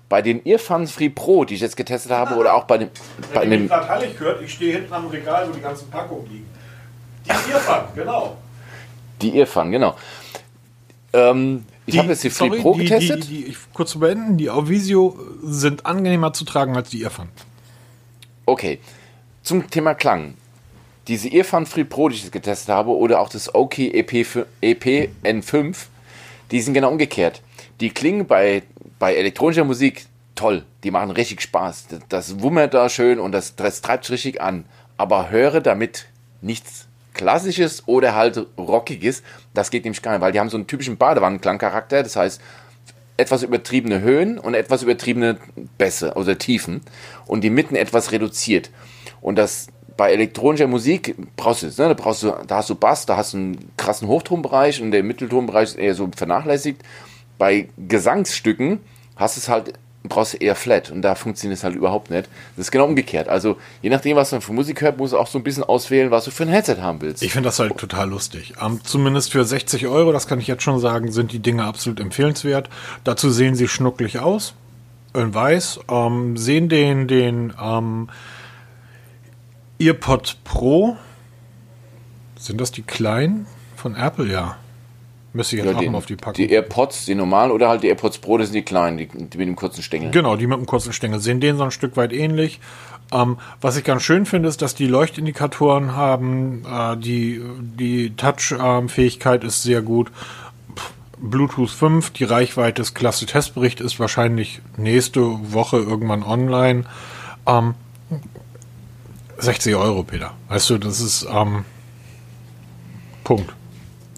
bei 0.09 0.21
den 0.23 0.45
Earphones 0.45 0.91
Free 0.91 1.09
Pro, 1.09 1.45
die 1.45 1.55
ich 1.55 1.61
jetzt 1.61 1.77
getestet 1.77 2.11
habe, 2.11 2.35
oder 2.35 2.55
auch 2.55 2.63
bei 2.63 2.79
dem. 2.79 2.89
Bei 3.33 3.41
Wenn 3.41 3.51
dem, 3.51 3.61
ihr 3.63 3.67
gerade 3.69 3.87
hallig 3.87 4.19
hört, 4.19 4.41
ich 4.41 4.53
stehe 4.53 4.73
hinten 4.73 4.91
am 4.91 5.07
Regal, 5.07 5.47
wo 5.47 5.53
die 5.53 5.61
ganzen 5.61 5.89
Packungen 5.89 6.27
liegen. 6.29 6.49
Die 7.25 7.29
Earphone, 7.53 7.83
genau. 7.95 8.37
Die 9.21 9.37
Earphone, 9.37 9.71
genau. 9.71 9.95
Ähm, 11.13 11.65
ich 11.85 11.97
habe 11.97 12.09
jetzt 12.09 12.23
die 12.23 12.29
Free 12.29 12.49
sorry, 12.49 12.61
Pro 12.61 12.73
die, 12.73 12.83
getestet. 12.85 13.29
Die, 13.29 13.45
die, 13.45 13.57
kurz 13.73 13.91
zu 13.91 13.99
beenden, 13.99 14.37
die 14.37 14.49
Auvisio 14.49 15.17
sind 15.43 15.85
angenehmer 15.85 16.33
zu 16.33 16.43
tragen 16.43 16.75
als 16.75 16.89
die 16.89 17.03
Earphone. 17.03 17.29
Okay. 18.45 18.79
Zum 19.43 19.69
Thema 19.69 19.93
Klang. 19.93 20.35
diese 21.07 21.29
Earphone 21.31 21.65
Free 21.65 21.83
Pro, 21.83 22.09
die 22.09 22.15
ich 22.15 22.31
getestet 22.31 22.69
habe, 22.69 22.91
oder 22.91 23.19
auch 23.19 23.29
das 23.29 23.53
OK 23.53 23.79
EP, 23.79 24.45
EP 24.61 25.09
N5, 25.23 25.75
die 26.51 26.61
sind 26.61 26.73
genau 26.73 26.89
umgekehrt. 26.89 27.41
Die 27.79 27.89
klingen 27.89 28.27
bei, 28.27 28.63
bei 28.99 29.15
elektronischer 29.15 29.63
Musik 29.63 30.05
toll. 30.35 30.63
Die 30.83 30.91
machen 30.91 31.11
richtig 31.11 31.41
Spaß. 31.41 31.87
Das, 31.87 31.99
das 32.09 32.41
wummert 32.41 32.73
da 32.73 32.89
schön 32.89 33.19
und 33.19 33.31
das, 33.31 33.55
das 33.55 33.81
treibt 33.81 34.09
richtig 34.09 34.41
an. 34.41 34.65
Aber 34.97 35.29
höre 35.29 35.61
damit 35.61 36.05
nichts 36.41 36.87
Klassisches 37.13 37.87
oder 37.87 38.15
halt 38.15 38.45
Rockiges. 38.57 39.23
Das 39.53 39.71
geht 39.71 39.83
nämlich 39.83 40.01
gar 40.01 40.13
nicht, 40.13 40.21
weil 40.21 40.31
die 40.31 40.39
haben 40.39 40.49
so 40.49 40.57
einen 40.57 40.67
typischen 40.67 40.97
Badewannenklangcharakter. 40.97 42.03
Das 42.03 42.15
heißt, 42.15 42.41
etwas 43.17 43.43
übertriebene 43.43 43.99
Höhen 43.99 44.39
und 44.39 44.53
etwas 44.53 44.83
übertriebene 44.83 45.37
Bässe 45.77 46.13
oder 46.13 46.37
Tiefen 46.37 46.81
und 47.25 47.41
die 47.43 47.49
Mitten 47.49 47.75
etwas 47.75 48.13
reduziert. 48.13 48.69
Und 49.19 49.37
das 49.37 49.67
bei 49.97 50.13
elektronischer 50.13 50.67
Musik 50.67 51.15
brauchst 51.35 51.63
du 51.63 51.67
es, 51.67 51.77
ne? 51.77 51.89
da, 51.89 51.93
brauchst 51.93 52.23
du, 52.23 52.31
da 52.47 52.57
hast 52.57 52.69
du 52.69 52.75
Bass, 52.75 53.05
da 53.05 53.17
hast 53.17 53.33
du 53.33 53.37
einen 53.37 53.71
krassen 53.75 54.07
Hochtonbereich 54.07 54.81
und 54.81 54.91
der 54.91 55.03
Mitteltonbereich 55.03 55.71
ist 55.71 55.77
eher 55.77 55.95
so 55.95 56.09
vernachlässigt. 56.15 56.81
Bei 57.39 57.69
Gesangsstücken 57.87 58.79
hast 59.15 59.37
es 59.37 59.49
halt 59.49 59.73
brauchst 60.03 60.33
du 60.33 60.37
eher 60.37 60.55
flat 60.55 60.91
und 60.91 61.01
da 61.01 61.15
funktioniert 61.15 61.57
es 61.57 61.63
halt 61.63 61.75
überhaupt 61.75 62.09
nicht. 62.09 62.29
Das 62.55 62.67
ist 62.67 62.71
genau 62.71 62.85
umgekehrt. 62.85 63.27
Also 63.27 63.57
je 63.81 63.89
nachdem, 63.89 64.15
was 64.15 64.31
man 64.31 64.41
für 64.41 64.53
Musik 64.53 64.81
hört, 64.81 64.97
musst 64.97 65.13
du 65.13 65.17
auch 65.17 65.27
so 65.27 65.37
ein 65.37 65.43
bisschen 65.43 65.63
auswählen, 65.63 66.09
was 66.09 66.25
du 66.25 66.31
für 66.31 66.43
ein 66.43 66.49
Headset 66.49 66.77
haben 66.81 67.01
willst. 67.01 67.21
Ich 67.21 67.33
finde 67.33 67.47
das 67.47 67.59
halt 67.59 67.77
total 67.77 68.09
lustig. 68.09 68.53
Um, 68.61 68.83
zumindest 68.83 69.31
für 69.31 69.43
60 69.43 69.87
Euro, 69.87 70.11
das 70.11 70.27
kann 70.27 70.39
ich 70.39 70.47
jetzt 70.47 70.63
schon 70.63 70.79
sagen, 70.79 71.11
sind 71.11 71.31
die 71.31 71.39
Dinge 71.39 71.65
absolut 71.65 71.99
empfehlenswert. 71.99 72.69
Dazu 73.03 73.29
sehen 73.29 73.55
sie 73.55 73.67
schnucklig 73.67 74.19
aus, 74.19 74.53
in 75.13 75.33
weiß, 75.33 75.81
um, 75.87 76.37
sehen 76.37 76.69
den, 76.69 77.07
den 77.07 77.51
um, 77.51 78.09
EarPod 79.79 80.37
Pro. 80.43 80.97
Sind 82.37 82.61
das 82.61 82.71
die 82.71 82.83
kleinen 82.83 83.47
von 83.75 83.95
Apple? 83.95 84.31
Ja. 84.31 84.57
Müsste 85.31 85.57
ich 85.57 85.63
jetzt 85.63 85.79
ja, 85.79 85.91
mal 85.91 85.97
auf 85.97 86.07
die 86.07 86.15
Packung. 86.15 86.33
Die 86.33 86.49
AirPods, 86.49 87.05
die 87.05 87.13
normalen 87.13 87.51
oder 87.51 87.69
halt 87.69 87.83
die 87.83 87.87
AirPods 87.87 88.17
Pro, 88.17 88.37
das 88.37 88.47
sind 88.47 88.55
die 88.55 88.63
kleinen, 88.63 88.97
die, 88.97 89.07
die 89.07 89.37
mit 89.37 89.47
dem 89.47 89.55
kurzen 89.55 89.83
Stängel. 89.83 90.09
Genau, 90.11 90.35
die 90.35 90.47
mit 90.47 90.57
dem 90.57 90.65
kurzen 90.65 90.91
Stängel. 90.91 91.19
Sehen 91.19 91.39
denen 91.39 91.57
so 91.57 91.63
ein 91.63 91.71
Stück 91.71 91.97
weit 91.97 92.13
ähnlich. 92.13 92.59
Ähm, 93.11 93.37
was 93.61 93.77
ich 93.77 93.83
ganz 93.83 94.01
schön 94.03 94.25
finde, 94.25 94.49
ist, 94.49 94.61
dass 94.61 94.73
die 94.73 94.87
Leuchtindikatoren 94.87 95.95
haben. 95.95 96.65
Äh, 96.65 96.97
die 96.97 97.41
die 97.59 98.15
Touch-Fähigkeit 98.15 99.43
ist 99.43 99.61
sehr 99.61 99.81
gut. 99.81 100.11
Bluetooth 101.21 101.69
5, 101.69 102.11
die 102.11 102.23
Reichweite 102.23 102.81
des 102.81 102.93
klasse 102.93 103.25
Testbericht 103.25 103.81
ist 103.81 103.99
wahrscheinlich 103.99 104.61
nächste 104.77 105.21
Woche 105.53 105.77
irgendwann 105.77 106.23
online. 106.23 106.85
Ähm, 107.45 107.75
60 109.37 109.75
Euro, 109.75 110.03
Peter. 110.03 110.33
Weißt 110.47 110.69
du, 110.69 110.77
das 110.77 111.01
ist 111.01 111.27
ähm, 111.31 111.65
Punkt. 113.23 113.53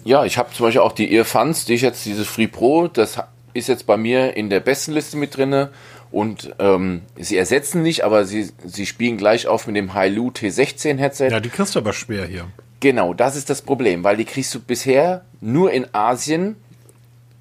Ja, 0.04 0.24
ich 0.24 0.38
habe 0.38 0.52
zum 0.52 0.66
Beispiel 0.66 0.80
auch 0.80 0.92
die 0.92 1.12
Earphones, 1.12 1.64
die 1.64 1.74
ich 1.74 1.82
jetzt, 1.82 2.04
dieses 2.04 2.26
Free 2.26 2.48
Pro, 2.48 2.88
das 2.88 3.18
ist 3.54 3.68
jetzt 3.68 3.86
bei 3.86 3.96
mir 3.96 4.36
in 4.36 4.50
der 4.50 4.60
besten 4.60 4.92
Liste 4.92 5.16
mit 5.16 5.36
drinne 5.36 5.70
und 6.10 6.54
ähm, 6.58 7.02
sie 7.16 7.36
ersetzen 7.36 7.82
nicht, 7.82 8.04
aber 8.04 8.24
sie, 8.24 8.50
sie 8.64 8.86
spielen 8.86 9.16
gleich 9.16 9.46
auf 9.46 9.66
mit 9.66 9.76
dem 9.76 9.94
Hailu 9.94 10.30
T16 10.30 10.98
Headset. 10.98 11.30
Ja, 11.30 11.40
die 11.40 11.48
kriegst 11.48 11.74
du 11.74 11.78
aber 11.78 11.92
schwer 11.92 12.26
hier. 12.26 12.46
Genau, 12.80 13.14
das 13.14 13.36
ist 13.36 13.48
das 13.48 13.62
Problem, 13.62 14.02
weil 14.02 14.16
die 14.16 14.24
kriegst 14.24 14.54
du 14.54 14.60
bisher 14.60 15.24
nur 15.40 15.70
in 15.70 15.86
Asien, 15.94 16.56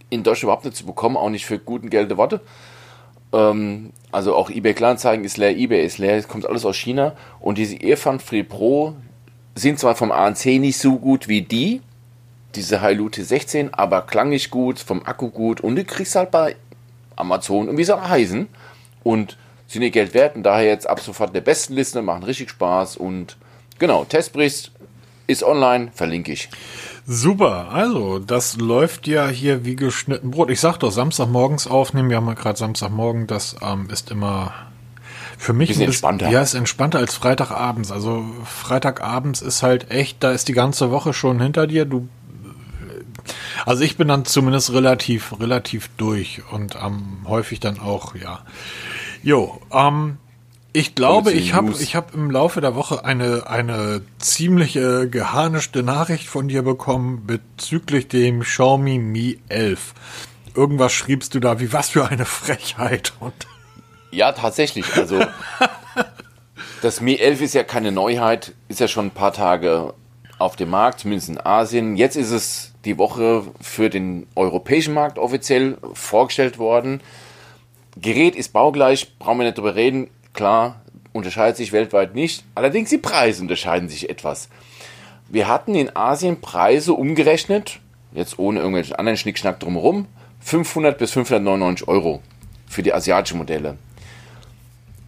in 0.09 0.24
Deutschland 0.24 0.43
überhaupt 0.43 0.66
nicht 0.66 0.78
zu 0.78 0.86
bekommen, 0.86 1.18
auch 1.18 1.30
nicht 1.30 1.45
für 1.45 1.57
guten 1.57 1.89
Gelde 1.89 2.16
Worte. 2.18 2.41
Ähm, 3.34 3.91
also 4.12 4.36
auch 4.36 4.49
eBay 4.49 4.74
Kleinanzeigen 4.74 5.26
ist 5.26 5.38
leer, 5.38 5.57
eBay 5.57 5.86
ist 5.86 5.97
leer, 5.97 6.16
es 6.16 6.28
kommt 6.28 6.45
alles 6.45 6.66
aus 6.66 6.78
China 6.78 7.14
und 7.39 7.57
diese 7.57 7.76
Earphone 7.82 8.20
Free 8.20 8.43
Pro 8.43 8.93
sind 9.55 9.80
zwar 9.80 9.95
vom 9.95 10.12
ANC 10.12 10.45
nicht 10.45 10.78
so 10.78 10.97
gut 10.97 11.28
wie 11.28 11.41
die, 11.41 11.82
diese 12.56 12.82
Hailu 12.82 13.08
T16, 13.08 13.70
aber 13.72 14.02
klanglich 14.02 14.49
gut, 14.49 14.80
vom 14.80 15.06
Akku 15.06 15.30
gut 15.30 15.62
und 15.62 15.76
du 15.76 15.84
kriegst 15.84 16.16
halt 16.16 16.32
bei 16.32 16.56
Amazon 17.16 17.70
und 17.70 17.78
wie 17.78 17.84
sie 17.84 17.99
heißen 17.99 18.47
und 19.04 19.38
sind 19.68 19.82
ihr 19.84 19.91
Geld 19.91 20.14
wert 20.14 20.36
und 20.36 20.43
daher 20.43 20.68
jetzt 20.68 20.89
ab 20.89 20.99
sofort 20.99 21.34
der 21.36 21.41
besten 21.41 21.74
Liste, 21.74 22.02
machen 22.02 22.24
richtig 22.24 22.49
Spaß 22.49 22.97
und 22.97 23.38
genau, 23.80 24.04
Testbericht 24.06 24.72
ist 25.28 25.43
online, 25.43 25.91
verlinke 25.93 26.34
ich. 26.34 26.49
Super, 27.06 27.70
also 27.72 28.20
das 28.20 28.58
läuft 28.58 29.08
ja 29.08 29.28
hier 29.28 29.66
wie 29.66 29.76
geschnitten 29.76 30.32
Brot. 30.32 30.49
Ich 30.49 30.60
sag 30.60 30.78
doch, 30.78 30.91
Samstagmorgens 30.91 31.68
aufnehmen, 31.68 32.10
wir 32.10 32.18
haben 32.18 32.28
ja 32.28 32.34
gerade 32.34 32.60
Samstagmorgen, 32.60 33.28
das 33.28 33.56
ähm, 33.62 33.89
ist 33.89 34.12
immer 34.12 34.54
für 35.41 35.54
mich 35.54 35.70
bisschen 35.70 35.86
entspannter. 35.86 36.30
Ja, 36.30 36.41
ist 36.41 36.54
entspannter 36.54 36.99
als 36.99 37.16
Freitagabends. 37.16 37.91
Also 37.91 38.24
Freitagabends 38.45 39.41
ist 39.41 39.64
halt 39.64 39.89
echt, 39.89 40.24
da 40.24 40.32
ist 40.32 40.47
die 40.47 40.54
ganze 40.54 40.91
Woche 40.91 41.14
schon 41.14 41.41
hinter 41.41 41.66
dir. 41.66 41.86
Du 41.86 42.08
also 43.65 43.84
ich 43.84 43.97
bin 43.97 44.07
dann 44.07 44.26
zumindest 44.26 44.74
relativ, 44.74 45.39
relativ 45.39 45.89
durch 45.97 46.41
und 46.51 46.76
ähm, 46.76 47.19
häufig 47.26 47.59
dann 47.59 47.80
auch, 47.80 48.15
ja. 48.15 48.43
Jo, 49.24 49.61
ähm, 49.72 50.17
ich 50.74 50.95
glaube, 50.95 51.34
ich 51.34 51.53
habe 51.53 51.74
ich 51.80 51.95
hab 51.95 52.13
im 52.13 52.32
Laufe 52.32 52.61
der 52.61 52.76
Woche 52.76 53.03
eine, 53.03 53.47
eine 53.47 54.01
ziemliche 54.19 55.09
geharnischte 55.09 55.84
Nachricht 55.84 56.28
von 56.28 56.47
dir 56.47 56.61
bekommen 56.61 57.28
bezüglich 57.28 58.07
dem 58.07 58.41
Xiaomi 58.41 58.97
Mi 58.97 59.39
11. 59.49 59.93
Irgendwas 60.55 60.93
schriebst 60.93 61.36
du 61.36 61.41
da, 61.41 61.59
wie 61.59 61.74
was 61.74 61.89
für 61.89 62.07
eine 62.07 62.26
Frechheit. 62.26 63.13
Und 63.19 63.34
ja, 64.11 64.32
tatsächlich. 64.32 64.95
Also 64.95 65.19
das 66.82 67.01
Mi 67.01 67.15
11 67.17 67.41
ist 67.41 67.53
ja 67.53 67.63
keine 67.63 67.91
Neuheit, 67.91 68.53
ist 68.69 68.80
ja 68.80 68.88
schon 68.88 69.07
ein 69.07 69.11
paar 69.11 69.34
Tage 69.34 69.93
auf 70.38 70.55
dem 70.55 70.69
Markt, 70.69 71.01
zumindest 71.01 71.30
in 71.30 71.39
Asien. 71.39 71.97
Jetzt 71.97 72.15
ist 72.15 72.32
es 72.32 72.70
die 72.86 72.97
Woche 72.97 73.43
für 73.59 73.89
den 73.89 74.27
europäischen 74.36 74.93
Markt 74.93 75.19
offiziell 75.19 75.77
vorgestellt 75.93 76.57
worden. 76.57 77.01
Gerät 77.97 78.36
ist 78.36 78.53
baugleich, 78.53 79.17
brauchen 79.19 79.39
wir 79.39 79.45
nicht 79.45 79.57
drüber 79.57 79.75
reden. 79.75 80.09
Klar, 80.34 80.82
unterscheidet 81.13 81.57
sich 81.57 81.71
weltweit 81.71 82.15
nicht. 82.15 82.43
Allerdings 82.55 82.89
die 82.89 82.97
Preise 82.97 83.41
unterscheiden 83.41 83.89
sich 83.89 84.09
etwas. 84.09 84.49
Wir 85.29 85.47
hatten 85.47 85.75
in 85.75 85.95
Asien 85.95 86.41
Preise 86.41 86.93
umgerechnet, 86.93 87.79
jetzt 88.13 88.39
ohne 88.39 88.59
irgendwelchen 88.59 88.95
anderen 88.95 89.17
Schnickschnack 89.17 89.59
drumherum, 89.59 90.07
500 90.41 90.97
bis 90.97 91.11
599 91.11 91.88
Euro 91.88 92.21
für 92.67 92.84
die 92.84 92.93
asiatischen 92.93 93.38
Modelle. 93.38 93.77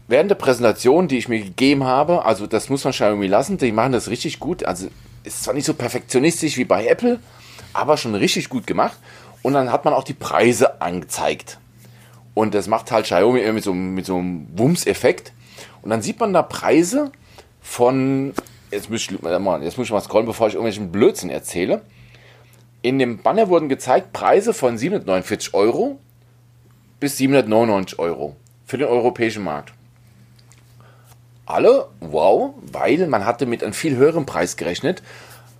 Während 0.07 0.29
der 0.29 0.35
Präsentation, 0.35 1.07
die 1.07 1.17
ich 1.17 1.29
mir 1.29 1.39
gegeben 1.39 1.85
habe, 1.85 2.25
also 2.25 2.45
das 2.45 2.69
muss 2.69 2.83
man 2.83 2.93
Xiaomi 2.93 3.27
lassen, 3.27 3.57
die 3.57 3.71
machen 3.71 3.93
das 3.93 4.09
richtig 4.09 4.39
gut. 4.39 4.63
Also 4.65 4.87
ist 5.23 5.43
zwar 5.43 5.53
nicht 5.53 5.65
so 5.65 5.73
perfektionistisch 5.73 6.57
wie 6.57 6.65
bei 6.65 6.85
Apple, 6.85 7.19
aber 7.73 7.97
schon 7.97 8.15
richtig 8.15 8.49
gut 8.49 8.67
gemacht. 8.67 8.97
Und 9.41 9.53
dann 9.53 9.71
hat 9.71 9.85
man 9.85 9.93
auch 9.93 10.03
die 10.03 10.13
Preise 10.13 10.81
angezeigt. 10.81 11.59
Und 12.33 12.53
das 12.53 12.67
macht 12.67 12.91
halt 12.91 13.05
Xiaomi 13.05 13.51
mit 13.51 13.63
so, 13.63 13.73
mit 13.73 14.05
so 14.05 14.17
einem 14.17 14.47
Wumms-Effekt. 14.57 15.33
Und 15.81 15.89
dann 15.89 16.01
sieht 16.01 16.19
man 16.19 16.33
da 16.33 16.41
Preise 16.41 17.11
von, 17.61 18.33
jetzt 18.71 18.89
muss, 18.89 19.01
ich, 19.01 19.11
jetzt 19.11 19.77
muss 19.77 19.87
ich 19.87 19.91
mal 19.91 20.01
scrollen, 20.01 20.25
bevor 20.25 20.47
ich 20.47 20.53
irgendwelchen 20.53 20.91
Blödsinn 20.91 21.29
erzähle. 21.29 21.81
In 22.81 22.99
dem 22.99 23.19
Banner 23.19 23.49
wurden 23.49 23.69
gezeigt 23.69 24.13
Preise 24.13 24.53
von 24.53 24.77
749 24.77 25.53
Euro 25.53 25.99
bis 26.99 27.17
799 27.17 27.99
Euro 27.99 28.35
für 28.65 28.77
den 28.77 28.87
europäischen 28.87 29.43
Markt. 29.43 29.73
Alle, 31.45 31.87
wow, 31.99 32.53
weil 32.71 33.07
man 33.07 33.25
hatte 33.25 33.45
mit 33.45 33.63
einem 33.63 33.73
viel 33.73 33.97
höheren 33.97 34.25
Preis 34.25 34.55
gerechnet. 34.55 35.03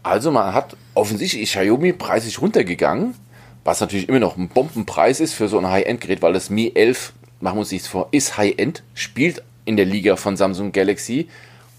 Also 0.04 0.32
man 0.32 0.54
hat 0.54 0.76
offensichtlich 0.94 1.50
Xiaomi 1.50 1.94
preislich 1.94 2.42
runtergegangen 2.42 3.16
was 3.64 3.80
natürlich 3.80 4.10
immer 4.10 4.20
noch 4.20 4.38
ein 4.38 4.50
Bombenpreis 4.50 5.20
ist 5.20 5.34
für 5.34 5.48
so 5.48 5.58
ein 5.58 5.70
High-End-Gerät, 5.70 6.22
weil 6.22 6.34
das 6.34 6.50
Mi 6.50 6.72
11, 6.74 7.14
machen 7.40 7.56
wir 7.56 7.62
uns 7.62 7.72
nichts 7.72 7.88
vor, 7.88 8.10
ist 8.12 8.38
High-End, 8.38 8.84
spielt 8.94 9.42
in 9.66 9.78
der 9.78 9.86
Liga 9.86 10.16
von 10.16 10.36
Samsung 10.36 10.72
Galaxy 10.72 11.30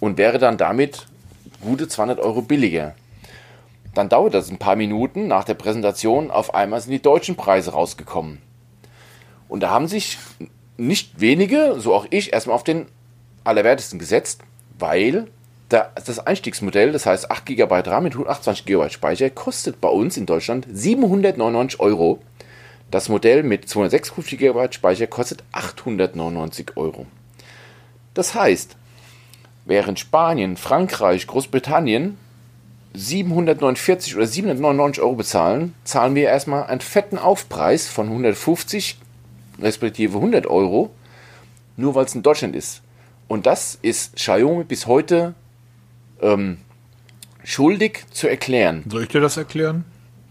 und 0.00 0.16
wäre 0.16 0.38
dann 0.38 0.56
damit 0.56 1.06
gute 1.60 1.86
200 1.86 2.18
Euro 2.20 2.42
billiger. 2.42 2.94
Dann 3.94 4.08
dauert 4.08 4.34
das 4.34 4.50
ein 4.50 4.58
paar 4.58 4.76
Minuten 4.76 5.28
nach 5.28 5.44
der 5.44 5.54
Präsentation, 5.54 6.30
auf 6.30 6.54
einmal 6.54 6.80
sind 6.80 6.92
die 6.92 7.02
deutschen 7.02 7.36
Preise 7.36 7.72
rausgekommen. 7.72 8.40
Und 9.48 9.60
da 9.62 9.70
haben 9.70 9.86
sich 9.86 10.18
nicht 10.76 11.20
wenige, 11.20 11.76
so 11.78 11.94
auch 11.94 12.06
ich, 12.10 12.32
erstmal 12.32 12.56
auf 12.56 12.64
den 12.64 12.86
allerwertesten 13.44 13.98
gesetzt, 13.98 14.40
weil 14.78 15.28
das 15.94 16.18
Einstiegsmodell, 16.18 16.92
das 16.92 17.06
heißt 17.06 17.30
8 17.30 17.46
GB 17.46 17.74
RAM 17.86 18.04
mit 18.04 18.12
128 18.12 18.66
GB 18.66 18.90
Speicher, 18.90 19.30
kostet 19.30 19.80
bei 19.80 19.88
uns 19.88 20.16
in 20.16 20.26
Deutschland 20.26 20.66
799 20.70 21.80
Euro. 21.80 22.20
Das 22.90 23.08
Modell 23.08 23.42
mit 23.42 23.68
256 23.68 24.38
GB 24.38 24.72
Speicher 24.72 25.06
kostet 25.06 25.42
899 25.52 26.76
Euro. 26.76 27.06
Das 28.12 28.34
heißt, 28.34 28.76
während 29.64 29.98
Spanien, 29.98 30.56
Frankreich, 30.56 31.26
Großbritannien 31.26 32.18
749 32.92 34.14
oder 34.14 34.26
799 34.26 35.02
Euro 35.02 35.14
bezahlen, 35.16 35.74
zahlen 35.82 36.14
wir 36.14 36.28
erstmal 36.28 36.64
einen 36.64 36.80
fetten 36.80 37.18
Aufpreis 37.18 37.88
von 37.88 38.06
150 38.06 38.98
respektive 39.60 40.18
100 40.18 40.46
Euro, 40.46 40.90
nur 41.76 41.94
weil 41.94 42.04
es 42.04 42.14
in 42.14 42.22
Deutschland 42.22 42.54
ist. 42.54 42.82
Und 43.26 43.46
das 43.46 43.78
ist 43.82 44.16
Xiaomi 44.16 44.64
bis 44.64 44.86
heute 44.86 45.34
ähm, 46.24 46.58
schuldig 47.44 48.04
zu 48.10 48.28
erklären. 48.28 48.84
Soll 48.88 49.02
ich 49.02 49.08
dir 49.08 49.20
das 49.20 49.36
erklären? 49.36 49.84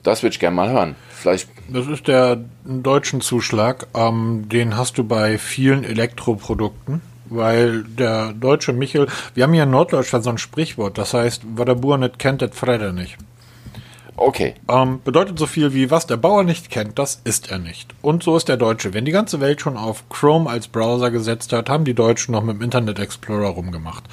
Das 0.04 0.22
würde 0.22 0.34
ich 0.34 0.40
gerne 0.40 0.56
mal 0.56 0.70
hören. 0.70 0.96
Vielleicht. 1.10 1.48
Das 1.70 1.88
ist 1.88 2.08
der 2.08 2.44
deutschen 2.66 3.22
Zuschlag. 3.22 3.88
Ähm, 3.96 4.50
den 4.50 4.76
hast 4.76 4.98
du 4.98 5.06
bei 5.06 5.38
vielen 5.38 5.86
Elektroprodukten, 5.86 7.02
weil 7.26 7.84
der 7.84 8.34
deutsche 8.34 8.74
Michel, 8.74 9.08
wir 9.34 9.44
haben 9.44 9.54
hier 9.54 9.64
in 9.64 9.72
Norddeutschland 9.72 10.26
so 10.26 10.30
ein 10.30 10.38
Sprichwort, 10.38 10.98
das 10.98 11.14
heißt, 11.14 11.44
was 11.56 11.66
der 11.66 11.76
Bauer 11.76 11.98
nicht 11.98 12.20
kennt, 12.20 12.42
das 12.42 12.52
Freder 12.54 12.92
nicht. 12.92 13.18
Okay. 14.16 14.54
Ähm, 14.70 15.00
bedeutet 15.04 15.40
so 15.40 15.48
viel 15.48 15.74
wie, 15.74 15.90
was 15.90 16.06
der 16.06 16.18
Bauer 16.18 16.44
nicht 16.44 16.70
kennt, 16.70 17.00
das 17.00 17.22
ist 17.24 17.50
er 17.50 17.60
nicht. 17.60 17.96
Und 18.02 18.24
so 18.24 18.36
ist 18.38 18.48
der 18.48 18.58
Deutsche. 18.58 18.94
Wenn 18.94 19.06
die 19.06 19.12
ganze 19.12 19.40
Welt 19.40 19.62
schon 19.62 19.78
auf 19.78 20.08
Chrome 20.10 20.50
als 20.50 20.68
Browser 20.68 21.10
gesetzt 21.10 21.52
hat, 21.54 21.70
haben 21.70 21.86
die 21.86 21.96
Deutschen 21.96 22.34
noch 22.34 22.44
mit 22.44 22.58
dem 22.58 22.62
Internet 22.62 23.00
Explorer 23.00 23.50
rumgemacht. 23.50 24.04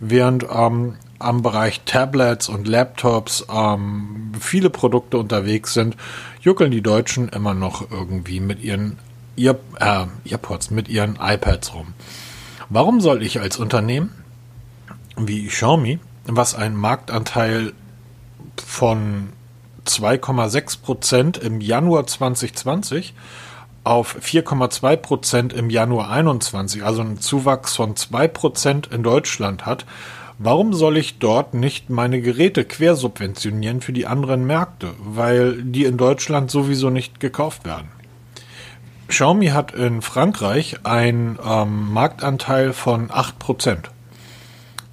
Während 0.00 0.46
ähm, 0.52 0.94
am 1.18 1.42
Bereich 1.42 1.82
Tablets 1.84 2.48
und 2.48 2.68
Laptops 2.68 3.46
ähm, 3.52 4.32
viele 4.38 4.70
Produkte 4.70 5.18
unterwegs 5.18 5.74
sind, 5.74 5.96
juckeln 6.40 6.70
die 6.70 6.82
Deutschen 6.82 7.28
immer 7.28 7.54
noch 7.54 7.90
irgendwie 7.90 8.40
mit 8.40 8.62
ihren 8.62 8.98
Ear, 9.36 9.56
äh, 9.80 10.06
Earpods, 10.30 10.70
mit 10.70 10.88
ihren 10.88 11.18
iPads 11.20 11.74
rum. 11.74 11.94
Warum 12.68 13.00
soll 13.00 13.22
ich 13.22 13.40
als 13.40 13.58
Unternehmen 13.58 14.12
wie 15.16 15.46
Xiaomi, 15.46 15.98
was 16.26 16.54
einen 16.54 16.76
Marktanteil 16.76 17.72
von 18.64 19.28
2,6 19.86 20.80
Prozent 20.80 21.36
im 21.38 21.60
Januar 21.60 22.06
2020 22.06 23.14
auf 23.84 24.16
4,2 24.16 24.96
Prozent 24.96 25.52
im 25.52 25.68
Januar 25.68 26.10
21, 26.10 26.84
also 26.84 27.02
einen 27.02 27.20
Zuwachs 27.20 27.76
von 27.76 27.96
2 27.96 28.28
Prozent 28.28 28.86
in 28.86 29.02
Deutschland 29.02 29.66
hat, 29.66 29.84
warum 30.38 30.72
soll 30.74 30.96
ich 30.96 31.18
dort 31.18 31.54
nicht 31.54 31.90
meine 31.90 32.20
Geräte 32.20 32.64
quersubventionieren 32.64 33.80
für 33.80 33.92
die 33.92 34.06
anderen 34.06 34.46
Märkte, 34.46 34.90
weil 34.98 35.62
die 35.62 35.84
in 35.84 35.96
Deutschland 35.96 36.50
sowieso 36.50 36.90
nicht 36.90 37.20
gekauft 37.20 37.64
werden? 37.64 37.88
Xiaomi 39.08 39.48
hat 39.48 39.72
in 39.72 40.02
Frankreich 40.02 40.78
einen 40.84 41.38
ähm, 41.44 41.92
Marktanteil 41.92 42.72
von 42.72 43.10
8 43.10 43.38
Prozent. 43.38 43.90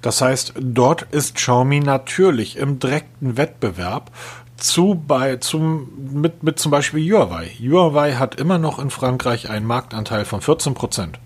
Das 0.02 0.20
heißt, 0.20 0.54
dort 0.60 1.02
ist 1.12 1.36
Xiaomi 1.36 1.80
natürlich 1.80 2.56
im 2.56 2.78
direkten 2.78 3.36
Wettbewerb 3.36 4.10
zu 4.56 4.94
bei 4.94 5.36
zum 5.36 5.88
mit 6.12 6.42
mit 6.42 6.58
zum 6.58 6.70
Beispiel 6.70 7.10
Huawei. 7.10 7.48
Huawei 7.58 8.14
hat 8.14 8.36
immer 8.36 8.58
noch 8.58 8.78
in 8.78 8.90
Frankreich 8.90 9.50
einen 9.50 9.66
Marktanteil 9.66 10.24
von 10.24 10.40
14 10.40 10.74
Prozent. 10.74 11.18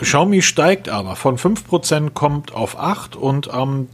Xiaomi 0.00 0.42
steigt 0.42 0.88
aber 0.88 1.14
von 1.14 1.38
5 1.38 1.66
Prozent 1.66 2.14
kommt 2.14 2.52
auf 2.52 2.78
8 2.78 3.14
und 3.14 3.50
ähm, 3.54 3.88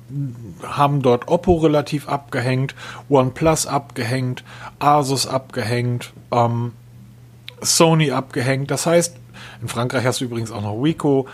haben 0.62 1.02
dort 1.02 1.28
Oppo 1.28 1.58
relativ 1.58 2.08
abgehängt, 2.08 2.74
OnePlus 3.08 3.66
abgehängt, 3.66 4.42
Asus 4.78 5.26
abgehängt, 5.26 6.12
ähm, 6.32 6.72
Sony 7.60 8.12
abgehängt. 8.12 8.70
Das 8.70 8.86
heißt, 8.86 9.16
in 9.60 9.68
Frankreich 9.68 10.06
hast 10.06 10.20
du 10.20 10.24
übrigens 10.24 10.50
auch 10.50 10.62
noch 10.62 10.82
Rico. 10.82 11.28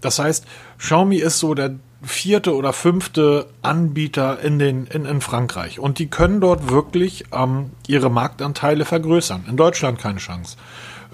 Das 0.00 0.20
heißt, 0.20 0.46
Xiaomi 0.78 1.16
ist 1.16 1.40
so 1.40 1.54
der 1.54 1.74
vierte 2.02 2.54
oder 2.54 2.72
fünfte 2.72 3.46
Anbieter 3.62 4.40
in, 4.40 4.58
den, 4.58 4.86
in, 4.86 5.06
in 5.06 5.20
Frankreich. 5.20 5.80
Und 5.80 5.98
die 5.98 6.08
können 6.08 6.40
dort 6.40 6.70
wirklich 6.70 7.24
ähm, 7.32 7.70
ihre 7.86 8.10
Marktanteile 8.10 8.84
vergrößern. 8.84 9.46
In 9.48 9.56
Deutschland 9.56 9.98
keine 9.98 10.18
Chance. 10.18 10.56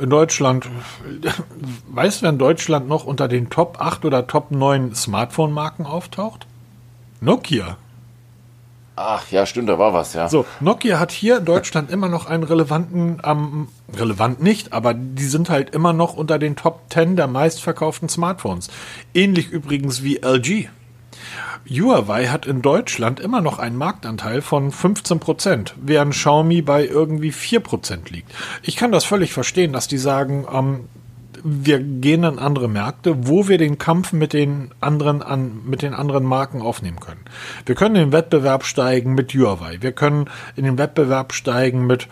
In 0.01 0.09
Deutschland, 0.09 0.67
weißt 1.89 2.19
du, 2.19 2.23
wer 2.23 2.31
in 2.31 2.39
Deutschland 2.39 2.89
noch 2.89 3.05
unter 3.05 3.29
den 3.29 3.51
Top 3.51 3.81
8 3.81 4.07
oder 4.07 4.27
Top 4.27 4.51
9 4.51 4.95
Smartphone-Marken 4.95 5.85
auftaucht? 5.85 6.47
Nokia. 7.21 7.77
Ach 8.97 9.31
ja, 9.31 9.45
stimmt, 9.45 9.69
da 9.69 9.79
war 9.79 9.93
was, 9.93 10.15
ja. 10.15 10.29
So, 10.29 10.47
Nokia 10.61 10.99
hat 10.99 11.13
hier 11.13 11.39
in 11.39 11.45
Deutschland 11.45 11.91
immer 11.91 12.09
noch 12.09 12.27
einen 12.27 12.45
relevanten, 12.45 13.21
ähm, 13.25 13.69
relevant 13.95 14.43
nicht, 14.43 14.73
aber 14.73 14.95
die 14.95 15.25
sind 15.25 15.51
halt 15.51 15.71
immer 15.71 15.93
noch 15.93 16.15
unter 16.15 16.39
den 16.39 16.57
Top 16.57 16.83
10 16.91 17.17
der 17.17 17.27
meistverkauften 17.27 18.09
Smartphones. 18.09 18.69
Ähnlich 19.13 19.49
übrigens 19.51 20.03
wie 20.03 20.17
LG. 20.23 20.69
Huawei 21.69 22.27
hat 22.27 22.47
in 22.47 22.63
Deutschland 22.63 23.21
immer 23.21 23.41
noch 23.41 23.59
einen 23.59 23.77
Marktanteil 23.77 24.43
von 24.43 24.73
15%, 24.73 25.73
während 25.81 26.15
Xiaomi 26.15 26.63
bei 26.63 26.87
irgendwie 26.87 27.33
4% 27.33 28.11
liegt. 28.11 28.33
Ich 28.63 28.77
kann 28.77 28.93
das 28.93 29.05
völlig 29.05 29.33
verstehen, 29.33 29.73
dass 29.73 29.89
die 29.89 29.99
sagen, 29.99 30.47
ähm, 30.53 30.89
wir 31.43 31.79
gehen 31.79 32.25
in 32.25 32.39
andere 32.39 32.69
Märkte, 32.69 33.27
wo 33.27 33.49
wir 33.49 33.59
den 33.59 33.79
Kampf 33.79 34.13
mit 34.13 34.33
den 34.33 34.71
anderen 34.81 35.23
an, 35.23 35.63
mit 35.65 35.83
den 35.83 35.95
anderen 35.95 36.25
Marken 36.25 36.61
aufnehmen 36.61 37.01
können. 37.01 37.21
Wir 37.67 37.75
können 37.75 37.97
in 37.97 38.03
den 38.09 38.13
Wettbewerb 38.13 38.65
steigen 38.65 39.15
mit 39.15 39.33
Huawei. 39.33 39.79
Wir 39.81 39.93
können 39.93 40.29
in 40.57 40.65
den 40.65 40.79
Wettbewerb 40.79 41.33
steigen 41.33 41.87
mit 41.87 42.09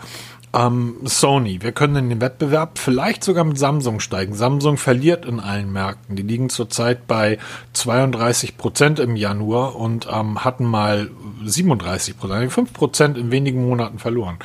ähm, 0.53 0.95
Sony. 1.03 1.61
Wir 1.61 1.71
können 1.71 1.95
in 1.95 2.09
den 2.09 2.21
Wettbewerb 2.21 2.79
vielleicht 2.79 3.23
sogar 3.23 3.43
mit 3.43 3.57
Samsung 3.57 3.99
steigen. 3.99 4.33
Samsung 4.33 4.77
verliert 4.77 5.25
in 5.25 5.39
allen 5.39 5.71
Märkten. 5.71 6.15
Die 6.15 6.23
liegen 6.23 6.49
zurzeit 6.49 7.07
bei 7.07 7.37
32 7.73 8.57
Prozent 8.57 8.99
im 8.99 9.15
Januar 9.15 9.75
und 9.75 10.07
ähm, 10.11 10.43
hatten 10.43 10.65
mal 10.65 11.09
37 11.45 12.17
Prozent, 12.17 12.51
5 12.51 12.73
Prozent 12.73 13.17
in 13.17 13.31
wenigen 13.31 13.67
Monaten 13.67 13.99
verloren. 13.99 14.37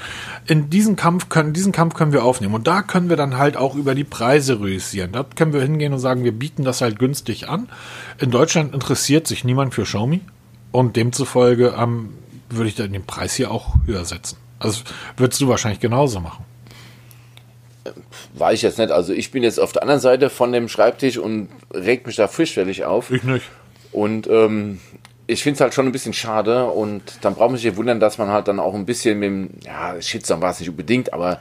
In 0.46 0.68
diesen 0.70 0.96
Kampf 0.96 1.28
können, 1.28 1.52
diesen 1.52 1.72
Kampf 1.72 1.94
können 1.94 2.12
wir 2.12 2.24
aufnehmen 2.24 2.54
und 2.54 2.66
da 2.66 2.82
können 2.82 3.08
wir 3.08 3.16
dann 3.16 3.38
halt 3.38 3.56
auch 3.56 3.74
über 3.74 3.94
die 3.94 4.04
Preise 4.04 4.60
reüssieren. 4.60 5.12
Da 5.12 5.24
können 5.24 5.52
wir 5.52 5.62
hingehen 5.62 5.92
und 5.92 5.98
sagen, 5.98 6.24
wir 6.24 6.32
bieten 6.32 6.64
das 6.64 6.80
halt 6.80 6.98
günstig 6.98 7.48
an. 7.48 7.68
In 8.18 8.30
Deutschland 8.30 8.74
interessiert 8.74 9.26
sich 9.26 9.44
niemand 9.44 9.74
für 9.74 9.84
Xiaomi 9.84 10.20
und 10.70 10.96
demzufolge 10.96 11.74
ähm, 11.78 12.10
würde 12.50 12.68
ich 12.68 12.74
dann 12.74 12.92
den 12.92 13.04
Preis 13.04 13.34
hier 13.34 13.50
auch 13.50 13.74
höher 13.86 14.04
setzen. 14.04 14.43
Also 14.58 14.82
würdest 15.16 15.40
du 15.40 15.48
wahrscheinlich 15.48 15.80
genauso 15.80 16.20
machen. 16.20 16.44
War 18.32 18.52
ich 18.52 18.62
jetzt 18.62 18.78
nicht. 18.78 18.90
Also 18.90 19.12
ich 19.12 19.30
bin 19.30 19.42
jetzt 19.42 19.60
auf 19.60 19.72
der 19.72 19.82
anderen 19.82 20.00
Seite 20.00 20.30
von 20.30 20.52
dem 20.52 20.68
Schreibtisch 20.68 21.18
und 21.18 21.48
regt 21.72 22.06
mich 22.06 22.16
da 22.16 22.28
fürchterlich 22.28 22.84
auf. 22.84 23.10
Ich 23.10 23.22
nicht. 23.22 23.44
Und 23.92 24.26
ähm, 24.26 24.80
ich 25.26 25.42
finde 25.42 25.54
es 25.54 25.60
halt 25.60 25.74
schon 25.74 25.86
ein 25.86 25.92
bisschen 25.92 26.12
schade 26.12 26.66
und 26.66 27.02
dann 27.20 27.34
braucht 27.34 27.50
man 27.50 27.58
sich 27.58 27.76
wundern, 27.76 28.00
dass 28.00 28.18
man 28.18 28.28
halt 28.28 28.48
dann 28.48 28.58
auch 28.58 28.74
ein 28.74 28.86
bisschen 28.86 29.18
mit 29.18 29.28
dem, 29.28 29.50
ja, 29.64 30.00
Shitstorm 30.00 30.42
war 30.42 30.50
es 30.50 30.60
nicht 30.60 30.68
unbedingt, 30.68 31.12
aber 31.12 31.40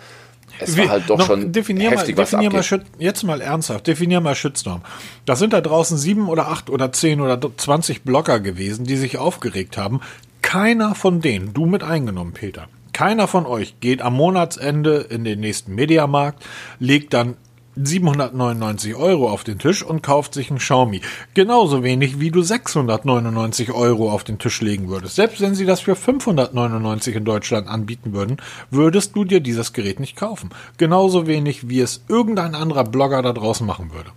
es 0.60 0.78
war 0.78 0.88
halt 0.88 1.10
doch 1.10 1.18
noch, 1.18 1.26
schon 1.26 1.52
definier 1.52 1.90
heftig, 1.90 2.16
mal, 2.16 2.24
definier 2.24 2.54
was 2.54 2.72
mal 2.72 2.84
Jetzt 3.00 3.24
mal 3.24 3.42
ernsthaft, 3.42 3.88
definier 3.88 4.22
mal 4.22 4.36
Shitstorm. 4.36 4.82
Da 5.26 5.36
sind 5.36 5.52
da 5.52 5.62
draußen 5.62 5.98
sieben 5.98 6.30
oder 6.30 6.48
acht 6.48 6.70
oder 6.70 6.92
zehn 6.92 7.22
oder 7.22 7.40
zwanzig 7.58 8.04
Blogger 8.04 8.40
gewesen, 8.40 8.86
die 8.86 8.98
sich 8.98 9.18
aufgeregt 9.18 9.78
haben. 9.78 10.00
Keiner 10.44 10.94
von 10.94 11.22
denen, 11.22 11.54
du 11.54 11.66
mit 11.66 11.84
eingenommen, 11.84 12.34
Peter, 12.34 12.68
keiner 12.94 13.28
von 13.28 13.46
euch 13.46 13.80
geht 13.80 14.02
am 14.02 14.14
Monatsende 14.14 15.08
in 15.10 15.24
den 15.24 15.40
nächsten 15.40 15.76
Mediamarkt, 15.76 16.46
legt 16.80 17.14
dann 17.14 17.36
799 17.76 18.96
Euro 18.96 19.30
auf 19.30 19.44
den 19.44 19.58
Tisch 19.58 19.84
und 19.84 20.04
kauft 20.04 20.34
sich 20.34 20.50
einen 20.50 20.60
Xiaomi. 20.60 21.02
Genauso 21.34 21.84
wenig 21.84 22.20
wie 22.20 22.30
du 22.30 22.42
699 22.42 23.72
Euro 23.72 24.12
auf 24.12 24.24
den 24.24 24.38
Tisch 24.38 24.62
legen 24.62 24.90
würdest. 24.90 25.16
Selbst 25.16 25.42
wenn 25.42 25.56
sie 25.56 25.66
das 25.66 25.80
für 25.80 25.96
599 25.96 27.16
in 27.16 27.26
Deutschland 27.26 27.68
anbieten 27.68 28.14
würden, 28.14 28.38
würdest 28.70 29.16
du 29.16 29.24
dir 29.26 29.40
dieses 29.40 29.74
Gerät 29.74 30.00
nicht 30.00 30.16
kaufen. 30.16 30.52
Genauso 30.78 31.26
wenig 31.26 31.68
wie 31.70 31.80
es 31.80 32.04
irgendein 32.08 32.54
anderer 32.54 32.84
Blogger 32.84 33.22
da 33.22 33.34
draußen 33.34 33.66
machen 33.66 33.92
würde. 33.92 34.12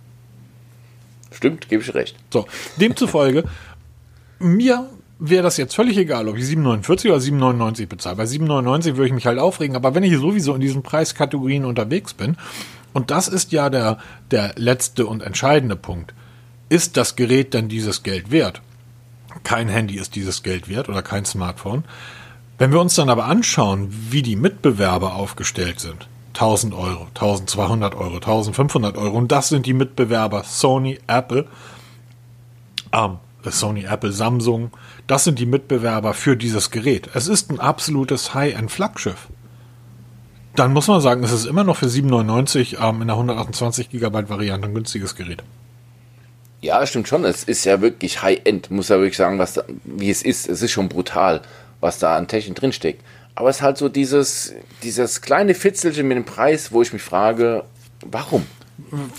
Stimmt, 1.31 1.67
gebe 1.69 1.83
ich 1.83 1.93
recht. 1.93 2.15
So, 2.31 2.45
demzufolge, 2.77 3.43
mir 4.39 4.87
wäre 5.19 5.43
das 5.43 5.57
jetzt 5.57 5.75
völlig 5.75 5.97
egal, 5.97 6.27
ob 6.27 6.37
ich 6.37 6.45
7,49 6.45 7.07
oder 7.07 7.17
7,99 7.17 7.87
bezahle. 7.87 8.15
Bei 8.15 8.23
7,99 8.23 8.85
würde 8.95 9.07
ich 9.07 9.13
mich 9.13 9.25
halt 9.25 9.39
aufregen, 9.39 9.75
aber 9.75 9.95
wenn 9.95 10.03
ich 10.03 10.15
sowieso 10.17 10.53
in 10.53 10.61
diesen 10.61 10.83
Preiskategorien 10.83 11.65
unterwegs 11.65 12.13
bin, 12.13 12.37
und 12.93 13.11
das 13.11 13.27
ist 13.27 13.51
ja 13.51 13.69
der, 13.69 13.99
der 14.31 14.53
letzte 14.55 15.05
und 15.05 15.21
entscheidende 15.21 15.75
Punkt, 15.75 16.13
ist 16.69 16.97
das 16.97 17.15
Gerät 17.15 17.53
denn 17.53 17.69
dieses 17.69 18.03
Geld 18.03 18.31
wert? 18.31 18.61
Kein 19.43 19.69
Handy 19.69 19.95
ist 19.95 20.15
dieses 20.15 20.43
Geld 20.43 20.67
wert 20.67 20.89
oder 20.89 21.01
kein 21.01 21.25
Smartphone. 21.25 21.83
Wenn 22.57 22.71
wir 22.71 22.81
uns 22.81 22.95
dann 22.95 23.09
aber 23.09 23.25
anschauen, 23.25 23.87
wie 24.09 24.23
die 24.23 24.35
Mitbewerber 24.35 25.15
aufgestellt 25.15 25.79
sind, 25.79 26.07
1000 26.33 26.73
Euro, 26.73 27.07
1200 27.13 27.95
Euro, 27.95 28.15
1500 28.15 28.97
Euro, 28.97 29.15
und 29.15 29.31
das 29.31 29.49
sind 29.49 29.65
die 29.65 29.73
Mitbewerber 29.73 30.43
Sony, 30.43 30.99
Apple, 31.07 31.45
ähm, 32.91 33.17
Sony, 33.43 33.83
Apple, 33.83 34.11
Samsung, 34.11 34.71
das 35.07 35.23
sind 35.23 35.39
die 35.39 35.45
Mitbewerber 35.45 36.13
für 36.13 36.35
dieses 36.35 36.69
Gerät. 36.69 37.09
Es 37.13 37.27
ist 37.27 37.49
ein 37.49 37.59
absolutes 37.59 38.33
High-End-Flaggschiff. 38.33 39.27
Dann 40.55 40.73
muss 40.73 40.87
man 40.87 41.01
sagen, 41.01 41.23
es 41.23 41.31
ist 41.31 41.45
immer 41.45 41.63
noch 41.63 41.77
für 41.77 41.85
7,99 41.85 42.83
ähm, 42.83 43.01
in 43.01 43.07
der 43.07 43.15
128 43.15 43.89
GB 43.89 44.29
Variante 44.29 44.67
ein 44.67 44.73
günstiges 44.73 45.15
Gerät. 45.15 45.43
Ja, 46.61 46.85
stimmt 46.85 47.07
schon. 47.07 47.23
Es 47.23 47.43
ist 47.43 47.63
ja 47.65 47.79
wirklich 47.81 48.21
High-End, 48.21 48.71
muss 48.71 48.89
ja 48.89 48.97
wirklich 48.97 49.17
sagen, 49.17 49.39
was 49.39 49.53
da, 49.53 49.63
wie 49.85 50.09
es 50.09 50.23
ist. 50.23 50.49
Es 50.49 50.61
ist 50.61 50.71
schon 50.71 50.89
brutal, 50.89 51.41
was 51.79 51.99
da 51.99 52.17
an 52.17 52.27
Technik 52.27 52.55
drinsteckt. 52.55 53.03
Aber 53.35 53.49
es 53.49 53.57
ist 53.57 53.61
halt 53.61 53.77
so 53.77 53.87
dieses, 53.87 54.53
dieses 54.81 55.21
kleine 55.21 55.53
Fitzelchen 55.53 56.07
mit 56.07 56.17
dem 56.17 56.25
Preis, 56.25 56.71
wo 56.71 56.81
ich 56.81 56.91
mich 56.91 57.03
frage, 57.03 57.63
warum? 58.03 58.47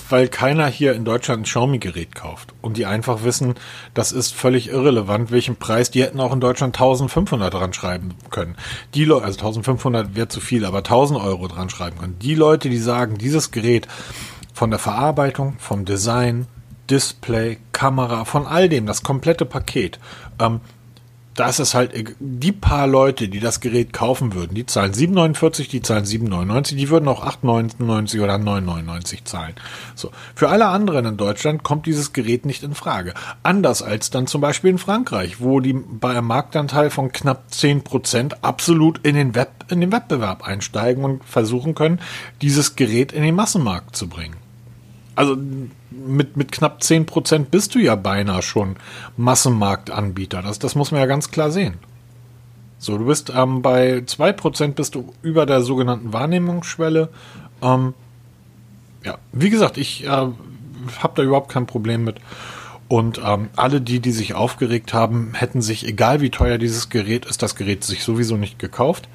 Weil 0.09 0.29
keiner 0.29 0.67
hier 0.67 0.95
in 0.95 1.05
Deutschland 1.05 1.41
ein 1.41 1.45
Xiaomi-Gerät 1.45 2.15
kauft 2.15 2.55
und 2.63 2.77
die 2.77 2.87
einfach 2.87 3.25
wissen, 3.25 3.55
das 3.93 4.13
ist 4.13 4.35
völlig 4.35 4.69
irrelevant, 4.69 5.31
welchen 5.31 5.57
Preis. 5.57 5.91
Die 5.91 6.03
hätten 6.03 6.21
auch 6.21 6.33
in 6.33 6.41
Deutschland 6.41 6.77
1500 6.77 7.53
dran 7.53 7.73
schreiben 7.73 8.15
können. 8.31 8.57
Die 8.95 9.05
Leute, 9.05 9.25
also 9.25 9.39
1500 9.41 10.15
wäre 10.15 10.29
zu 10.29 10.41
viel, 10.41 10.65
aber 10.65 10.79
1000 10.79 11.21
Euro 11.21 11.49
dran 11.49 11.71
schreiben 11.71 11.99
können. 11.99 12.19
Die 12.21 12.35
Leute, 12.35 12.69
die 12.69 12.79
sagen, 12.79 13.19
dieses 13.19 13.51
Gerät 13.51 13.89
von 14.55 14.71
der 14.71 14.79
Verarbeitung, 14.79 15.57
vom 15.59 15.85
Design, 15.85 16.47
Display, 16.89 17.59
Kamera, 17.73 18.25
von 18.25 18.47
all 18.47 18.69
dem, 18.69 18.87
das 18.87 19.03
komplette 19.03 19.45
Paket, 19.45 19.99
ähm, 20.41 20.61
da 21.39 21.49
ist 21.49 21.75
halt, 21.75 21.93
die 22.19 22.51
paar 22.51 22.89
Leute, 22.89 23.29
die 23.29 23.39
das 23.39 23.61
Gerät 23.61 23.93
kaufen 23.93 24.35
würden, 24.35 24.55
die 24.55 24.67
zahlen 24.67 24.93
7,49, 24.93 25.71
die 25.71 25.83
zahlen 25.83 26.05
7,99, 26.05 26.75
die 26.75 26.89
würden 26.91 27.09
auch 27.09 27.25
8,99 27.25 28.23
oder 28.23 28.35
9,99 28.35 29.25
zahlen. 29.25 29.55
So. 29.95 30.11
Für 30.35 30.49
alle 30.49 30.67
anderen 30.67 31.07
in 31.07 31.17
Deutschland 31.17 31.63
kommt 31.63 31.87
dieses 31.87 32.13
Gerät 32.13 32.45
nicht 32.45 32.65
in 32.65 32.75
Frage. 32.75 33.15
Anders 33.45 33.83
als 33.83 34.11
dann 34.11 34.27
zum 34.27 34.41
Beispiel 34.41 34.71
in 34.71 34.79
Frankreich, 34.79 35.41
wo 35.41 35.61
die 35.61 35.75
bei 35.75 36.11
einem 36.11 36.27
Marktanteil 36.27 36.91
von 36.91 37.13
knapp 37.13 37.53
10 37.53 37.85
Prozent 37.85 38.43
absolut 38.43 38.99
in 39.07 39.15
den 39.15 39.37
Web, 39.37 39.67
in 39.69 39.81
den 39.81 39.93
Wettbewerb 39.93 40.45
einsteigen 40.45 41.05
und 41.05 41.25
versuchen 41.25 41.77
können, 41.77 42.01
dieses 42.43 42.75
Gerät 42.75 43.13
in 43.13 43.23
den 43.23 43.37
Massenmarkt 43.37 43.95
zu 43.95 44.09
bringen. 44.09 44.48
Also 45.19 45.37
mit, 45.91 46.37
mit 46.37 46.53
knapp 46.53 46.81
10% 46.81 47.47
bist 47.51 47.75
du 47.75 47.81
ja 47.81 47.97
beinahe 47.97 48.41
schon 48.41 48.77
Massenmarktanbieter. 49.17 50.43
Das, 50.43 50.61
das 50.61 50.77
muss 50.77 50.93
man 50.93 51.01
ja 51.01 51.09
ganz 51.09 51.33
klar 51.33 51.51
sehen. 51.51 51.75
So, 52.79 52.97
du 52.97 53.07
bist 53.07 53.33
ähm, 53.35 53.61
bei 53.61 53.97
2% 53.97 54.75
bist 54.75 54.95
du 54.95 55.13
über 55.23 55.45
der 55.45 55.63
sogenannten 55.63 56.13
Wahrnehmungsschwelle. 56.13 57.09
Ähm, 57.63 57.95
ja, 59.05 59.19
wie 59.33 59.51
gesagt, 59.51 59.77
ich 59.77 60.05
äh, 60.05 60.09
habe 60.09 61.13
da 61.17 61.23
überhaupt 61.25 61.51
kein 61.51 61.67
Problem 61.67 62.05
mit. 62.05 62.21
Und 62.87 63.21
ähm, 63.25 63.49
alle 63.57 63.81
die, 63.81 63.99
die 63.99 64.13
sich 64.13 64.35
aufgeregt 64.35 64.95
haben, 64.95 65.33
hätten 65.35 65.63
sich, 65.63 65.85
egal 65.85 66.21
wie 66.21 66.31
teuer 66.31 66.59
dieses 66.59 66.91
Gerät 66.91 67.27
ist, 67.27 67.43
das 67.43 67.57
Gerät 67.57 67.83
sich 67.83 68.05
sowieso 68.05 68.37
nicht 68.37 68.61
gekauft. 68.61 69.09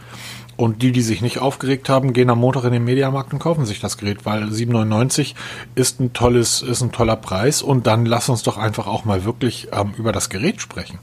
Und 0.56 0.82
die, 0.82 0.92
die 0.92 1.02
sich 1.02 1.22
nicht 1.22 1.40
aufgeregt 1.40 1.90
haben, 1.90 2.14
gehen 2.14 2.30
am 2.30 2.40
Montag 2.40 2.64
in 2.66 2.74
den 2.74 2.84
Mediamarkt 2.84 3.34
und 3.34 3.40
kaufen 3.40 3.66
sich 3.66 3.80
das 3.80 3.98
Gerät, 3.98 4.26
weil 4.26 4.44
7,99 4.44 5.34
ist 5.74 6.00
ein 6.00 6.14
tolles, 6.14 6.62
ist 6.62 6.82
ein 6.82 6.92
toller 6.92 7.16
Preis. 7.16 7.64
Und 7.64 7.88
dann 7.88 8.06
lass 8.06 8.30
uns 8.30 8.44
doch 8.44 8.58
einfach 8.58 8.86
auch 8.86 9.04
mal 9.04 9.24
wirklich 9.26 9.70
ähm, 9.72 9.94
über 9.98 10.12
das 10.12 10.30
Gerät 10.30 10.62
sprechen. 10.62 11.00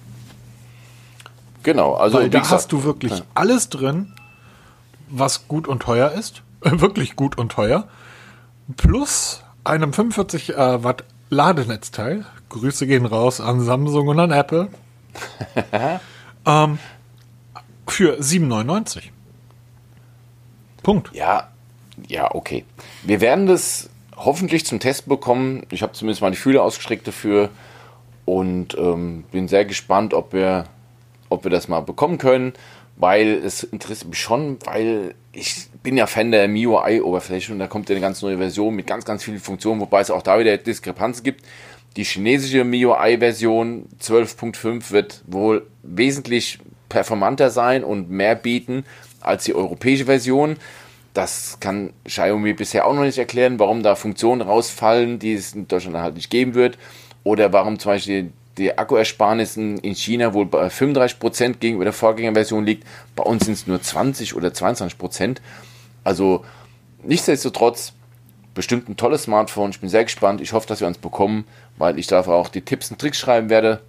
Genau, 1.63 1.95
also 1.95 2.19
weil 2.19 2.31
da 2.31 2.49
hast 2.49 2.73
du 2.73 2.85
wirklich 2.85 3.13
ja. 3.13 3.25
alles 3.35 3.69
drin, 3.69 4.13
was 5.09 5.49
gut 5.49 5.69
und 5.69 5.83
teuer 5.83 6.13
ist, 6.13 6.43
wirklich 6.61 7.17
gut 7.17 7.37
und 7.37 7.53
teuer, 7.53 7.89
plus 8.77 9.43
einem 9.65 9.93
45 9.93 10.57
äh, 10.57 10.85
Watt 10.85 11.05
Ladenetzteil. 11.29 12.25
Grüße 12.49 12.87
gehen 12.87 13.07
raus 13.07 13.41
an 13.41 13.61
Samsung 13.61 14.09
und 14.09 14.19
an 14.19 14.33
Apple. 14.33 14.69
ähm, 16.47 16.79
für 17.87 18.19
7,99. 18.19 19.11
Punkt. 20.83 21.11
Ja, 21.12 21.49
ja, 22.09 22.35
okay. 22.35 22.64
Wir 23.03 23.20
werden 23.20 23.47
das 23.47 23.91
hoffentlich 24.16 24.66
zum 24.66 24.81
Test 24.81 25.09
bekommen. 25.09 25.66
Ich 25.70 25.83
habe 25.83 25.93
zumindest 25.93 26.22
die 26.22 26.37
Fühler 26.37 26.62
ausgestreckt 26.62 27.07
dafür 27.07 27.51
und 28.24 28.76
ähm, 28.78 29.24
bin 29.31 29.49
sehr 29.49 29.64
gespannt, 29.64 30.14
ob 30.14 30.33
wir, 30.33 30.66
ob 31.28 31.45
wir 31.45 31.51
das 31.51 31.68
mal 31.68 31.81
bekommen 31.81 32.18
können, 32.18 32.53
weil 32.97 33.28
es 33.28 33.62
interessiert 33.62 34.11
mich 34.11 34.20
schon, 34.20 34.59
weil 34.64 35.14
ich 35.33 35.68
bin 35.83 35.97
ja 35.97 36.07
Fan 36.07 36.31
der 36.33 36.49
MIUI-Oberfläche 36.49 37.53
und 37.53 37.59
da 37.59 37.66
kommt 37.66 37.89
ja 37.89 37.95
eine 37.95 38.03
ganz 38.03 38.20
neue 38.22 38.37
Version 38.37 38.74
mit 38.74 38.87
ganz, 38.87 39.05
ganz 39.05 39.24
vielen 39.24 39.39
Funktionen, 39.39 39.81
wobei 39.81 40.01
es 40.01 40.11
auch 40.11 40.22
da 40.22 40.39
wieder 40.39 40.57
Diskrepanzen 40.59 41.24
gibt. 41.24 41.45
Die 41.97 42.05
chinesische 42.05 42.64
MIUI-Version 42.64 43.87
12.5 44.01 44.91
wird 44.91 45.22
wohl 45.26 45.66
wesentlich 45.83 46.59
performanter 46.89 47.51
sein 47.51 47.85
und 47.85 48.11
mehr 48.11 48.35
bieten 48.35 48.85
als 49.21 49.45
die 49.45 49.55
europäische 49.55 50.07
Version. 50.07 50.57
Das 51.14 51.59
kann 51.61 51.93
Xiaomi 52.05 52.53
bisher 52.53 52.87
auch 52.87 52.95
noch 52.95 53.03
nicht 53.03 53.18
erklären, 53.18 53.59
warum 53.59 53.83
da 53.83 53.97
Funktionen 53.97 54.43
rausfallen, 54.43 55.18
die 55.18 55.35
es 55.35 55.55
in 55.55 55.66
Deutschland 55.66 55.97
halt 55.97 56.14
nicht 56.14 56.31
geben 56.31 56.55
wird. 56.55 56.79
Oder 57.25 57.53
warum 57.53 57.79
zum 57.79 57.93
Beispiel 57.93 58.33
die 58.59 58.77
Akkuersparnissen 58.77 59.79
in 59.79 59.95
China 59.95 60.35
wohl 60.35 60.47
bei 60.47 60.68
35% 60.68 61.55
gegenüber 61.55 61.85
der 61.85 61.93
Vorgängerversion 61.93 62.64
liegt. 62.64 62.87
Bei 63.16 63.25
uns 63.25 63.45
sind 63.45 63.55
es 63.55 63.66
nur 63.66 63.81
20 63.81 64.35
oder 64.35 64.49
22%. 64.49 65.39
Also 66.05 66.45
nichtsdestotrotz 67.03 67.93
bestimmt 68.55 68.89
ein 68.89 68.97
tolles 68.97 69.25
Smartphone. 69.25 69.71
Ich 69.71 69.81
bin 69.81 69.89
sehr 69.89 70.05
gespannt. 70.05 70.41
Ich 70.41 70.53
hoffe, 70.53 70.66
dass 70.66 70.81
wir 70.81 70.87
uns 70.87 70.99
bekommen, 70.99 71.45
weil 71.79 71.99
ich 71.99 72.07
dafür 72.07 72.35
auch 72.35 72.49
die 72.49 72.62
Tipps 72.62 72.91
und 72.91 73.01
Tricks 73.01 73.18
schreiben 73.18 73.49
werde. 73.51 73.81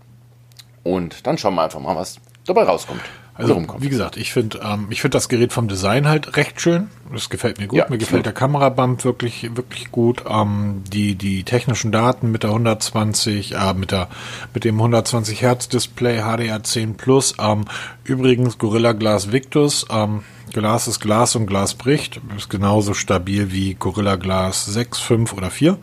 Und 0.84 1.28
dann 1.28 1.38
schauen 1.38 1.56
wir 1.56 1.64
einfach 1.64 1.80
mal, 1.80 1.96
was 1.96 2.20
dabei 2.46 2.64
rauskommt. 2.64 3.02
Also, 3.42 3.66
wie 3.80 3.90
gesagt, 3.90 4.18
ich 4.18 4.32
finde 4.32 4.60
ähm, 4.64 4.88
ich 4.90 5.02
finde 5.02 5.16
das 5.16 5.30
Gerät 5.30 5.52
vom 5.54 5.68
Design 5.68 6.08
halt 6.08 6.38
recht 6.38 6.62
schön. 6.62 6.90
Das 7.12 7.30
gefällt 7.30 7.60
mir 7.60 7.68
gut. 7.68 7.78
Ja, 7.78 7.88
mir 7.90 7.98
gefällt 7.98 8.26
der 8.26 8.34
Kamerabump 8.34 9.04
wirklich, 9.04 9.56
wirklich 9.56 9.92
gut. 9.92 10.24
Ähm, 10.30 10.84
die, 10.92 11.16
die 11.16 11.44
technischen 11.44 11.92
Daten 11.92 12.32
mit 12.32 12.44
der 12.44 12.52
120, 12.52 13.56
äh, 13.56 13.74
mit 13.74 13.92
der, 13.92 14.08
mit 14.54 14.64
dem 14.64 14.76
120 14.76 15.42
Hertz 15.42 15.68
Display 15.68 16.22
HDR10 16.22 16.94
Plus. 16.96 17.36
Ähm, 17.40 17.66
übrigens 18.04 18.58
Gorilla 18.58 18.94
Glass 18.94 19.32
Victus. 19.32 19.86
Ähm, 19.90 20.24
Glas 20.54 20.88
ist 20.88 21.00
Glas 21.00 21.36
und 21.36 21.48
Glas 21.48 21.74
bricht. 21.74 22.22
Ist 22.38 22.50
genauso 22.50 22.94
stabil 22.94 23.52
wie 23.52 23.74
Gorilla 23.74 24.16
Glass 24.16 24.66
6, 24.66 25.00
5 25.00 25.34
oder 25.34 25.50
4. 25.50 25.78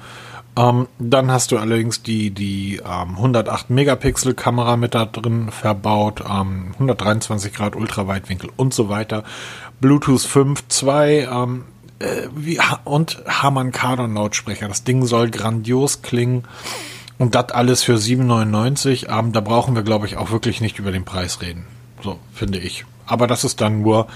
Ähm, 0.59 0.89
dann 0.99 1.31
hast 1.31 1.53
du 1.53 1.59
allerdings 1.59 2.03
die, 2.03 2.33
die 2.33 2.81
ähm, 2.85 3.11
108 3.17 3.71
Megapixel 3.71 4.35
Kamera 4.35 4.77
mit 4.77 4.93
da 4.93 5.05
drin 5.05 5.53
verbaut, 5.53 6.25
ähm, 6.29 6.73
123 6.75 7.53
Grad 7.53 7.77
Ultraweitwinkel 7.77 8.51
und 8.57 8.75
so 8.75 8.89
weiter. 8.89 9.23
Bluetooth 9.81 10.23
5.2 10.23 11.31
ähm, 11.31 11.65
äh, 12.01 12.29
wie, 12.35 12.59
und 12.85 13.23
Harman 13.29 13.71
Kardon 13.71 14.15
Lautsprecher. 14.15 14.67
Das 14.67 14.83
Ding 14.83 15.07
soll 15.07 15.31
grandios 15.31 16.03
klingen. 16.03 16.43
Und 17.19 17.37
das 17.37 17.53
alles 17.53 17.85
für 17.85 17.95
7,99. 17.95 19.17
Ähm, 19.17 19.33
da 19.33 19.41
brauchen 19.41 19.77
wir, 19.77 19.83
glaube 19.85 20.07
ich, 20.07 20.17
auch 20.17 20.33
wirklich 20.33 20.61
nicht 20.61 20.81
über 20.81 20.91
den 20.91 21.05
Preis 21.05 21.41
reden. 21.41 21.67
So, 22.03 22.19
finde 22.33 22.59
ich. 22.59 22.85
Aber 23.07 23.29
das 23.29 23.45
ist 23.45 23.61
dann 23.61 23.83
nur 23.83 24.09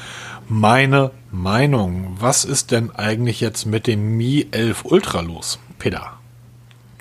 meine 0.48 1.12
Meinung. 1.30 2.16
Was 2.18 2.44
ist 2.44 2.72
denn 2.72 2.90
eigentlich 2.90 3.40
jetzt 3.40 3.64
mit 3.64 3.86
dem 3.86 4.16
Mi 4.16 4.48
11 4.50 4.84
Ultra 4.84 5.20
los, 5.20 5.60
Peter? 5.78 6.21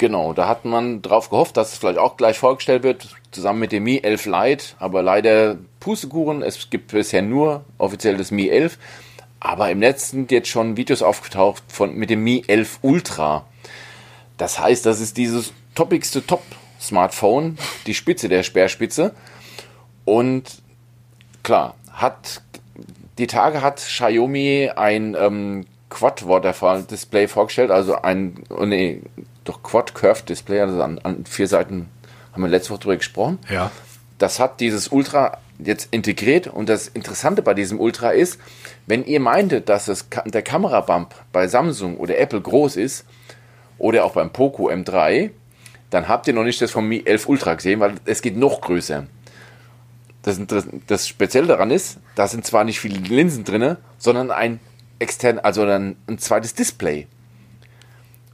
Genau, 0.01 0.33
da 0.33 0.47
hat 0.47 0.65
man 0.65 1.03
drauf 1.03 1.29
gehofft, 1.29 1.57
dass 1.57 1.73
es 1.73 1.77
vielleicht 1.77 1.99
auch 1.99 2.17
gleich 2.17 2.39
vorgestellt 2.39 2.81
wird, 2.81 3.09
zusammen 3.29 3.59
mit 3.59 3.71
dem 3.71 3.83
Mi 3.83 3.99
11 3.99 4.25
Lite, 4.25 4.65
aber 4.79 5.03
leider 5.03 5.57
Pustekuchen, 5.79 6.41
es 6.41 6.71
gibt 6.71 6.87
bisher 6.87 7.21
nur 7.21 7.63
offiziell 7.77 8.17
das 8.17 8.31
Mi 8.31 8.49
11, 8.49 8.79
aber 9.39 9.69
im 9.69 9.77
Netz 9.77 10.09
sind 10.09 10.31
jetzt 10.31 10.47
schon 10.47 10.75
Videos 10.75 11.03
aufgetaucht 11.03 11.61
von, 11.67 11.93
mit 11.93 12.09
dem 12.09 12.23
Mi 12.23 12.43
11 12.47 12.79
Ultra. 12.81 13.45
Das 14.37 14.57
heißt, 14.57 14.87
das 14.87 15.01
ist 15.01 15.17
dieses 15.17 15.53
toppigste 15.75 16.25
Top-Smartphone, 16.25 17.59
die 17.85 17.93
Spitze 17.93 18.27
der 18.27 18.41
Speerspitze. 18.41 19.13
Und 20.03 20.63
klar, 21.43 21.75
hat 21.91 22.41
die 23.19 23.27
Tage 23.27 23.61
hat 23.61 23.77
Xiaomi 23.77 24.71
ein 24.75 25.15
ähm, 25.19 25.67
Quad-Waterfall-Display 25.91 27.27
vorgestellt, 27.27 27.69
also 27.69 28.01
ein, 28.01 28.43
oh 28.49 28.65
nee, 28.65 29.01
doch 29.43 29.61
Quad 29.61 29.93
Curved 29.93 30.29
Display, 30.29 30.61
also 30.61 30.81
an, 30.81 30.99
an 31.03 31.25
vier 31.25 31.47
Seiten 31.47 31.89
haben 32.33 32.41
wir 32.41 32.49
letzte 32.49 32.71
Woche 32.71 32.79
drüber 32.79 32.97
gesprochen. 32.97 33.37
Ja. 33.49 33.69
Das 34.17 34.39
hat 34.39 34.59
dieses 34.59 34.87
Ultra 34.87 35.37
jetzt 35.59 35.89
integriert 35.91 36.47
und 36.47 36.69
das 36.69 36.87
Interessante 36.87 37.41
bei 37.41 37.53
diesem 37.53 37.79
Ultra 37.79 38.11
ist, 38.11 38.39
wenn 38.87 39.05
ihr 39.05 39.19
meintet, 39.19 39.69
dass 39.69 39.87
es, 39.87 40.07
der 40.25 40.41
Kamerabump 40.41 41.13
bei 41.31 41.47
Samsung 41.47 41.97
oder 41.97 42.17
Apple 42.17 42.41
groß 42.41 42.77
ist 42.77 43.05
oder 43.77 44.05
auch 44.05 44.13
beim 44.13 44.31
Poco 44.31 44.69
M3, 44.69 45.31
dann 45.89 46.07
habt 46.07 46.27
ihr 46.27 46.33
noch 46.33 46.43
nicht 46.43 46.61
das 46.61 46.71
vom 46.71 46.87
Mi 46.87 47.03
11 47.05 47.27
Ultra 47.27 47.53
gesehen, 47.55 47.79
weil 47.79 47.95
es 48.05 48.21
geht 48.21 48.37
noch 48.37 48.61
größer. 48.61 49.07
Das, 50.23 50.39
das, 50.47 50.67
das 50.87 51.07
Spezielle 51.07 51.47
daran 51.47 51.71
ist, 51.71 51.97
da 52.15 52.27
sind 52.27 52.45
zwar 52.45 52.63
nicht 52.63 52.79
viele 52.79 52.99
Linsen 52.99 53.43
drin, 53.43 53.75
sondern 53.97 54.31
ein 54.31 54.59
extern, 55.01 55.39
also 55.39 55.63
ein, 55.63 55.97
ein 56.07 56.17
zweites 56.17 56.53
Display 56.53 57.07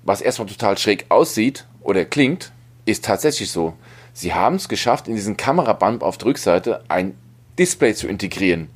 was 0.08 0.22
erstmal 0.22 0.48
total 0.48 0.78
schräg 0.78 1.06
aussieht 1.10 1.68
oder 1.82 2.06
klingt, 2.06 2.54
ist 2.86 3.04
tatsächlich 3.04 3.52
so. 3.52 3.74
Sie 4.14 4.34
haben 4.34 4.56
es 4.56 4.70
geschafft, 4.70 5.08
in 5.08 5.16
diesen 5.16 5.36
Kameraband 5.36 6.02
auf 6.02 6.18
der 6.18 6.28
Rückseite 6.28 6.82
ein 6.88 7.16
Display 7.60 7.94
zu 7.94 8.08
integrieren. 8.08 8.70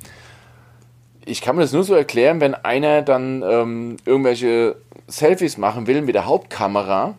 Ich 1.26 1.42
kann 1.42 1.56
mir 1.56 1.62
das 1.62 1.72
nur 1.72 1.86
so 1.86 1.96
erklären, 1.96 2.42
wenn 2.42 2.54
einer 2.54 3.02
dann 3.02 3.44
ähm, 3.44 3.98
irgendwelche 4.06 4.76
Selfies 5.08 5.58
machen 5.58 5.88
will 5.88 6.02
mit 6.02 6.16
der 6.16 6.26
Hauptkamera 6.26 7.16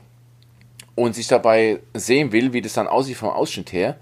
und 0.94 1.14
sich 1.14 1.28
dabei 1.28 1.80
sehen 1.94 2.32
will, 2.32 2.52
wie 2.52 2.60
das 2.60 2.74
dann 2.74 2.88
aussieht 2.88 3.16
vom 3.16 3.30
Ausschnitt 3.30 3.72
her, 3.72 3.96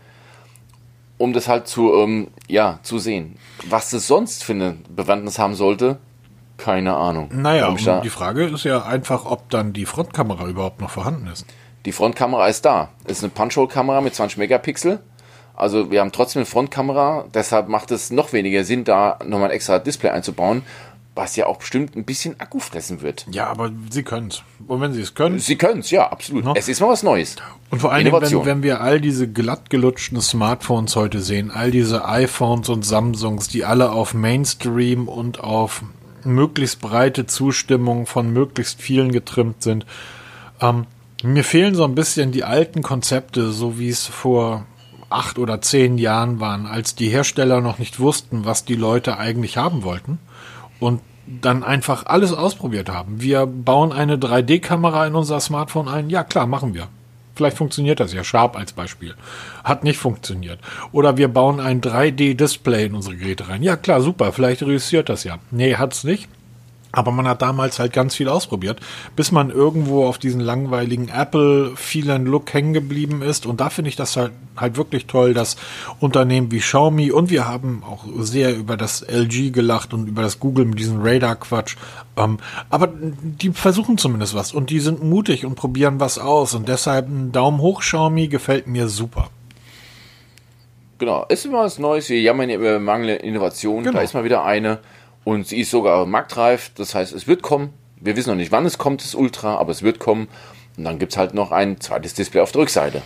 um 1.19 1.33
das 1.33 1.47
halt 1.47 1.69
zu, 1.69 1.95
ähm, 1.95 2.29
ja, 2.49 2.81
zu 2.83 2.99
sehen. 2.99 3.37
Was 3.69 3.93
es 3.93 4.09
sonst 4.09 4.43
für 4.43 4.55
eine 4.55 4.77
Bewandtnis 4.89 5.39
haben 5.39 5.55
sollte, 5.55 5.99
Keine 6.63 6.95
Ahnung. 6.97 7.31
Naja, 7.33 7.75
da- 7.85 8.01
die 8.01 8.11
Frage 8.11 8.45
ist 8.45 8.65
ja 8.65 8.83
einfach, 8.85 9.25
ob 9.25 9.49
dann 9.51 9.73
die 9.73 9.87
Frontkamera 9.87 10.47
überhaupt 10.47 10.81
noch 10.81 10.91
vorhanden 10.91 11.27
ist. 11.29 11.47
Die 11.87 11.93
Frontkamera 11.93 12.47
ist 12.49 12.65
da. 12.65 12.91
Es 13.05 13.19
ist 13.19 13.25
eine 13.25 13.31
Punch-Hole-Kamera 13.31 14.01
mit 14.03 14.15
20 14.15 14.37
Megapixel. 14.39 15.01
Also 15.57 15.91
wir 15.91 16.01
haben 16.01 16.13
trotzdem 16.13 16.41
eine 16.41 16.47
Frontkamera, 16.47 17.25
deshalb 17.35 17.69
macht 17.69 17.91
es 17.91 18.11
noch 18.11 18.33
weniger 18.33 18.65
Sinn, 18.65 18.85
da 18.85 19.19
nochmal 19.25 19.49
ein 19.51 19.55
extra 19.55 19.79
Display 19.79 20.11
einzubauen, 20.11 20.63
was 21.15 21.37
ja 21.37 21.47
auch 21.47 21.59
bestimmt 21.59 21.97
ein 21.97 22.05
bisschen 22.05 22.39
Akku 22.41 22.61
fressen 22.61 23.03
wird. 23.03 23.27
Ja, 23.31 23.49
aber 23.49 23.71
sie 23.91 24.03
können 24.03 24.29
es. 24.29 24.43
Und 24.67 24.81
wenn 24.81 24.93
sie 24.95 25.03
es 25.03 25.15
können. 25.15 25.39
Sie 25.39 25.57
können 25.57 25.81
es, 25.81 25.91
ja, 25.91 26.09
absolut. 26.11 26.45
No. 26.45 26.55
Es 26.57 26.69
ist 26.69 26.81
mal 26.81 26.89
was 26.89 27.03
Neues. 27.03 27.37
Und 27.71 27.81
vor 27.81 27.91
allen 27.93 28.05
Dingen, 28.05 28.15
Innovation. 28.15 28.47
wenn, 28.47 28.57
wenn 28.59 28.63
wir 28.63 28.81
all 28.81 29.01
diese 29.01 29.29
glatt 29.29 29.69
gelutschten 29.69 30.21
Smartphones 30.23 30.97
heute 30.97 31.21
sehen, 31.21 31.51
all 31.51 31.71
diese 31.71 32.07
iPhones 32.07 32.69
und 32.71 32.85
Samsungs, 32.87 33.49
die 33.49 33.65
alle 33.67 33.91
auf 33.93 34.15
Mainstream 34.15 35.09
und 35.09 35.41
auf 35.41 35.83
möglichst 36.25 36.81
breite 36.81 37.27
Zustimmung 37.27 38.07
von 38.07 38.33
möglichst 38.33 38.81
vielen 38.81 39.13
getrimmt 39.13 39.63
sind, 39.63 39.87
ähm, 40.61 40.87
mir 41.23 41.45
fehlen 41.45 41.75
so 41.75 41.85
ein 41.85 41.95
bisschen 41.95 42.33
die 42.33 42.45
alten 42.45 42.83
Konzepte, 42.83 43.53
so 43.53 43.79
wie 43.79 43.91
es 43.91 44.07
vor 44.07 44.65
acht 45.11 45.39
oder 45.39 45.61
zehn 45.61 45.99
Jahren 45.99 46.41
waren, 46.41 46.67
als 46.67 46.95
die 46.95 47.09
Hersteller 47.09 47.61
noch 47.61 47.79
nicht 47.79 48.01
wussten, 48.01 48.45
was 48.45 48.65
die 48.65 48.77
Leute 48.77 49.19
eigentlich 49.19 49.57
haben 49.57 49.83
wollten 49.83 50.19
und 50.79 51.01
dann 51.27 51.63
einfach 51.63 52.07
alles 52.07 52.33
ausprobiert 52.33 52.89
haben. 52.89 53.21
Wir 53.21 53.47
bauen 53.47 53.93
eine 53.93 54.17
3D-Kamera 54.17 55.07
in 55.07 55.15
unser 55.15 55.41
Smartphone 55.41 55.89
ein. 55.89 56.11
Ja, 56.11 56.25
klar, 56.25 56.47
machen 56.47 56.75
wir. 56.75 56.89
Vielleicht 57.41 57.57
funktioniert 57.57 58.01
das 58.01 58.13
ja. 58.13 58.23
Sharp 58.23 58.55
als 58.55 58.75
Beispiel. 58.75 59.15
Hat 59.65 59.83
nicht 59.83 59.97
funktioniert. 59.97 60.59
Oder 60.93 61.17
wir 61.17 61.29
bauen 61.29 61.59
ein 61.59 61.81
3D-Display 61.81 62.85
in 62.85 62.95
unsere 62.95 63.17
Geräte 63.17 63.49
rein. 63.49 63.63
Ja, 63.63 63.77
klar, 63.77 64.03
super. 64.03 64.31
Vielleicht 64.33 64.63
reüssiert 64.63 65.09
das 65.09 65.25
ja. 65.25 65.39
Nee, 65.51 65.77
hat's 65.77 66.05
nicht. 66.05 66.29
Aber 66.93 67.13
man 67.13 67.29
hat 67.29 67.43
damals 67.43 67.79
halt 67.79 67.93
ganz 67.93 68.17
viel 68.17 68.29
ausprobiert, 68.29 68.81
bis 69.15 69.31
man 69.31 69.51
irgendwo 69.51 70.07
auf 70.07 70.19
diesen 70.19 70.41
langweiligen 70.41 71.09
Apple 71.09 71.73
vielen 71.77 72.27
Look 72.27 72.53
hängen 72.53 72.73
geblieben 72.73 73.23
ist. 73.23 73.47
Und 73.47 73.61
da 73.61 73.71
finde 73.71 73.91
ich 73.91 73.97
das 73.97 74.17
halt, 74.17 74.33
halt 74.57 74.77
wirklich 74.77 75.07
toll, 75.07 75.33
dass 75.33 75.57
Unternehmen 76.01 76.51
wie 76.51 76.59
Xiaomi 76.59 77.13
und 77.13 77.31
wir 77.31 77.47
haben 77.47 77.83
auch 77.89 78.05
sehr 78.19 78.57
über 78.57 78.77
das 78.77 79.03
LG 79.03 79.53
gelacht 79.53 79.95
und 79.95 80.09
über 80.09 80.23
das 80.23 80.41
Google 80.41 80.65
mit 80.65 80.79
diesem 80.79 81.01
Radar-Quatsch. 81.01 81.77
Ähm, 82.17 82.39
aber 82.71 82.89
die 82.89 83.51
versuchen 83.51 83.97
zumindest 83.97 84.35
was 84.35 84.53
und 84.53 84.71
die 84.71 84.81
sind 84.81 85.03
mutig 85.03 85.47
und 85.47 85.55
probieren 85.55 86.01
was 86.01 86.19
aus. 86.19 86.55
Und 86.55 86.69
deshalb 86.69 87.09
ein 87.09 87.31
Daumen 87.31 87.61
hoch, 87.61 87.81
Xiaomi, 87.81 88.27
gefällt 88.29 88.67
mir 88.67 88.89
super. 88.89 89.31
Genau, 90.99 91.25
ist 91.31 91.47
immer 91.47 91.61
was 91.61 91.79
Neues. 91.79 92.11
Wir 92.11 92.21
jammern 92.21 92.51
ja 92.51 92.57
über 92.57 92.79
mangelnde 92.79 93.15
Innovation. 93.15 93.85
Genau. 93.85 93.97
Da 93.97 94.03
ist 94.03 94.13
mal 94.13 94.25
wieder 94.25 94.45
eine. 94.45 94.81
Und 95.25 95.47
sie 95.47 95.61
ist 95.61 95.71
sogar 95.71 96.07
marktreif. 96.07 96.71
Das 96.75 96.95
heißt, 96.95 97.13
es 97.13 97.27
wird 97.27 97.43
kommen. 97.43 97.73
Wir 97.97 98.17
wissen 98.17 98.31
noch 98.31 98.37
nicht, 98.37 98.53
wann 98.53 98.65
es 98.67 98.79
kommt, 98.79 99.03
das 99.05 99.15
Ultra, 99.15 99.57
aber 99.57 99.71
es 99.73 99.83
wird 99.83 99.99
kommen. 99.99 100.29
Und 100.77 100.85
dann 100.85 100.99
gibt 100.99 101.13
es 101.13 101.19
halt 101.19 101.35
noch 101.35 101.53
ein 101.53 101.81
zweites 101.81 102.15
Display 102.15 102.41
auf 102.41 102.53
der 102.53 102.63
Rückseite. 102.63 103.03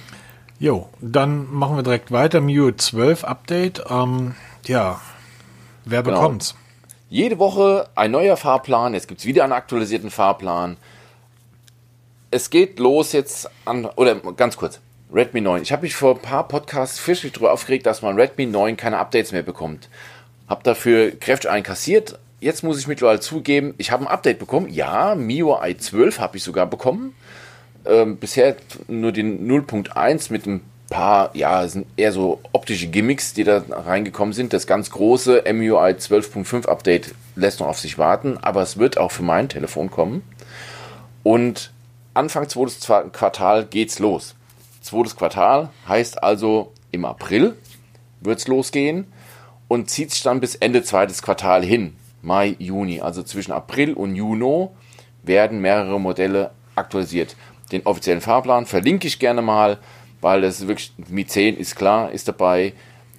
Jo, 0.60 0.88
dann 1.00 1.52
machen 1.52 1.76
wir 1.76 1.82
direkt 1.82 2.12
weiter. 2.12 2.40
MIUI 2.40 2.76
12 2.76 3.24
Update. 3.24 3.84
Ähm, 3.90 4.34
ja, 4.66 5.00
wer 5.84 6.02
Genau. 6.04 6.16
bekommt's? 6.20 6.54
Jede 7.10 7.38
Woche 7.40 7.88
ein 7.96 8.12
neuer 8.12 8.36
Fahrplan. 8.36 8.94
Jetzt 8.94 9.08
gibt 9.08 9.20
es 9.20 9.26
wieder 9.26 9.42
einen 9.44 9.52
aktualisierten 9.52 10.10
Fahrplan. 10.10 10.76
Es 12.30 12.50
geht 12.50 12.78
los 12.78 13.12
jetzt 13.12 13.48
an, 13.64 13.84
oder 13.86 14.16
ganz 14.16 14.56
kurz, 14.56 14.80
Redmi 15.12 15.40
9. 15.40 15.62
Ich 15.62 15.72
habe 15.72 15.82
mich 15.82 15.94
vor 15.94 16.14
ein 16.14 16.22
paar 16.22 16.48
Podcasts 16.48 16.98
fürchterlich 16.98 17.32
darüber 17.34 17.52
aufgeregt, 17.52 17.86
dass 17.86 18.02
man 18.02 18.16
Redmi 18.18 18.46
9 18.46 18.76
keine 18.76 18.98
Updates 18.98 19.32
mehr 19.32 19.42
bekommt. 19.42 19.88
Hab 20.49 20.64
dafür 20.64 21.12
kräftig 21.12 21.51
einkassiert. 21.51 22.18
Jetzt 22.40 22.62
muss 22.62 22.78
ich 22.78 22.86
mittlerweile 22.86 23.20
zugeben, 23.20 23.74
ich 23.78 23.90
habe 23.90 24.05
ein 24.05 24.09
Update 24.09 24.38
bekommen. 24.38 24.68
Ja, 24.68 25.14
MIUI 25.14 25.78
12 25.78 26.18
habe 26.18 26.36
ich 26.36 26.42
sogar 26.42 26.66
bekommen. 26.66 27.14
Ähm, 27.86 28.18
bisher 28.18 28.57
nur 28.86 29.12
den 29.12 29.49
0.1 29.49 30.30
mit 30.30 30.47
ein 30.47 30.61
paar, 30.90 31.34
ja, 31.34 31.66
sind 31.66 31.86
eher 31.97 32.12
so 32.12 32.40
optische 32.53 32.88
Gimmicks, 32.88 33.32
die 33.32 33.45
da 33.45 33.64
reingekommen 33.70 34.34
sind. 34.34 34.53
Das 34.53 34.66
ganz 34.66 34.90
große 34.90 35.45
MIUI 35.51 35.92
12.5 35.92 36.66
Update 36.66 37.14
lässt 37.36 37.61
noch 37.61 37.68
auf 37.68 37.78
sich 37.78 37.99
warten, 37.99 38.38
aber 38.42 38.62
es 38.62 38.78
wird 38.78 38.99
auch 38.99 39.11
für 39.11 39.22
mein 39.22 39.49
Telefon 39.49 39.90
kommen. 39.90 40.22
Und 41.22 41.72
Anfang 42.12 42.49
zweites 42.49 42.80
Quartal 43.12 43.64
geht's 43.64 43.99
los. 43.99 44.34
Zweites 44.82 45.16
Quartal 45.16 45.70
heißt 45.88 46.22
also 46.22 46.72
im 46.92 47.05
April 47.05 47.57
wird's 48.20 48.47
losgehen 48.47 49.07
und 49.75 49.91
zieht 49.91 50.12
sich 50.12 50.22
dann 50.22 50.41
bis 50.41 50.55
Ende 50.55 50.85
zweites 50.85 51.20
Quartal 51.20 51.64
hin. 51.64 51.97
Mai, 52.22 52.55
Juni. 52.61 53.01
Also 53.01 53.25
zwischen 53.25 53.51
April 53.51 53.93
und 53.93 54.14
Juni 54.14 54.68
werden 55.25 55.61
mehrere 55.61 55.99
Modelle 55.99 56.53
aktualisiert. 56.77 57.35
Den 57.72 57.85
offiziellen 57.85 58.20
Fahrplan 58.20 58.66
verlinke 58.66 59.09
ich 59.09 59.18
gerne 59.18 59.43
mal, 59.43 59.79
weil 60.20 60.43
das 60.43 60.68
wirklich, 60.68 60.93
Mi 61.09 61.27
10 61.27 61.57
ist 61.57 61.75
klar, 61.75 62.12
ist 62.12 62.29
dabei. 62.29 62.72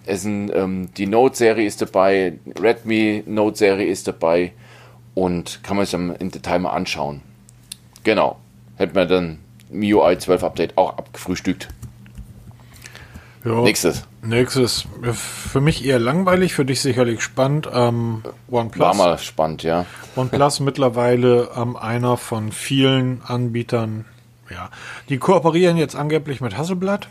Es 0.05 0.21
sind, 0.21 0.49
ähm, 0.55 0.89
die 0.95 1.07
Note-Serie 1.07 1.65
ist 1.65 1.81
dabei, 1.81 2.39
Redmi 2.57 3.23
Note-Serie 3.25 3.87
ist 3.87 4.07
dabei 4.07 4.53
und 5.13 5.61
kann 5.61 5.75
man 5.75 5.85
sich 5.85 5.91
dann 5.91 6.15
im 6.15 6.31
Detail 6.31 6.59
mal 6.59 6.71
anschauen. 6.71 7.21
Genau. 8.03 8.37
Hätten 8.77 8.95
wir 8.95 9.05
dann 9.05 9.39
MIUI 9.69 10.17
12 10.19 10.43
Update 10.43 10.77
auch 10.77 10.97
abgefrühstückt. 10.97 11.67
Jo. 13.43 13.63
Nächstes. 13.63 14.05
Nächstes. 14.25 14.85
Für 15.13 15.61
mich 15.61 15.85
eher 15.85 15.99
langweilig, 15.99 16.53
für 16.53 16.65
dich 16.65 16.81
sicherlich 16.81 17.21
spannend. 17.21 17.69
Ähm, 17.71 18.23
OnePlus. 18.49 18.85
War 18.85 18.95
mal 18.95 19.17
spannend, 19.17 19.63
ja. 19.63 19.85
OnePlus 20.15 20.59
mittlerweile 20.61 21.49
ähm, 21.55 21.75
einer 21.75 22.17
von 22.17 22.51
vielen 22.51 23.21
Anbietern. 23.23 24.05
Ja, 24.49 24.69
die 25.09 25.17
kooperieren 25.17 25.77
jetzt 25.77 25.95
angeblich 25.95 26.41
mit 26.41 26.57
Hasselblad. 26.57 27.07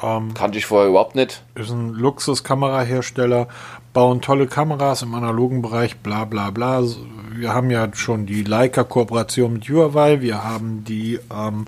Kannte 0.00 0.58
ich 0.58 0.66
vorher 0.66 0.88
überhaupt 0.88 1.16
nicht. 1.16 1.42
Ist 1.56 1.70
ein 1.70 1.90
Luxuskamerahersteller, 1.90 3.48
bauen 3.92 4.20
tolle 4.20 4.46
Kameras 4.46 5.02
im 5.02 5.12
analogen 5.14 5.60
Bereich, 5.60 5.96
bla 5.96 6.24
bla 6.24 6.50
bla. 6.50 6.84
Wir 7.32 7.52
haben 7.52 7.68
ja 7.70 7.88
schon 7.94 8.24
die 8.24 8.44
Leica-Kooperation 8.44 9.54
mit 9.54 9.68
Huawei, 9.68 10.20
wir 10.20 10.44
haben 10.44 10.84
die 10.84 11.18
ähm, 11.34 11.66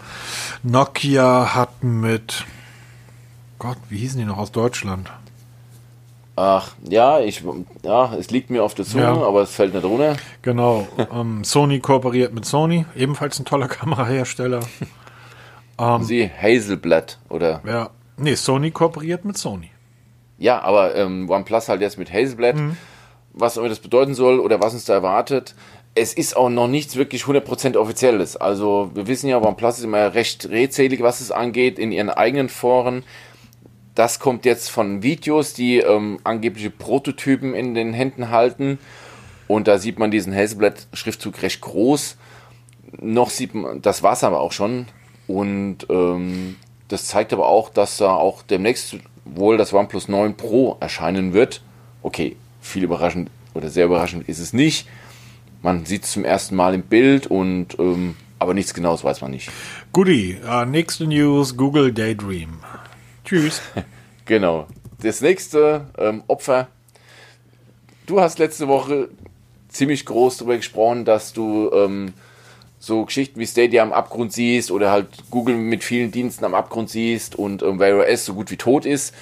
Nokia 0.63 1.57
hat 1.57 1.83
mit 1.83 2.45
Gott, 3.61 3.77
wie 3.89 3.99
hießen 3.99 4.19
die 4.19 4.25
noch 4.27 4.39
aus 4.39 4.51
Deutschland? 4.53 5.13
Ach, 6.35 6.73
ja, 6.89 7.21
ich, 7.21 7.45
ja, 7.83 8.15
es 8.15 8.31
liegt 8.31 8.49
mir 8.49 8.65
auf 8.65 8.75
der 8.75 8.87
Zunge, 8.87 9.05
Ja. 9.05 9.13
aber 9.23 9.43
es 9.43 9.51
fällt 9.55 9.75
nicht 9.75 9.85
runter. 9.85 10.17
Genau, 10.41 10.89
ähm, 11.13 11.45
Sony 11.45 11.79
kooperiert 11.81 12.33
mit 12.33 12.47
Sony, 12.47 12.87
ebenfalls 12.97 13.39
ein 13.39 13.45
toller 13.45 13.69
Kamerahersteller. 13.77 14.61
Sie, 16.01 16.29
Hazelblatt 16.31 17.19
oder. 17.29 17.61
Ja, 17.67 17.91
nee, 18.17 18.35
Sony 18.35 18.71
kooperiert 18.71 19.25
mit 19.25 19.37
Sony. 19.39 19.71
Ja, 20.39 20.61
aber 20.63 20.95
ähm, 20.95 21.29
OnePlus 21.29 21.69
halt 21.69 21.81
jetzt 21.83 21.99
mit 21.99 22.11
Hazelblatt. 22.13 22.57
Was 23.35 23.57
immer 23.59 23.69
das 23.69 23.79
bedeuten 23.81 24.15
soll 24.15 24.41
oder 24.41 24.61
was 24.61 24.73
uns 24.75 24.87
da 24.87 24.95
erwartet. 24.95 25.55
Es 25.95 26.15
ist 26.15 26.37
auch 26.37 26.49
noch 26.49 26.69
nichts 26.69 26.97
wirklich 26.97 27.25
100% 27.25 27.77
offizielles. 27.77 28.37
Also, 28.37 28.91
wir 28.95 29.07
wissen 29.07 29.29
ja, 29.29 29.39
OnePlus 29.39 29.79
ist 29.79 29.85
immer 29.85 30.15
recht 30.15 30.49
redselig, 30.49 31.03
was 31.03 31.21
es 31.21 31.31
angeht, 31.31 31.79
in 31.79 31.93
ihren 31.93 32.09
eigenen 32.11 32.49
Foren. 32.49 33.03
Das 33.95 34.19
kommt 34.19 34.45
jetzt 34.45 34.71
von 34.71 35.03
Videos, 35.03 35.53
die 35.53 35.79
ähm, 35.79 36.19
angebliche 36.25 36.71
Prototypen 36.71 37.55
in 37.55 37.75
den 37.75 37.93
Händen 37.93 38.31
halten. 38.31 38.79
Und 39.49 39.67
da 39.67 39.79
sieht 39.79 39.99
man 39.99 40.11
diesen 40.11 40.35
Hazelblatt-Schriftzug 40.35 41.43
recht 41.43 41.61
groß. 41.61 42.17
Noch 43.01 43.31
sieht 43.31 43.55
man, 43.55 43.83
das 43.83 44.03
war 44.03 44.13
es 44.13 44.25
aber 44.25 44.41
auch 44.41 44.53
schon. 44.53 44.87
Und 45.27 45.87
ähm, 45.91 46.57
das 46.89 47.07
zeigt 47.07 47.33
aber 47.33 47.47
auch, 47.47 47.69
dass 47.71 47.97
da 47.97 48.15
auch 48.15 48.43
demnächst 48.43 48.97
wohl 49.25 49.57
das 49.57 49.73
OnePlus 49.73 50.09
9 50.09 50.37
Pro 50.37 50.77
erscheinen 50.81 51.33
wird. 51.33 51.63
Okay, 52.03 52.37
viel 52.61 52.85
überraschend 52.85 53.31
oder 53.55 53.69
sehr 53.71 53.87
überraschend 53.87 54.29
ist 54.29 54.39
es 54.39 54.53
nicht. 54.53 54.89
Man 55.63 55.85
sieht 55.85 56.05
es 56.05 56.13
zum 56.13 56.25
ersten 56.25 56.57
Mal 56.57 56.75
im 56.75 56.83
Bild 56.83 57.27
und 57.27 57.79
ähm, 57.79 58.17
aber 58.39 58.55
nichts 58.55 58.73
Genaues 58.73 59.05
weiß 59.05 59.21
man 59.21 59.33
nicht. 59.33 59.51
Goodie, 59.93 60.39
äh, 60.49 60.65
nächste 60.65 61.07
News, 61.07 61.57
Google 61.57 61.93
Daydream. 61.93 62.61
Tschüss. 63.31 63.63
Genau. 64.27 64.67
Das 65.03 65.23
nächste 65.23 65.87
ähm, 65.99 66.23
Opfer. 66.29 66.69
Du 68.07 68.21
hast 68.21 68.39
letzte 68.39 68.69
Woche 68.69 69.09
ziemlich 69.69 70.05
groß 70.05 70.37
darüber 70.37 70.57
gesprochen, 70.57 71.05
dass 71.05 71.33
du 71.33 71.69
ähm, 71.73 72.13
so 72.79 73.05
Geschichten 73.05 73.41
wie 73.41 73.47
Stadia 73.47 73.83
am 73.83 73.93
Abgrund 73.93 74.33
siehst 74.33 74.71
oder 74.71 74.93
halt 74.93 75.09
Google 75.31 75.57
mit 75.57 75.83
vielen 75.83 76.13
Diensten 76.13 76.45
am 76.45 76.55
Abgrund 76.55 76.91
siehst 76.91 77.35
und 77.35 77.63
ähm, 77.63 77.81
Wear 77.81 77.99
OS 77.99 78.25
so 78.25 78.35
gut 78.35 78.53
wie 78.53 78.57
tot 78.57 78.85
ist. 78.85 79.15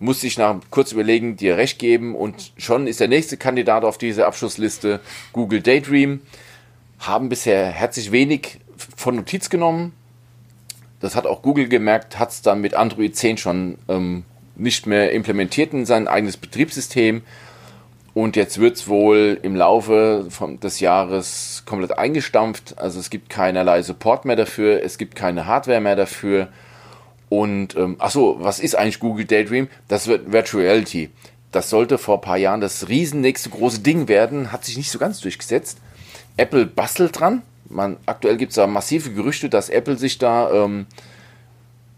Musste 0.00 0.26
ich 0.26 0.38
nach 0.38 0.56
kurz 0.70 0.90
überlegen, 0.90 1.36
dir 1.36 1.56
recht 1.56 1.78
geben 1.78 2.16
und 2.16 2.52
schon 2.56 2.88
ist 2.88 2.98
der 2.98 3.08
nächste 3.08 3.36
Kandidat 3.36 3.84
auf 3.84 3.96
dieser 3.96 4.26
Abschlussliste 4.26 5.00
Google 5.32 5.62
Daydream. 5.62 6.20
Haben 6.98 7.28
bisher 7.28 7.66
herzlich 7.66 8.10
wenig 8.10 8.58
von 8.96 9.14
Notiz 9.14 9.50
genommen, 9.50 9.92
das 11.02 11.16
hat 11.16 11.26
auch 11.26 11.42
Google 11.42 11.68
gemerkt, 11.68 12.18
hat 12.18 12.30
es 12.30 12.42
dann 12.42 12.60
mit 12.60 12.74
Android 12.74 13.14
10 13.14 13.36
schon 13.36 13.76
ähm, 13.88 14.24
nicht 14.54 14.86
mehr 14.86 15.12
implementiert 15.12 15.72
in 15.74 15.84
sein 15.84 16.08
eigenes 16.08 16.36
Betriebssystem. 16.36 17.22
Und 18.14 18.36
jetzt 18.36 18.60
wird 18.60 18.76
es 18.76 18.88
wohl 18.88 19.38
im 19.42 19.56
Laufe 19.56 20.26
von, 20.28 20.60
des 20.60 20.80
Jahres 20.80 21.64
komplett 21.66 21.98
eingestampft. 21.98 22.78
Also 22.78 23.00
es 23.00 23.10
gibt 23.10 23.30
keinerlei 23.30 23.82
Support 23.82 24.26
mehr 24.26 24.36
dafür, 24.36 24.82
es 24.84 24.96
gibt 24.96 25.16
keine 25.16 25.46
Hardware 25.46 25.80
mehr 25.80 25.96
dafür. 25.96 26.48
Und 27.28 27.74
ähm, 27.76 27.96
achso, 27.98 28.36
was 28.38 28.60
ist 28.60 28.76
eigentlich 28.76 29.00
Google 29.00 29.24
Daydream? 29.24 29.68
Das 29.88 30.06
wird 30.06 30.30
Virtual 30.30 30.62
Reality. 30.62 31.10
Das 31.50 31.68
sollte 31.68 31.98
vor 31.98 32.18
ein 32.18 32.20
paar 32.20 32.36
Jahren 32.36 32.60
das 32.60 32.88
riesen 32.88 33.22
große 33.22 33.80
Ding 33.80 34.06
werden, 34.06 34.52
hat 34.52 34.64
sich 34.64 34.76
nicht 34.76 34.90
so 34.90 34.98
ganz 34.98 35.20
durchgesetzt. 35.20 35.78
Apple 36.36 36.66
bastelt 36.66 37.18
dran. 37.18 37.42
Man, 37.72 37.96
aktuell 38.06 38.36
gibt 38.36 38.50
es 38.50 38.56
da 38.56 38.66
massive 38.66 39.10
Gerüchte, 39.12 39.48
dass 39.48 39.68
Apple 39.68 39.96
sich 39.96 40.18
da 40.18 40.50
ähm, 40.50 40.86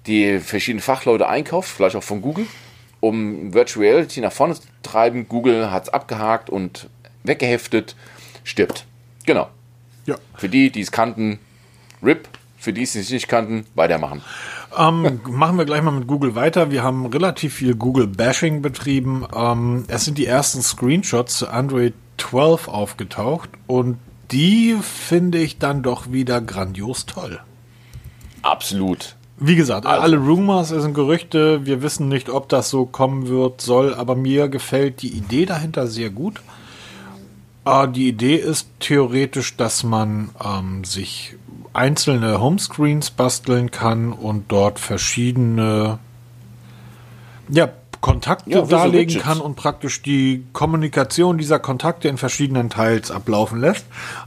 die 0.07 0.39
verschiedenen 0.39 0.83
Fachleute 0.83 1.29
einkauft, 1.29 1.68
vielleicht 1.68 1.97
auch 1.97 2.03
von 2.03 2.22
Google, 2.22 2.47
um 3.01 3.53
Virtual 3.53 3.85
Reality 3.85 4.20
nach 4.20 4.33
vorne 4.33 4.55
zu 4.55 4.62
treiben. 4.83 5.29
Google 5.29 5.70
hat 5.70 5.85
es 5.85 5.89
abgehakt 5.89 6.51
und 6.51 6.89
weggeheftet, 7.22 7.97
stirbt. 8.45 8.87
Genau. 9.27 9.49
Ja. 10.07 10.16
Für 10.37 10.49
die, 10.49 10.70
die 10.70 10.81
es 10.81 10.93
kannten, 10.93 11.39
RIP. 12.03 12.29
Für 12.59 12.72
die, 12.72 12.85
die 12.85 12.99
es 12.99 13.11
nicht 13.11 13.29
kannten, 13.29 13.66
weitermachen. 13.75 14.22
Ähm, 14.79 15.20
machen 15.29 15.59
wir 15.59 15.66
gleich 15.66 15.83
mal 15.83 15.91
mit 15.91 16.07
Google 16.07 16.35
weiter. 16.35 16.70
Wir 16.70 16.83
haben 16.83 17.07
relativ 17.07 17.55
viel 17.55 17.75
Google-Bashing 17.75 18.62
betrieben. 18.62 19.27
Ähm, 19.35 19.85
es 19.89 20.05
sind 20.05 20.16
die 20.16 20.27
ersten 20.27 20.62
Screenshots 20.62 21.39
zu 21.39 21.49
Android 21.49 21.93
12 22.18 22.68
aufgetaucht 22.68 23.51
und 23.66 23.99
die 24.31 24.77
finde 24.81 25.39
ich 25.39 25.59
dann 25.59 25.83
doch 25.83 26.12
wieder 26.12 26.41
grandios 26.41 27.07
toll. 27.07 27.41
Absolut. 28.43 29.16
Wie 29.37 29.57
gesagt, 29.57 29.87
also. 29.87 30.01
alle 30.01 30.16
Rumors 30.16 30.68
sind 30.68 30.95
Gerüchte. 30.95 31.66
Wir 31.66 31.83
wissen 31.83 32.09
nicht, 32.09 32.29
ob 32.29 32.49
das 32.49 32.70
so 32.70 32.87
kommen 32.87 33.29
wird, 33.29 33.61
soll, 33.61 33.95
aber 33.95 34.14
mir 34.14 34.49
gefällt 34.49 35.03
die 35.03 35.09
Idee 35.09 35.45
dahinter 35.47 35.87
sehr 35.87 36.11
gut. 36.11 36.41
Äh, 37.64 37.89
die 37.89 38.09
Idee 38.09 38.37
ist 38.37 38.68
theoretisch, 38.81 39.57
dass 39.57 39.83
man 39.83 40.31
ähm, 40.45 40.85
sich 40.85 41.37
einzelne 41.72 42.41
Homescreens 42.41 43.11
basteln 43.11 43.70
kann 43.70 44.12
und 44.12 44.45
dort 44.53 44.79
verschiedene 44.79 45.99
ja, 47.49 47.68
Kontakte 48.05 48.50
ja, 48.50 48.61
darlegen 48.61 49.18
kann 49.18 49.40
und 49.40 49.57
praktisch 49.57 50.02
die 50.02 50.44
Kommunikation 50.52 51.38
dieser 51.38 51.59
Kontakte 51.59 52.09
in 52.09 52.18
verschiedenen 52.18 52.68
Teils 52.68 53.11
ablaufen 53.11 53.59
lässt. 53.59 53.86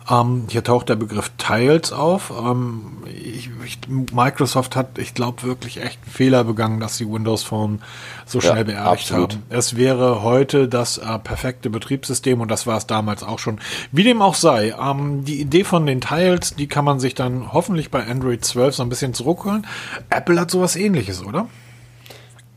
Ähm, 0.09 0.45
hier 0.49 0.63
taucht 0.63 0.89
der 0.89 0.95
Begriff 0.95 1.29
Tiles 1.37 1.91
auf. 1.93 2.33
Ähm, 2.35 3.03
ich, 3.05 3.51
ich, 3.63 3.77
Microsoft 3.87 4.75
hat, 4.75 4.97
ich 4.97 5.13
glaube, 5.13 5.43
wirklich 5.43 5.79
echt 5.83 5.99
einen 6.01 6.11
Fehler 6.11 6.43
begangen, 6.43 6.79
dass 6.79 6.97
sie 6.97 7.07
Windows 7.07 7.43
Phone 7.43 7.83
so 8.25 8.41
schnell 8.41 8.57
ja, 8.57 8.63
beerdigt 8.63 9.11
absolut. 9.11 9.33
haben. 9.33 9.43
Es 9.49 9.77
wäre 9.77 10.23
heute 10.23 10.67
das 10.67 10.97
äh, 10.97 11.19
perfekte 11.19 11.69
Betriebssystem 11.69 12.41
und 12.41 12.49
das 12.49 12.65
war 12.65 12.77
es 12.77 12.87
damals 12.87 13.21
auch 13.21 13.37
schon. 13.37 13.59
Wie 13.91 14.03
dem 14.03 14.23
auch 14.23 14.33
sei, 14.33 14.73
ähm, 14.81 15.23
die 15.23 15.39
Idee 15.39 15.63
von 15.63 15.85
den 15.85 16.01
Tiles, 16.01 16.55
die 16.55 16.65
kann 16.65 16.83
man 16.83 16.99
sich 16.99 17.13
dann 17.13 17.53
hoffentlich 17.53 17.91
bei 17.91 18.03
Android 18.07 18.43
12 18.43 18.73
so 18.73 18.81
ein 18.81 18.89
bisschen 18.89 19.13
zurückholen. 19.13 19.67
Apple 20.09 20.39
hat 20.39 20.49
sowas 20.49 20.75
ähnliches, 20.75 21.23
oder? 21.23 21.45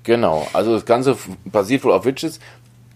Genau, 0.05 0.47
also 0.53 0.75
das 0.75 0.87
Ganze 0.87 1.17
basiert 1.45 1.85
wohl 1.85 1.93
auf 1.93 2.05
Widgets. 2.05 2.41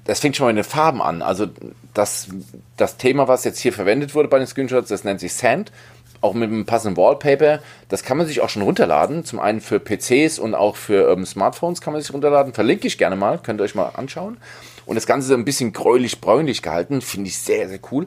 Das 0.04 0.20
fängt 0.20 0.36
schon 0.36 0.44
mal 0.44 0.50
in 0.50 0.56
den 0.56 0.64
Farben 0.64 1.00
an. 1.00 1.22
Also 1.22 1.46
das, 1.94 2.28
das 2.76 2.96
Thema, 2.96 3.28
was 3.28 3.44
jetzt 3.44 3.58
hier 3.58 3.72
verwendet 3.72 4.14
wurde 4.14 4.28
bei 4.28 4.38
den 4.38 4.46
Screenshots, 4.46 4.88
das 4.88 5.04
nennt 5.04 5.20
sich 5.20 5.32
Sand, 5.32 5.72
auch 6.20 6.34
mit 6.34 6.50
einem 6.50 6.66
passenden 6.66 6.96
Wallpaper. 6.96 7.60
Das 7.88 8.02
kann 8.02 8.16
man 8.16 8.26
sich 8.26 8.40
auch 8.40 8.48
schon 8.48 8.62
runterladen. 8.62 9.24
Zum 9.24 9.40
einen 9.40 9.60
für 9.60 9.80
PCs 9.80 10.38
und 10.38 10.54
auch 10.54 10.76
für 10.76 11.10
ähm, 11.10 11.24
Smartphones 11.24 11.80
kann 11.80 11.92
man 11.92 12.02
sich 12.02 12.12
runterladen. 12.12 12.52
Verlinke 12.52 12.86
ich 12.86 12.98
gerne 12.98 13.16
mal, 13.16 13.38
könnt 13.38 13.60
ihr 13.60 13.64
euch 13.64 13.74
mal 13.74 13.90
anschauen. 13.94 14.38
Und 14.86 14.96
das 14.96 15.06
Ganze 15.06 15.32
ist 15.32 15.38
ein 15.38 15.44
bisschen 15.44 15.72
gräulich-bräunlich 15.72 16.60
gehalten, 16.60 17.00
finde 17.00 17.28
ich 17.28 17.38
sehr, 17.38 17.68
sehr 17.68 17.80
cool. 17.90 18.06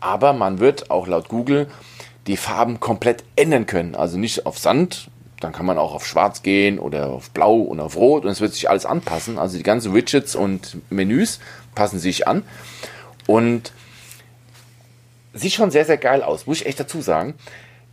Aber 0.00 0.32
man 0.32 0.58
wird 0.58 0.90
auch 0.90 1.06
laut 1.06 1.28
Google 1.28 1.68
die 2.26 2.36
Farben 2.36 2.78
komplett 2.78 3.24
ändern 3.36 3.66
können. 3.66 3.94
Also 3.94 4.18
nicht 4.18 4.46
auf 4.46 4.58
Sand, 4.58 5.10
dann 5.40 5.52
kann 5.52 5.66
man 5.66 5.78
auch 5.78 5.94
auf 5.94 6.06
Schwarz 6.06 6.42
gehen 6.42 6.78
oder 6.78 7.10
auf 7.10 7.30
Blau 7.30 7.56
und 7.56 7.80
auf 7.80 7.96
Rot 7.96 8.24
und 8.24 8.30
es 8.30 8.40
wird 8.40 8.54
sich 8.54 8.68
alles 8.68 8.86
anpassen. 8.86 9.38
Also 9.38 9.56
die 9.56 9.62
ganzen 9.62 9.94
Widgets 9.94 10.34
und 10.34 10.78
Menüs 10.90 11.38
passen 11.74 11.98
sich 11.98 12.26
an 12.26 12.42
und 13.26 13.72
sieht 15.32 15.52
schon 15.52 15.70
sehr, 15.70 15.84
sehr 15.84 15.98
geil 15.98 16.22
aus, 16.22 16.46
muss 16.46 16.60
ich 16.60 16.66
echt 16.66 16.80
dazu 16.80 17.00
sagen. 17.00 17.34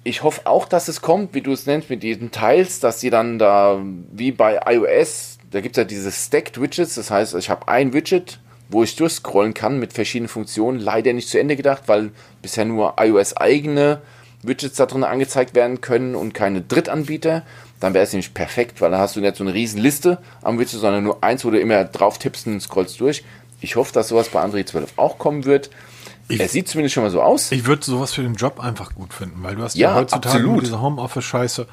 Ich 0.03 0.23
hoffe 0.23 0.41
auch, 0.45 0.67
dass 0.67 0.87
es 0.87 1.01
kommt, 1.01 1.33
wie 1.33 1.41
du 1.41 1.51
es 1.51 1.65
nennst, 1.65 1.89
mit 1.89 2.03
diesen 2.03 2.31
Teils, 2.31 2.79
dass 2.79 2.99
sie 2.99 3.09
dann 3.09 3.39
da, 3.39 3.81
wie 4.11 4.31
bei 4.31 4.59
iOS, 4.67 5.37
da 5.51 5.61
gibt 5.61 5.77
es 5.77 5.81
ja 5.81 5.83
diese 5.83 6.11
Stacked 6.11 6.61
Widgets, 6.61 6.95
das 6.95 7.09
heißt, 7.09 7.33
ich 7.35 7.49
habe 7.49 7.67
ein 7.67 7.93
Widget, 7.93 8.39
wo 8.69 8.83
ich 8.83 8.95
durchscrollen 8.95 9.53
kann 9.53 9.79
mit 9.79 9.93
verschiedenen 9.93 10.29
Funktionen, 10.29 10.79
leider 10.79 11.13
nicht 11.13 11.29
zu 11.29 11.39
Ende 11.39 11.55
gedacht, 11.55 11.83
weil 11.87 12.11
bisher 12.41 12.65
nur 12.65 12.95
iOS 12.99 13.37
eigene 13.37 14.01
Widgets 14.47 14.75
da 14.75 14.85
drin 14.85 15.03
angezeigt 15.03 15.55
werden 15.55 15.81
können 15.81 16.15
und 16.15 16.33
keine 16.33 16.61
Drittanbieter, 16.61 17.43
dann 17.79 17.93
wäre 17.93 18.03
es 18.03 18.13
nämlich 18.13 18.33
perfekt, 18.33 18.81
weil 18.81 18.91
dann 18.91 18.99
hast 18.99 19.15
du 19.15 19.21
nicht 19.21 19.35
so 19.35 19.43
eine 19.43 19.53
riesen 19.53 19.81
Liste 19.81 20.17
am 20.41 20.59
Widget, 20.59 20.79
sondern 20.79 21.03
nur 21.03 21.23
eins, 21.23 21.45
wo 21.45 21.49
du 21.49 21.59
immer 21.59 21.83
drauf 21.85 22.17
tippst 22.17 22.47
und 22.47 22.61
scrollst 22.61 22.99
durch. 22.99 23.23
Ich 23.61 23.75
hoffe, 23.75 23.93
dass 23.93 24.09
sowas 24.09 24.29
bei 24.29 24.41
Android 24.41 24.67
12 24.67 24.93
auch 24.97 25.17
kommen 25.17 25.45
wird. 25.45 25.69
Ich, 26.27 26.39
er 26.39 26.47
sieht 26.47 26.67
zumindest 26.67 26.95
schon 26.95 27.03
mal 27.03 27.09
so 27.09 27.21
aus. 27.21 27.51
Ich 27.51 27.65
würde 27.65 27.85
sowas 27.85 28.13
für 28.13 28.23
den 28.23 28.35
Job 28.35 28.59
einfach 28.59 28.95
gut 28.95 29.13
finden, 29.13 29.43
weil 29.43 29.55
du 29.55 29.63
hast 29.63 29.75
ja, 29.75 29.89
ja 29.89 29.95
heutzutage 29.95 30.37
absolut. 30.37 30.63
diese 30.63 30.81
Homeoffice-Scheiße. 30.81 31.67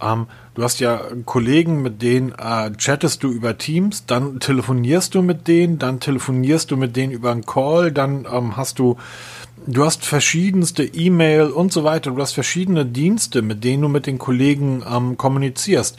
Ähm, 0.00 0.26
du 0.54 0.62
hast 0.62 0.80
ja 0.80 1.02
Kollegen, 1.24 1.82
mit 1.82 2.02
denen 2.02 2.32
äh, 2.32 2.70
chattest 2.76 3.22
du 3.22 3.30
über 3.30 3.58
Teams, 3.58 4.06
dann 4.06 4.40
telefonierst 4.40 5.14
du 5.14 5.22
mit 5.22 5.48
denen, 5.48 5.78
dann 5.78 6.00
telefonierst 6.00 6.70
du 6.70 6.76
mit 6.76 6.96
denen 6.96 7.12
über 7.12 7.32
einen 7.32 7.44
Call, 7.44 7.92
dann 7.92 8.26
ähm, 8.32 8.56
hast 8.56 8.78
du 8.78 8.96
du 9.68 9.84
hast 9.84 10.04
verschiedenste 10.04 10.82
E-Mail 10.82 11.50
und 11.50 11.72
so 11.72 11.84
weiter. 11.84 12.10
Du 12.10 12.20
hast 12.20 12.32
verschiedene 12.32 12.86
Dienste, 12.86 13.42
mit 13.42 13.62
denen 13.64 13.82
du 13.82 13.88
mit 13.88 14.06
den 14.06 14.18
Kollegen 14.18 14.82
ähm, 14.90 15.16
kommunizierst. 15.16 15.98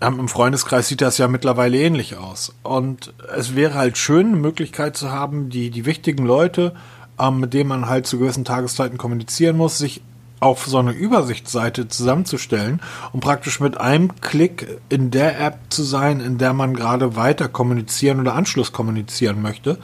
Ähm, 0.00 0.20
Im 0.20 0.28
Freundeskreis 0.28 0.88
sieht 0.88 1.00
das 1.00 1.18
ja 1.18 1.26
mittlerweile 1.26 1.78
ähnlich 1.78 2.16
aus. 2.16 2.54
Und 2.62 3.14
es 3.34 3.56
wäre 3.56 3.74
halt 3.74 3.96
schön, 3.96 4.28
eine 4.28 4.36
Möglichkeit 4.36 4.96
zu 4.96 5.10
haben, 5.10 5.48
die, 5.48 5.70
die 5.70 5.86
wichtigen 5.86 6.26
Leute, 6.26 6.74
ähm, 7.18 7.40
mit 7.40 7.54
denen 7.54 7.68
man 7.68 7.88
halt 7.88 8.06
zu 8.06 8.18
gewissen 8.18 8.44
Tageszeiten 8.44 8.98
kommunizieren 8.98 9.56
muss, 9.56 9.78
sich 9.78 10.02
auf 10.38 10.66
so 10.66 10.76
eine 10.76 10.92
Übersichtsseite 10.92 11.88
zusammenzustellen 11.88 12.80
und 13.12 13.20
praktisch 13.20 13.58
mit 13.58 13.78
einem 13.78 14.20
Klick 14.20 14.78
in 14.90 15.10
der 15.10 15.40
App 15.40 15.58
zu 15.70 15.82
sein, 15.82 16.20
in 16.20 16.36
der 16.36 16.52
man 16.52 16.74
gerade 16.74 17.16
weiter 17.16 17.48
kommunizieren 17.48 18.20
oder 18.20 18.34
Anschluss 18.34 18.72
kommunizieren 18.72 19.40
möchte. 19.40 19.78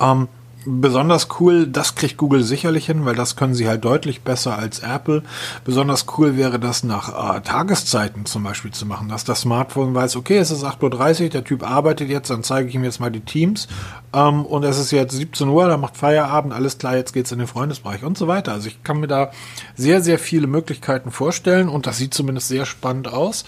Ähm, 0.00 0.28
besonders 0.66 1.28
cool, 1.40 1.66
das 1.66 1.94
kriegt 1.94 2.16
Google 2.16 2.42
sicherlich 2.42 2.86
hin, 2.86 3.04
weil 3.04 3.14
das 3.14 3.36
können 3.36 3.54
sie 3.54 3.68
halt 3.68 3.84
deutlich 3.84 4.22
besser 4.22 4.58
als 4.58 4.80
Apple. 4.80 5.22
Besonders 5.64 6.06
cool 6.18 6.36
wäre 6.36 6.58
das 6.58 6.84
nach 6.84 7.36
äh, 7.36 7.40
Tageszeiten 7.40 8.26
zum 8.26 8.42
Beispiel 8.42 8.72
zu 8.72 8.84
machen, 8.84 9.08
dass 9.08 9.24
das 9.24 9.42
Smartphone 9.42 9.94
weiß, 9.94 10.16
okay, 10.16 10.38
es 10.38 10.50
ist 10.50 10.64
8.30 10.64 11.22
Uhr, 11.22 11.28
der 11.30 11.44
Typ 11.44 11.68
arbeitet 11.68 12.08
jetzt, 12.08 12.30
dann 12.30 12.42
zeige 12.42 12.68
ich 12.68 12.74
ihm 12.74 12.84
jetzt 12.84 13.00
mal 13.00 13.10
die 13.10 13.20
Teams 13.20 13.68
ähm, 14.12 14.44
und 14.44 14.64
es 14.64 14.78
ist 14.78 14.90
jetzt 14.90 15.12
17 15.14 15.48
Uhr, 15.48 15.68
da 15.68 15.76
macht 15.76 15.96
Feierabend, 15.96 16.52
alles 16.52 16.78
klar, 16.78 16.96
jetzt 16.96 17.12
geht's 17.12 17.32
in 17.32 17.38
den 17.38 17.48
Freundesbereich 17.48 18.02
und 18.02 18.18
so 18.18 18.26
weiter. 18.26 18.52
Also 18.52 18.68
ich 18.68 18.82
kann 18.82 19.00
mir 19.00 19.06
da 19.06 19.30
sehr, 19.76 20.00
sehr 20.02 20.18
viele 20.18 20.46
Möglichkeiten 20.46 21.10
vorstellen 21.10 21.68
und 21.68 21.86
das 21.86 21.98
sieht 21.98 22.14
zumindest 22.14 22.48
sehr 22.48 22.66
spannend 22.66 23.08
aus, 23.12 23.44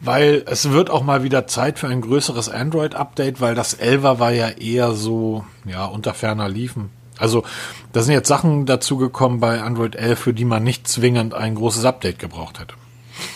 weil 0.00 0.42
es 0.46 0.70
wird 0.70 0.90
auch 0.90 1.04
mal 1.04 1.22
wieder 1.22 1.46
Zeit 1.46 1.78
für 1.78 1.88
ein 1.88 2.00
größeres 2.00 2.48
Android-Update, 2.48 3.40
weil 3.40 3.54
das 3.54 3.78
11er 3.78 4.18
war 4.18 4.32
ja 4.32 4.48
eher 4.48 4.92
so, 4.92 5.44
ja, 5.68 5.86
unter 5.86 6.14
ferner 6.14 6.48
liefen. 6.48 6.90
Also, 7.18 7.42
da 7.92 8.02
sind 8.02 8.14
jetzt 8.14 8.28
Sachen 8.28 8.64
dazugekommen 8.66 9.40
bei 9.40 9.60
Android 9.60 9.96
11, 9.96 10.18
für 10.18 10.34
die 10.34 10.44
man 10.44 10.62
nicht 10.62 10.86
zwingend 10.86 11.34
ein 11.34 11.56
großes 11.56 11.84
Update 11.84 12.18
gebraucht 12.18 12.60
hätte. 12.60 12.74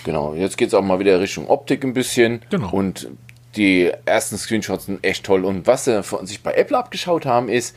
Genau, 0.04 0.34
jetzt 0.34 0.56
geht 0.56 0.68
es 0.68 0.74
auch 0.74 0.82
mal 0.82 1.00
wieder 1.00 1.20
Richtung 1.20 1.48
Optik 1.48 1.84
ein 1.84 1.92
bisschen. 1.92 2.42
Genau. 2.50 2.70
Und 2.70 3.08
die 3.56 3.90
ersten 4.04 4.38
Screenshots 4.38 4.86
sind 4.86 5.04
echt 5.04 5.24
toll. 5.24 5.44
Und 5.44 5.66
was 5.66 5.84
sie 5.84 6.02
von 6.02 6.26
sich 6.26 6.42
bei 6.42 6.54
Apple 6.54 6.78
abgeschaut 6.78 7.26
haben, 7.26 7.48
ist, 7.48 7.76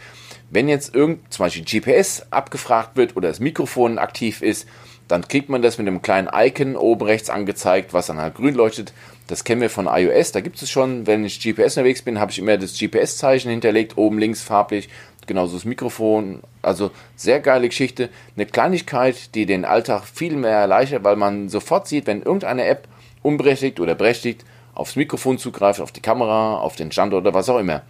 wenn 0.49 0.70
jetzt 0.70 0.93
irgend 0.93 1.34
zum 1.34 1.45
Beispiel 1.45 1.64
GPS 1.64 2.28
abgefragt 2.30 2.95
wird 2.95 3.16
oder 3.16 3.28
das 3.28 3.39
Mikrofon 3.39 3.97
aktiv 3.97 4.41
ist, 4.41 4.68
dann 5.08 5.28
kriegt 5.28 5.49
man 5.49 5.62
das 5.62 5.78
mit 5.78 5.88
einem 5.88 6.01
kleinen 6.01 6.30
Icon 6.34 6.76
oben 6.76 7.06
rechts 7.06 7.30
angezeigt, 7.30 7.93
was 7.93 8.08
dann 8.08 8.18
halt 8.18 8.36
grün 8.36 8.56
leuchtet. 8.56 8.93
Das 9.28 9.44
kennen 9.44 9.62
wir 9.62 9.72
von 9.72 9.88
iOS, 9.88 10.32
da 10.34 10.42
gibt 10.42 10.62
es 10.62 10.70
schon. 10.70 11.08
Wenn 11.08 11.26
ich 11.26 11.40
GPS 11.40 11.78
unterwegs 11.78 12.04
bin, 12.04 12.20
habe 12.20 12.32
ich 12.32 12.40
immer 12.40 12.58
das 12.58 12.78
GPS-Zeichen 12.78 13.50
hinterlegt, 13.50 13.98
oben 13.98 14.20
links 14.20 14.44
farblich 14.44 14.90
genauso 15.28 15.56
das 15.56 15.66
Mikrofon. 15.66 16.42
Also 16.62 16.92
sehr 17.16 17.40
geile 17.40 17.68
Geschichte. 17.68 18.10
Eine 18.36 18.46
Kleinigkeit, 18.46 19.36
die 19.36 19.46
den 19.46 19.66
Alltag 19.66 20.04
viel 20.06 20.36
mehr 20.36 20.58
erleichtert, 20.58 21.04
weil 21.04 21.16
man 21.16 21.50
sofort 21.50 21.88
sieht, 21.88 22.08
wenn 22.08 22.22
irgendeine 22.22 22.66
App 22.66 22.88
unberechtigt 23.22 23.80
oder 23.80 23.96
berechtigt 23.96 24.46
aufs 24.74 24.96
Mikrofon 24.96 25.38
zugreift, 25.38 25.80
auf 25.80 25.92
die 25.92 26.02
Kamera, 26.02 26.58
auf 26.58 26.76
den 26.76 26.92
Standort 26.92 27.22
oder 27.22 27.34
was 27.34 27.50
auch 27.50 27.60
immer. 27.60 27.82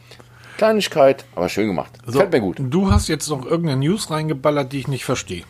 Kleinigkeit, 0.58 1.26
aber 1.36 1.50
schön 1.50 1.68
gemacht. 1.68 1.92
So, 2.06 2.20
Fällt 2.20 2.32
mir 2.32 2.40
gut. 2.40 2.58
Du 2.60 2.92
hast 2.92 3.08
jetzt 3.08 3.28
noch 3.28 3.46
irgendeine 3.46 3.80
News 3.80 4.10
reingeballert, 4.10 4.72
die 4.72 4.80
ich 4.80 4.88
nicht 4.88 5.04
verstehe. 5.04 5.44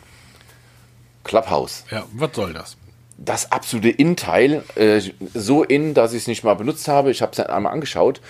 Clubhouse. 1.22 1.84
Ja, 1.90 2.04
was 2.12 2.34
soll 2.34 2.52
das? 2.52 2.76
Das 3.18 3.50
absolute 3.50 3.88
In-Teil, 3.88 4.62
äh, 4.74 5.00
so 5.32 5.62
in, 5.62 5.94
dass 5.94 6.12
ich 6.12 6.22
es 6.22 6.26
nicht 6.26 6.44
mal 6.44 6.54
benutzt 6.54 6.86
habe. 6.88 7.10
Ich 7.10 7.22
habe 7.22 7.32
es 7.32 7.40
einmal 7.40 7.72
angeschaut, 7.72 8.20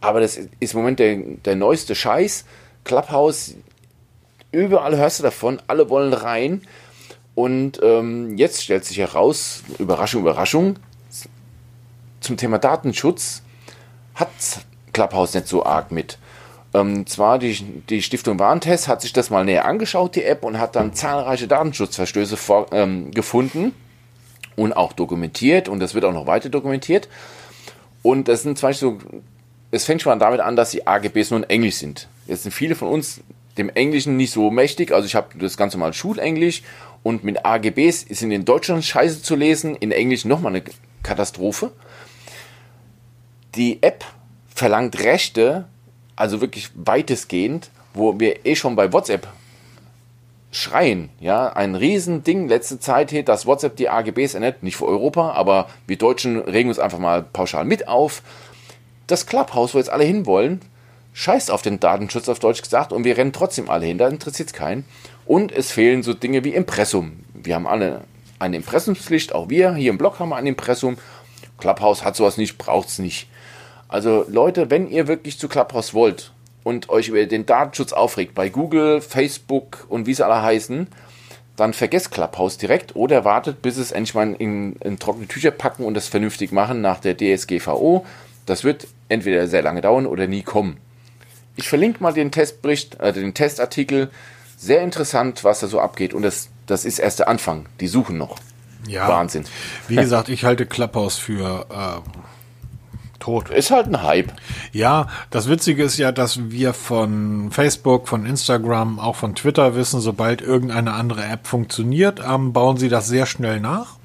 aber 0.00 0.20
das 0.20 0.38
ist 0.60 0.74
im 0.74 0.80
Moment 0.80 0.98
der, 0.98 1.16
der 1.16 1.56
neueste 1.56 1.94
Scheiß 1.94 2.44
Clubhouse, 2.84 3.54
überall 4.52 4.96
hörst 4.96 5.18
du 5.18 5.22
davon, 5.22 5.60
alle 5.66 5.88
wollen 5.88 6.12
rein. 6.12 6.62
Und 7.34 7.80
ähm, 7.82 8.36
jetzt 8.36 8.62
stellt 8.62 8.84
sich 8.84 8.98
heraus, 8.98 9.64
Überraschung, 9.78 10.20
Überraschung, 10.20 10.76
zum 12.20 12.36
Thema 12.36 12.58
Datenschutz 12.58 13.42
hat 14.14 14.28
Clubhouse 14.92 15.34
nicht 15.34 15.48
so 15.48 15.66
arg 15.66 15.90
mit. 15.90 16.18
Ähm, 16.72 17.06
zwar 17.06 17.38
die, 17.38 17.54
die 17.88 18.02
Stiftung 18.02 18.38
Warentest 18.38 18.88
hat 18.88 19.02
sich 19.02 19.12
das 19.12 19.30
mal 19.30 19.44
näher 19.44 19.64
angeschaut, 19.64 20.14
die 20.14 20.24
App, 20.24 20.44
und 20.44 20.58
hat 20.58 20.76
dann 20.76 20.94
zahlreiche 20.94 21.48
Datenschutzverstöße 21.48 22.36
vor, 22.36 22.66
ähm, 22.72 23.10
gefunden 23.10 23.74
und 24.56 24.72
auch 24.72 24.92
dokumentiert 24.92 25.68
und 25.68 25.80
das 25.80 25.94
wird 25.94 26.04
auch 26.04 26.12
noch 26.12 26.26
weiter 26.26 26.48
dokumentiert. 26.48 27.08
Und 28.02 28.28
das 28.28 28.42
sind 28.42 28.58
zum 28.58 28.68
Beispiel 28.68 28.88
so, 28.90 28.98
es 29.70 29.84
fängt 29.84 30.02
schon 30.02 30.18
damit 30.18 30.40
an, 30.40 30.56
dass 30.56 30.70
die 30.70 30.86
AGBs 30.86 31.30
nur 31.30 31.40
in 31.40 31.50
Englisch 31.50 31.76
sind. 31.76 32.08
Jetzt 32.26 32.44
sind 32.44 32.52
viele 32.52 32.74
von 32.74 32.88
uns 32.88 33.20
dem 33.58 33.68
Englischen 33.70 34.16
nicht 34.16 34.32
so 34.32 34.50
mächtig. 34.50 34.92
Also 34.92 35.06
ich 35.06 35.14
habe 35.14 35.38
das 35.38 35.56
ganze 35.56 35.78
mal 35.78 35.92
Schulenglisch 35.92 36.62
und 37.02 37.24
mit 37.24 37.44
AGBs 37.44 38.02
ist 38.02 38.22
in 38.22 38.44
Deutschland 38.44 38.84
scheiße 38.84 39.22
zu 39.22 39.36
lesen, 39.36 39.76
in 39.76 39.92
Englisch 39.92 40.24
nochmal 40.24 40.54
eine 40.54 40.64
Katastrophe. 41.02 41.72
Die 43.54 43.82
App 43.82 44.04
verlangt 44.48 44.98
Rechte, 45.00 45.66
also 46.16 46.40
wirklich 46.40 46.70
weitestgehend, 46.74 47.70
wo 47.92 48.18
wir 48.18 48.44
eh 48.44 48.56
schon 48.56 48.76
bei 48.76 48.92
WhatsApp 48.92 49.28
schreien. 50.54 51.10
Ja, 51.20 51.52
ein 51.52 51.74
Riesending 51.74 52.48
letzte 52.48 52.78
Zeit 52.78 53.10
hier, 53.10 53.24
dass 53.24 53.46
WhatsApp 53.46 53.76
die 53.76 53.88
AGBs 53.88 54.34
ändert, 54.34 54.62
nicht 54.62 54.76
für 54.76 54.86
Europa, 54.86 55.32
aber 55.32 55.68
wir 55.86 55.98
Deutschen 55.98 56.38
regen 56.38 56.68
uns 56.68 56.78
einfach 56.78 56.98
mal 56.98 57.22
pauschal 57.22 57.64
mit 57.64 57.88
auf. 57.88 58.22
Das 59.06 59.26
Clubhouse, 59.26 59.74
wo 59.74 59.78
jetzt 59.78 59.90
alle 59.90 60.04
hinwollen, 60.04 60.60
scheißt 61.12 61.50
auf 61.50 61.62
den 61.62 61.80
Datenschutz 61.80 62.28
auf 62.28 62.38
Deutsch 62.38 62.62
gesagt 62.62 62.92
und 62.92 63.04
wir 63.04 63.16
rennen 63.16 63.32
trotzdem 63.32 63.68
alle 63.68 63.86
hin, 63.86 63.98
da 63.98 64.08
interessiert 64.08 64.50
es 64.50 64.52
keinen. 64.52 64.84
Und 65.26 65.52
es 65.52 65.72
fehlen 65.72 66.02
so 66.02 66.14
Dinge 66.14 66.44
wie 66.44 66.54
Impressum. 66.54 67.24
Wir 67.34 67.56
haben 67.56 67.66
alle 67.66 68.02
eine 68.38 68.56
Impressumspflicht, 68.56 69.34
auch 69.34 69.48
wir 69.48 69.74
hier 69.74 69.90
im 69.90 69.98
Blog 69.98 70.20
haben 70.20 70.32
ein 70.32 70.46
Impressum. 70.46 70.98
Clubhouse 71.58 72.04
hat 72.04 72.14
sowas 72.14 72.36
nicht, 72.36 72.58
braucht 72.58 72.88
es 72.88 72.98
nicht. 72.98 73.28
Also 73.88 74.24
Leute, 74.28 74.70
wenn 74.70 74.88
ihr 74.88 75.08
wirklich 75.08 75.38
zu 75.38 75.48
Clubhouse 75.48 75.94
wollt 75.94 76.32
und 76.64 76.88
euch 76.88 77.08
über 77.08 77.24
den 77.26 77.46
Datenschutz 77.46 77.92
aufregt, 77.92 78.34
bei 78.34 78.48
Google, 78.48 79.00
Facebook 79.00 79.86
und 79.88 80.06
wie 80.06 80.14
sie 80.14 80.24
alle 80.24 80.42
heißen, 80.42 80.88
dann 81.56 81.72
vergesst 81.72 82.10
Clubhouse 82.10 82.58
direkt 82.58 82.96
oder 82.96 83.24
wartet, 83.24 83.62
bis 83.62 83.76
es 83.76 83.92
endlich 83.92 84.14
mal 84.14 84.34
in, 84.34 84.74
in 84.76 84.98
trockene 84.98 85.28
Tücher 85.28 85.52
packen 85.52 85.84
und 85.84 85.94
das 85.94 86.08
vernünftig 86.08 86.50
machen 86.50 86.80
nach 86.80 86.98
der 86.98 87.16
DSGVO. 87.16 88.04
Das 88.46 88.64
wird 88.64 88.88
entweder 89.08 89.46
sehr 89.46 89.62
lange 89.62 89.80
dauern 89.80 90.06
oder 90.06 90.26
nie 90.26 90.42
kommen. 90.42 90.78
Ich 91.56 91.68
verlinke 91.68 92.02
mal 92.02 92.12
den 92.12 92.32
Testbericht, 92.32 92.98
äh, 92.98 93.12
den 93.12 93.34
Testartikel. 93.34 94.10
Sehr 94.56 94.82
interessant, 94.82 95.44
was 95.44 95.60
da 95.60 95.68
so 95.68 95.78
abgeht. 95.78 96.14
Und 96.14 96.22
das, 96.22 96.48
das 96.66 96.84
ist 96.84 96.98
erst 96.98 97.20
der 97.20 97.28
Anfang. 97.28 97.66
Die 97.80 97.86
suchen 97.86 98.18
noch. 98.18 98.36
Ja. 98.88 99.08
Wahnsinn. 99.08 99.44
Wie 99.88 99.96
gesagt, 99.96 100.28
ich 100.28 100.44
halte 100.44 100.66
Clubhouse 100.66 101.18
für 101.18 101.66
äh, 101.70 102.20
tot. 103.24 103.48
Ist 103.48 103.70
halt 103.70 103.86
ein 103.86 104.02
Hype. 104.02 104.32
Ja, 104.72 105.08
das 105.30 105.48
Witzige 105.48 105.82
ist 105.82 105.96
ja, 105.96 106.12
dass 106.12 106.50
wir 106.50 106.74
von 106.74 107.50
Facebook, 107.50 108.06
von 108.06 108.26
Instagram, 108.26 108.98
auch 108.98 109.16
von 109.16 109.34
Twitter 109.34 109.74
wissen, 109.74 110.00
sobald 110.00 110.42
irgendeine 110.42 110.92
andere 110.92 111.24
App 111.24 111.46
funktioniert, 111.46 112.20
ähm, 112.26 112.52
bauen 112.52 112.76
sie 112.76 112.90
das 112.90 113.08
sehr 113.08 113.24
schnell 113.24 113.60
nach. 113.60 113.96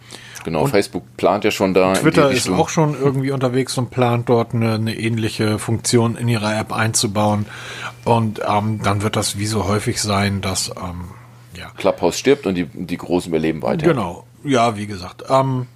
Genau, 0.46 0.64
und 0.64 0.70
Facebook 0.70 1.04
plant 1.18 1.44
ja 1.44 1.52
schon 1.52 1.74
da. 1.74 1.94
Twitter 1.94 2.32
ist 2.32 2.50
auch 2.50 2.70
schon 2.70 2.98
irgendwie 2.98 3.32
unterwegs 3.32 3.78
und 3.78 3.90
plant 3.90 4.30
dort 4.30 4.54
eine, 4.54 4.76
eine 4.76 4.98
ähnliche 4.98 5.60
Funktion 5.60 6.16
in 6.16 6.30
ihrer 6.30 6.58
App 6.58 6.72
einzubauen. 6.72 7.46
Und 8.06 8.40
ähm, 8.48 8.80
dann 8.82 9.02
wird 9.02 9.18
das 9.18 9.38
wie 9.38 9.48
so 9.48 9.68
häufig 9.68 10.02
sein, 10.02 10.40
dass 10.40 10.70
ähm, 10.70 11.10
ja. 11.58 11.72
Clubhouse 11.76 12.18
stirbt 12.18 12.48
und 12.48 12.56
die, 12.56 12.68
die 12.74 12.98
Großen 12.98 13.30
überleben 13.30 13.62
weiter. 13.62 13.86
Genau, 13.86 14.24
ja, 14.46 14.78
wie 14.78 14.88
gesagt. 14.88 15.26
Ähm, 15.30 15.68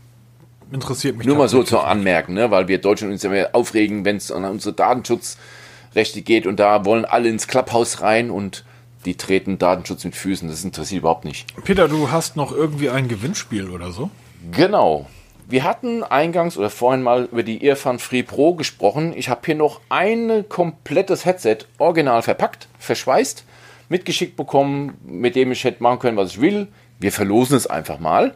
interessiert 0.73 1.17
mich. 1.17 1.27
Nur 1.27 1.37
mal 1.37 1.49
so 1.49 1.63
zu 1.63 1.79
anmerken, 1.79 2.33
ne? 2.33 2.51
weil 2.51 2.67
wir 2.67 2.79
Deutschen 2.79 3.11
uns 3.11 3.23
immer 3.23 3.49
aufregen, 3.53 4.05
wenn 4.05 4.17
es 4.17 4.31
an 4.31 4.45
unsere 4.45 4.73
Datenschutzrechte 4.73 6.21
geht 6.21 6.47
und 6.47 6.59
da 6.59 6.85
wollen 6.85 7.05
alle 7.05 7.29
ins 7.29 7.47
Clubhouse 7.47 8.01
rein 8.01 8.29
und 8.29 8.65
die 9.05 9.15
treten 9.15 9.57
Datenschutz 9.57 10.05
mit 10.05 10.15
Füßen. 10.15 10.47
Das 10.47 10.63
interessiert 10.63 10.99
überhaupt 11.01 11.25
nicht. 11.25 11.45
Peter, 11.63 11.87
du 11.87 12.11
hast 12.11 12.35
noch 12.35 12.51
irgendwie 12.51 12.89
ein 12.89 13.07
Gewinnspiel 13.07 13.69
oder 13.69 13.91
so? 13.91 14.09
Genau. 14.51 15.07
Wir 15.47 15.65
hatten 15.65 16.03
eingangs 16.03 16.57
oder 16.57 16.69
vorhin 16.69 17.03
mal 17.03 17.25
über 17.25 17.43
die 17.43 17.65
Earphone 17.67 17.99
Free 17.99 18.23
Pro 18.23 18.55
gesprochen. 18.55 19.13
Ich 19.15 19.27
habe 19.29 19.41
hier 19.45 19.55
noch 19.55 19.81
ein 19.89 20.45
komplettes 20.47 21.25
Headset 21.25 21.57
original 21.77 22.21
verpackt, 22.21 22.67
verschweißt, 22.79 23.43
mitgeschickt 23.89 24.37
bekommen, 24.37 24.93
mit 25.05 25.35
dem 25.35 25.51
ich 25.51 25.63
hätte 25.65 25.83
machen 25.83 25.99
können, 25.99 26.17
was 26.17 26.31
ich 26.31 26.41
will. 26.41 26.69
Wir 26.99 27.11
verlosen 27.11 27.57
es 27.57 27.67
einfach 27.67 27.99
mal. 27.99 28.35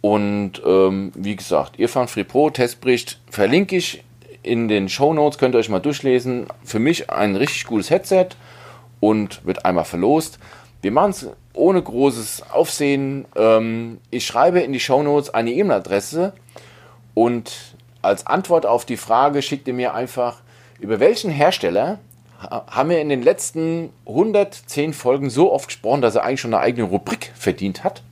Und 0.00 0.62
ähm, 0.64 1.12
wie 1.14 1.36
gesagt, 1.36 1.78
Irfan 1.78 2.08
Free 2.08 2.24
Pro 2.24 2.50
Testbericht 2.50 3.20
verlinke 3.30 3.76
ich 3.76 4.02
in 4.42 4.68
den 4.68 4.88
Show 4.88 5.12
Notes, 5.12 5.38
könnt 5.38 5.54
ihr 5.54 5.58
euch 5.58 5.68
mal 5.68 5.80
durchlesen. 5.80 6.46
Für 6.64 6.78
mich 6.78 7.10
ein 7.10 7.36
richtig 7.36 7.66
gutes 7.66 7.90
Headset 7.90 8.28
und 9.00 9.44
wird 9.44 9.64
einmal 9.64 9.84
verlost. 9.84 10.38
Wir 10.80 10.92
machen 10.92 11.10
es 11.10 11.28
ohne 11.52 11.82
großes 11.82 12.50
Aufsehen. 12.50 13.26
Ähm, 13.36 13.98
ich 14.10 14.26
schreibe 14.26 14.60
in 14.60 14.72
die 14.72 14.80
Show 14.80 15.02
Notes 15.02 15.30
eine 15.34 15.52
E-Mail-Adresse 15.52 16.32
und 17.12 17.74
als 18.00 18.26
Antwort 18.26 18.64
auf 18.64 18.86
die 18.86 18.96
Frage 18.96 19.42
schickt 19.42 19.68
ihr 19.68 19.74
mir 19.74 19.94
einfach, 19.94 20.40
über 20.78 21.00
welchen 21.00 21.30
Hersteller 21.30 21.98
haben 22.40 22.88
wir 22.88 23.02
in 23.02 23.10
den 23.10 23.22
letzten 23.22 23.90
110 24.06 24.94
Folgen 24.94 25.28
so 25.28 25.52
oft 25.52 25.68
gesprochen, 25.68 26.00
dass 26.00 26.14
er 26.14 26.24
eigentlich 26.24 26.40
schon 26.40 26.54
eine 26.54 26.62
eigene 26.62 26.86
Rubrik 26.88 27.32
verdient 27.34 27.84
hat. 27.84 28.02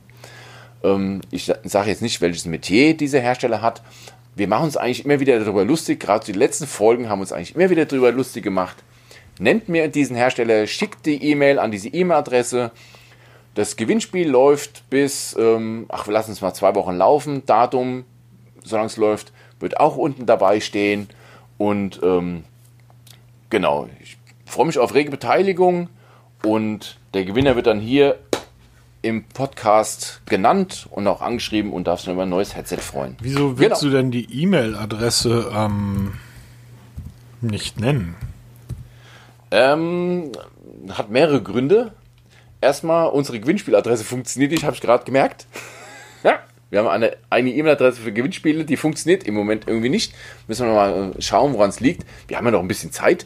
Ähm, 0.83 1.21
ich 1.31 1.51
sage 1.63 1.89
jetzt 1.89 2.01
nicht, 2.01 2.21
welches 2.21 2.45
Metier 2.45 2.95
dieser 2.95 3.19
Hersteller 3.19 3.61
hat. 3.61 3.81
Wir 4.35 4.47
machen 4.47 4.65
uns 4.65 4.77
eigentlich 4.77 5.05
immer 5.05 5.19
wieder 5.19 5.39
darüber 5.39 5.65
lustig. 5.65 5.99
Gerade 5.99 6.25
die 6.25 6.31
letzten 6.31 6.67
Folgen 6.67 7.09
haben 7.09 7.19
uns 7.19 7.31
eigentlich 7.31 7.55
immer 7.55 7.69
wieder 7.69 7.85
darüber 7.85 8.11
lustig 8.11 8.43
gemacht. 8.43 8.77
Nennt 9.39 9.69
mir 9.69 9.87
diesen 9.87 10.15
Hersteller, 10.15 10.67
schickt 10.67 11.05
die 11.05 11.23
E-Mail 11.23 11.59
an 11.59 11.71
diese 11.71 11.89
E-Mail-Adresse. 11.89 12.71
Das 13.55 13.75
Gewinnspiel 13.75 14.29
läuft 14.29 14.89
bis, 14.89 15.35
ähm, 15.37 15.85
ach, 15.89 16.07
lassen 16.07 16.31
es 16.31 16.41
mal 16.41 16.53
zwei 16.53 16.75
Wochen 16.75 16.95
laufen. 16.95 17.45
Datum, 17.45 18.05
solange 18.63 18.87
es 18.87 18.97
läuft, 18.97 19.33
wird 19.59 19.79
auch 19.79 19.97
unten 19.97 20.25
dabei 20.25 20.59
stehen. 20.59 21.09
Und 21.57 21.99
ähm, 22.03 22.43
genau, 23.49 23.89
ich 24.01 24.17
freue 24.45 24.67
mich 24.67 24.77
auf 24.77 24.93
rege 24.93 25.11
Beteiligung. 25.11 25.89
Und 26.43 26.97
der 27.13 27.25
Gewinner 27.25 27.55
wird 27.55 27.67
dann 27.67 27.79
hier 27.79 28.17
im 29.01 29.23
Podcast 29.23 30.21
genannt 30.25 30.87
und 30.91 31.07
auch 31.07 31.21
angeschrieben 31.21 31.71
und 31.71 31.87
darfst 31.87 32.07
du 32.07 32.11
über 32.11 32.23
ein 32.23 32.29
neues 32.29 32.55
Headset 32.55 32.77
freuen. 32.77 33.15
Wieso 33.21 33.57
willst 33.57 33.81
genau. 33.81 33.91
du 33.91 33.97
denn 33.97 34.11
die 34.11 34.41
E-Mail-Adresse 34.41 35.51
ähm, 35.55 36.13
nicht 37.41 37.79
nennen? 37.79 38.15
Ähm, 39.51 40.31
hat 40.89 41.09
mehrere 41.09 41.41
Gründe. 41.41 41.93
Erstmal, 42.61 43.09
unsere 43.09 43.39
Gewinnspieladresse 43.39 44.03
funktioniert 44.03 44.51
nicht, 44.51 44.65
habe 44.65 44.75
ich 44.75 44.81
gerade 44.81 45.05
gemerkt. 45.05 45.47
ja, 46.23 46.39
wir 46.69 46.79
haben 46.79 46.87
eine 46.89 47.15
eine 47.29 47.51
E-Mail-Adresse 47.51 48.01
für 48.01 48.11
Gewinnspiele, 48.11 48.65
die 48.65 48.75
funktioniert 48.75 49.23
im 49.23 49.33
Moment 49.33 49.67
irgendwie 49.67 49.89
nicht. 49.89 50.13
Müssen 50.47 50.67
wir 50.67 50.73
mal 50.73 51.13
schauen, 51.19 51.53
woran 51.53 51.69
es 51.69 51.79
liegt. 51.79 52.05
Wir 52.27 52.37
haben 52.37 52.45
ja 52.45 52.51
noch 52.51 52.59
ein 52.59 52.67
bisschen 52.67 52.91
Zeit. 52.91 53.25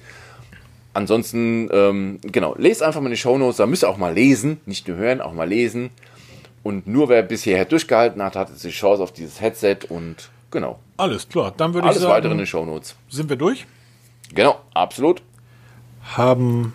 Ansonsten, 0.93 1.69
ähm, 1.71 2.19
genau, 2.21 2.55
lest 2.57 2.83
einfach 2.83 3.01
mal 3.01 3.09
die 3.09 3.17
Shownotes, 3.17 3.57
da 3.57 3.65
müsst 3.65 3.83
ihr 3.83 3.89
auch 3.89 3.97
mal 3.97 4.13
lesen, 4.13 4.59
nicht 4.65 4.87
nur 4.87 4.97
hören, 4.97 5.21
auch 5.21 5.33
mal 5.33 5.47
lesen. 5.47 5.89
Und 6.61 6.87
nur 6.87 7.09
wer 7.09 7.23
bisher 7.23 7.65
durchgehalten 7.65 8.21
hat, 8.21 8.35
hat 8.35 8.49
jetzt 8.49 8.63
die 8.63 8.69
Chance 8.69 9.01
auf 9.01 9.11
dieses 9.11 9.41
Headset 9.41 9.79
und 9.89 10.29
genau. 10.51 10.79
Alles 10.97 11.27
klar, 11.27 11.53
dann 11.55 11.73
würde 11.73 11.87
ich 11.87 11.95
sagen. 11.95 12.05
Alles 12.05 12.15
weitere 12.15 12.31
in 12.31 12.37
den 12.37 12.47
Shownotes. 12.47 12.95
Sind 13.09 13.29
wir 13.29 13.35
durch? 13.35 13.65
Genau, 14.33 14.59
absolut. 14.73 15.21
Haben 16.15 16.73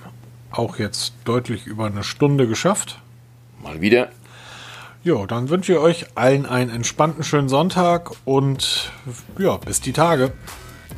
auch 0.51 0.79
jetzt 0.79 1.15
deutlich 1.25 1.67
über 1.67 1.87
eine 1.87 2.03
Stunde 2.03 2.47
geschafft. 2.47 3.01
Mal 3.63 3.81
wieder. 3.81 4.09
Ja, 5.05 5.27
dann 5.27 5.49
wünsche 5.49 5.73
ich 5.73 5.79
euch 5.79 6.07
allen 6.17 6.45
einen 6.45 6.71
entspannten 6.71 7.23
schönen 7.23 7.49
Sonntag 7.49 8.11
und 8.25 8.93
ja, 9.39 9.57
bis 9.57 9.81
die 9.81 9.93
Tage. 9.93 10.33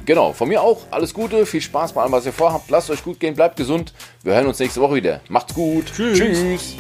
Genau, 0.07 0.33
von 0.33 0.49
mir 0.49 0.63
auch. 0.63 0.87
Alles 0.91 1.15
Gute, 1.15 1.47
viel 1.47 1.61
Spaß 1.61 1.93
bei 1.93 2.03
allem, 2.03 2.13
was 2.13 2.27
ihr 2.27 2.33
vorhabt. 2.33 2.71
Lasst 2.71 2.91
euch 2.91 3.05
gut 3.05 3.21
gehen, 3.21 3.35
bleibt 3.35 3.57
gesund. 3.57 3.93
Wir 4.23 4.35
hören 4.35 4.47
uns 4.47 4.59
nächste 4.59 4.81
Woche 4.81 4.97
wieder. 4.97 5.21
Macht's 5.29 5.55
gut. 5.55 5.87
Tschüss. 5.95 6.19
Tschüss. 6.19 6.77